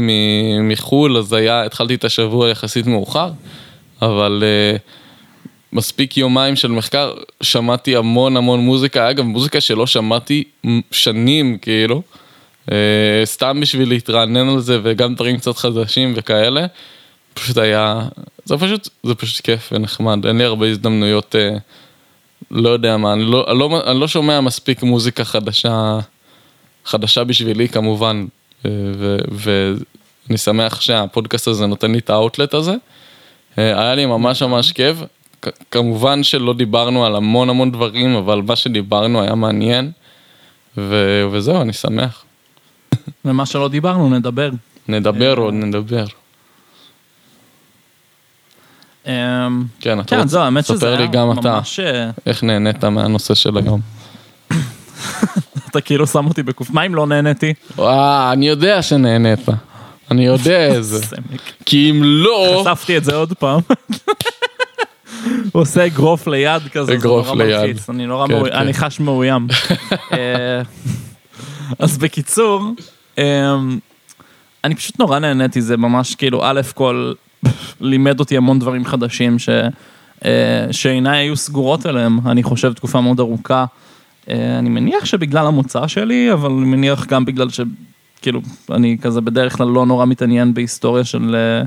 [0.61, 3.31] מחו"ל, אז היה, התחלתי את השבוע יחסית מאוחר,
[4.01, 4.77] אבל אה,
[5.73, 10.43] מספיק יומיים של מחקר, שמעתי המון המון מוזיקה, אגב מוזיקה שלא שמעתי
[10.91, 12.01] שנים כאילו,
[12.71, 16.65] אה, סתם בשביל להתרענן על זה וגם דברים קצת חדשים וכאלה,
[17.33, 18.01] פשוט היה,
[18.45, 21.35] זה פשוט, זה פשוט כיף ונחמד, אין לי הרבה הזדמנויות.
[21.35, 21.57] אה,
[22.51, 25.99] לא יודע מה, אני לא, אני לא, אני לא שומע מספיק מוזיקה חדשה,
[26.85, 28.25] חדשה בשבילי כמובן,
[28.65, 32.75] אה, ו- ואני שמח שהפודקאסט הזה נותן לי את האוטלט הזה.
[33.57, 34.97] אה, היה לי ממש ממש כיף,
[35.71, 39.91] כמובן שלא דיברנו על המון המון דברים, אבל מה שדיברנו היה מעניין.
[40.77, 42.23] ו- וזהו, אני שמח.
[43.25, 44.49] ומה שלא דיברנו, נדבר.
[44.87, 46.05] נדבר עוד נדבר.
[49.09, 51.55] אמ, כן, אתה כן, רוצה- שזה ספר לי גם אתה.
[51.55, 51.79] ממש...
[51.79, 53.81] אה, איך נהנית מהנושא של היום.
[55.69, 56.69] אתה כאילו שם אותי בקוף...
[56.69, 57.53] מה אם לא נהניתי?
[57.77, 59.39] וואו, אני יודע שנהנית.
[60.11, 61.05] אני יודע איזה.
[61.65, 62.63] כי אם לא...
[62.65, 63.59] חשפתי את זה עוד פעם.
[65.51, 67.59] הוא עושה אגרוף ליד כזה, זה אגרוף נורא ליד.
[67.61, 68.59] מלחיץ, אני נורא כן, מאוים, כן.
[68.59, 69.47] אני חש מאוים.
[70.11, 70.61] אה,
[71.79, 72.63] אז בקיצור,
[73.17, 73.23] אמ,
[74.63, 77.13] אני פשוט נורא נהניתי, זה ממש כאילו, א' כל
[77.81, 79.49] לימד אותי המון דברים חדשים ש-
[80.25, 83.65] אה, שעיניי היו סגורות אליהם, אני חושב תקופה מאוד ארוכה.
[84.29, 88.41] אה, אני מניח שבגלל המוצא שלי, אבל אני מניח גם בגלל שכאילו,
[88.71, 91.63] אני כזה בדרך כלל לא נורא מתעניין בהיסטוריה של אה,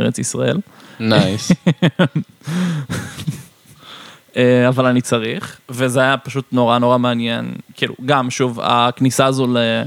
[0.00, 0.58] ארץ ישראל.
[1.00, 1.52] נייס.
[4.36, 9.46] אה, אבל אני צריך, וזה היה פשוט נורא נורא מעניין, כאילו, גם שוב, הכניסה הזו
[9.46, 9.82] ל-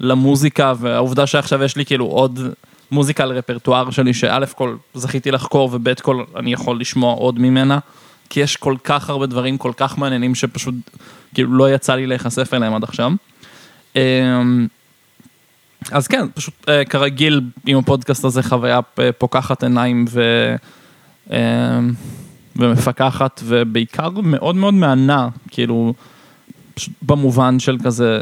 [0.00, 2.40] למוזיקה, והעובדה שעכשיו יש לי כאילו עוד
[2.90, 7.78] מוזיקה על רפרטואר שלי, שא' כל זכיתי לחקור, וב' כל אני יכול לשמוע עוד ממנה,
[8.30, 10.74] כי יש כל כך הרבה דברים כל כך מעניינים שפשוט,
[11.34, 13.12] כאילו, לא יצא לי להיחשף אליהם עד עכשיו.
[13.96, 14.42] אה,
[15.90, 20.20] אז כן, פשוט אה, כרגיל עם הפודקאסט הזה חוויה אה, פוקחת עיניים ו...
[21.32, 21.80] אה,
[22.56, 25.94] ומפקחת ובעיקר מאוד מאוד מהנה, כאילו,
[26.74, 28.20] פשוט במובן של כזה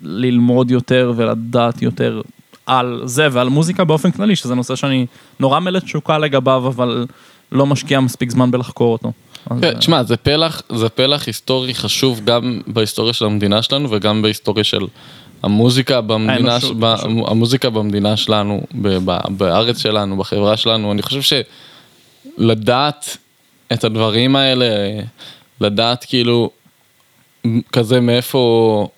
[0.00, 2.20] ללמוד יותר ולדעת יותר
[2.66, 5.06] על זה ועל מוזיקה באופן כללי, שזה נושא שאני
[5.40, 7.06] נורא מלט תשוקה לגביו, אבל
[7.52, 9.12] לא משקיע מספיק זמן בלחקור אותו.
[9.50, 13.90] אז, כן, אה, תשמע, זה פלח, זה פלח היסטורי חשוב גם בהיסטוריה של המדינה שלנו
[13.90, 14.86] וגם בהיסטוריה של
[15.42, 16.94] המוזיקה במדינה, ש- ב-.
[17.26, 21.42] המוזיקה במדינה שלנו, ב- ב- בארץ שלנו, בחברה שלנו, אני חושב
[22.38, 23.16] שלדעת
[23.72, 24.66] את הדברים האלה,
[25.60, 26.50] לדעת כאילו
[27.72, 28.88] כזה מאיפה,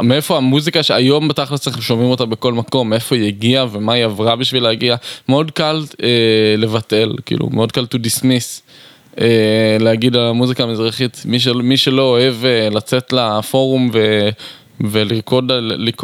[0.00, 4.36] מאיפה המוזיקה שהיום בתכלס אנחנו שומעים אותה בכל מקום, מאיפה היא הגיעה ומה היא עברה
[4.36, 4.96] בשביל להגיע,
[5.28, 6.08] מאוד קל אה,
[6.58, 8.60] לבטל, כאילו, מאוד קל to dismiss.
[9.20, 14.28] אה, להגיד על המוזיקה המזרחית, מי, של, מי שלא אוהב אה, לצאת לפורום ו,
[14.80, 15.52] ולרקוד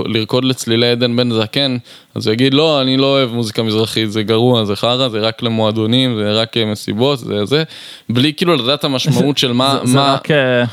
[0.06, 1.76] לרקוד לצלילי עדן בן זקן,
[2.14, 5.42] אז הוא יגיד לא, אני לא אוהב מוזיקה מזרחית, זה גרוע, זה חרא, זה רק
[5.42, 7.62] למועדונים, זה רק מסיבות, זה זה,
[8.08, 10.64] בלי כאילו לדעת המשמעות של מה, זה, זה מה, רק, אה,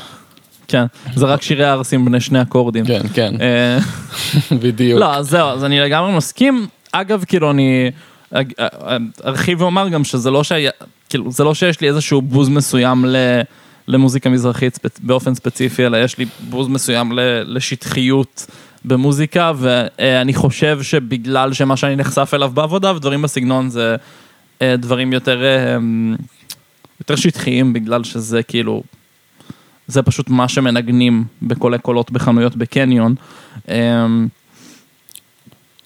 [0.68, 0.84] כן,
[1.14, 2.84] זה רק שירי הערסים בני שני אקורדים.
[2.86, 3.78] כן, כן, אה,
[4.62, 5.00] בדיוק.
[5.00, 6.66] לא, אז זהו, אז אני לגמרי מסכים.
[6.92, 7.90] אגב, כאילו, אני
[8.32, 8.52] אג-
[9.24, 10.70] ארחיב ואומר גם שזה לא שהיה,
[11.08, 13.16] כאילו, זה לא שיש לי איזשהו בוז מסוים ל...
[13.88, 14.78] למוזיקה מזרחית.
[15.00, 17.12] באופן ספציפי, אלא יש לי בוז מסוים.
[17.46, 18.46] לשטחיות
[18.84, 23.96] במוזיקה, ואני חושב שבגלל שמה שאני נחשף אליו בעבודה ודברים בסגנון זה
[24.62, 25.76] אה, דברים יותר, אה,
[27.00, 28.82] יותר שטחיים, בגלל שזה כאילו,
[29.88, 33.14] זה פשוט מה שמנגנים בקולי קולות בחנויות בקניון.
[33.68, 34.06] אה,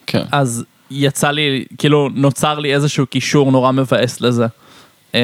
[0.07, 0.23] כן.
[0.33, 4.47] אז יצא לי, כאילו, נוצר לי איזשהו קישור נורא מבאס לזה.
[5.15, 5.21] אמ,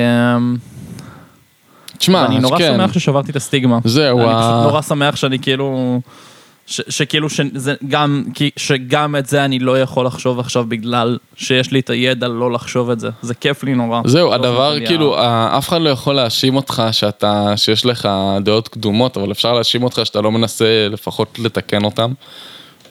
[1.98, 3.78] תשמע, ואני אז נורא כן, שמח ששברתי את הסטיגמה.
[3.84, 6.00] זהו, אני ה- פשוט נורא שמח שאני כאילו,
[6.68, 11.70] ש- שכאילו, שזה גם, כי- שגם את זה אני לא יכול לחשוב עכשיו בגלל שיש
[11.72, 13.08] לי את הידע לא לחשוב את זה.
[13.22, 14.00] זה כיף לי נורא.
[14.06, 15.16] זהו, באופן הדבר כללי, כאילו,
[15.58, 18.08] אף אחד לא יכול להאשים אותך שאתה, שיש לך
[18.40, 22.12] דעות קדומות, אבל אפשר להאשים אותך שאתה לא מנסה לפחות לתקן אותם.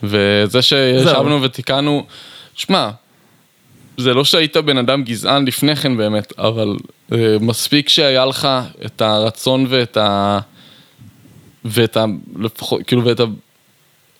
[0.03, 2.03] וזה שישבנו ותיקנו,
[2.55, 2.89] שמע,
[3.97, 6.75] זה לא שהיית בן אדם גזען לפני כן באמת, אבל
[7.11, 8.47] אה, מספיק שהיה לך
[8.85, 10.39] את הרצון ואת ה...
[11.65, 12.05] ואת ה...
[12.39, 13.23] לפחות, כאילו, ואת ה...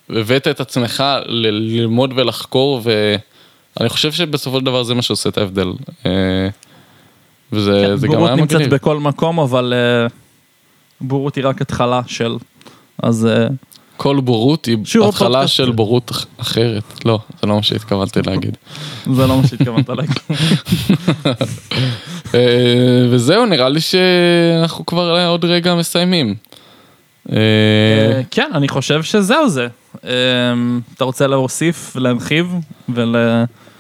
[0.10, 1.48] הבאת את עצמך ל-
[1.80, 2.82] ללמוד ולחקור,
[3.80, 5.68] ואני חושב שבסופו של דבר זה מה שעושה את ההבדל.
[6.06, 6.12] אה,
[7.52, 7.72] וזה
[8.02, 8.74] כן, גם בורות היה נמצאת מגניב.
[8.76, 10.08] בכל מקום, אבל אה,
[11.02, 12.36] בורות היא רק התחלה של...
[13.04, 13.48] אז אה,
[13.98, 14.78] כל בורות היא
[15.08, 15.54] התחלה הפודקאסט.
[15.54, 16.84] של בורות אח- אחרת.
[17.06, 18.58] לא, זה לא מה שהתכוונתי להגיד.
[19.16, 20.18] זה לא מה שהתכוונת להגיד.
[23.12, 26.36] וזהו, נראה לי שאנחנו כבר עוד רגע מסיימים.
[28.32, 29.68] כן, אני חושב שזהו זה.
[30.06, 30.12] אה,
[30.96, 32.54] אתה רוצה להוסיף, להרחיב
[32.90, 33.16] ול...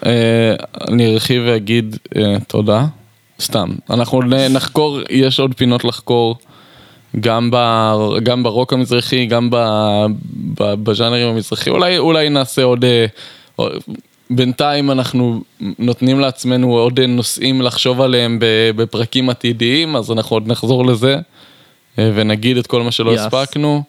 [0.05, 0.53] אה,
[0.91, 2.85] אני ארחיב ואגיד אה, תודה,
[3.41, 3.69] סתם.
[3.89, 6.35] אנחנו נחקור, יש עוד פינות לחקור,
[7.19, 7.57] גם, ב,
[8.23, 9.55] גם ברוק המזרחי, גם ב,
[10.59, 12.85] ב, בז'אנרים המזרחי, אולי, אולי נעשה עוד...
[12.85, 13.05] אה,
[13.55, 13.71] עוד-
[14.29, 15.41] בינתיים אנחנו
[15.79, 18.37] נותנים לעצמנו עוד נושאים לחשוב עליהם
[18.75, 21.17] בפרקים עתידיים, אז אנחנו עוד נחזור לזה
[21.99, 23.19] אה, ונגיד את כל מה שלא Yes.
[23.19, 23.83] הספקנו.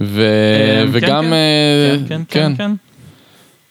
[0.00, 2.70] ו, אה, וגם, כן, אה, כן, כן, כן, כן.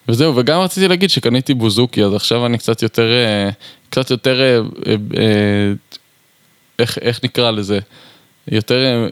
[0.07, 3.49] וזהו, וגם רציתי להגיד שקניתי בוזוקי, אז עכשיו אני קצת יותר, אה,
[3.89, 4.63] קצת יותר,
[6.79, 7.79] איך, איך נקרא לזה?
[8.47, 9.07] יותר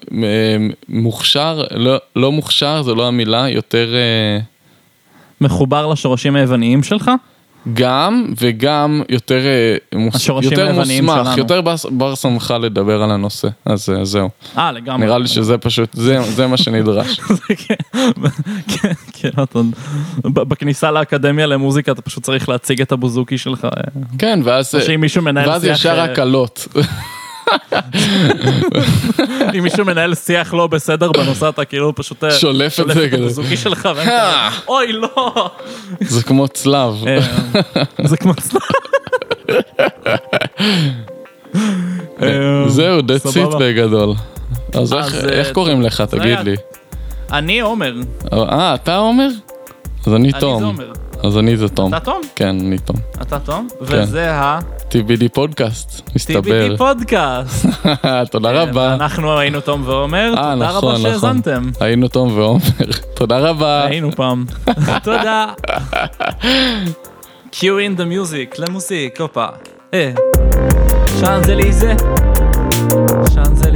[0.89, 3.93] מוכשר, לא, לא מוכשר זו לא המילה, יותר
[5.41, 7.11] מחובר לשורשים היווניים שלך?
[7.73, 11.37] גם וגם יותר, אה, מוס, יותר מוסמך, שלנו.
[11.37, 14.29] יותר בר, בר סמכה לדבר על הנושא, אז אה, זהו.
[14.57, 15.05] אה, לגמרי.
[15.05, 17.19] נראה לי שזה פשוט, זה, זה מה שנדרש.
[17.67, 17.75] כן,
[18.67, 19.59] כן, כן, אתה-
[20.23, 23.65] בכניסה לאקדמיה למוזיקה אתה פשוט צריך להציג את הבוזוקי שלך.
[23.65, 23.69] אה,
[24.17, 24.75] כן, ואז,
[25.45, 26.67] ואז ישר הקלות.
[29.57, 33.15] אם מישהו מנהל שיח לא בסדר בנושא אתה כאילו פשוט אה, שולף את זה כזה.
[33.23, 34.49] הבוזוקי שלך, אה.
[34.67, 35.49] אוי לא.
[36.01, 36.93] זה כמו צלב.
[37.07, 37.19] אה,
[38.03, 38.61] זה כמו צלב.
[42.67, 43.57] זהו, that's it.
[43.59, 44.13] בגדול.
[44.73, 46.55] אז איך- קוראים לך, תגיד לי.
[47.31, 47.93] אני עומר.
[48.33, 49.27] אה, אתה עומר?
[50.07, 50.63] אז אני אני זה תום.
[50.63, 50.91] עומר.
[51.23, 51.93] אז אני זה תום.
[51.93, 52.21] אתה תום?
[52.35, 52.95] כן, אני תום.
[53.21, 53.67] אתה תום?
[53.81, 54.31] וזה
[54.89, 56.67] TBD פודקאסט, מסתבר.
[56.71, 57.65] ה-TBD פודקאסט.
[58.31, 58.93] תודה רבה.
[58.93, 61.01] אנחנו היינו תום ועומר, אה, תודה נכון, רבה נכון.
[61.01, 61.69] שהאזנתם.
[61.79, 62.61] היינו תום ועומר.
[63.17, 63.85] תודה רבה.
[63.85, 64.45] היינו פעם.
[65.03, 65.45] תודה.
[67.51, 69.45] cue in the music, למוסיק, הופה.
[69.93, 70.11] אה.
[71.19, 71.93] שאנזליזה.
[73.33, 73.70] שאנזליזה.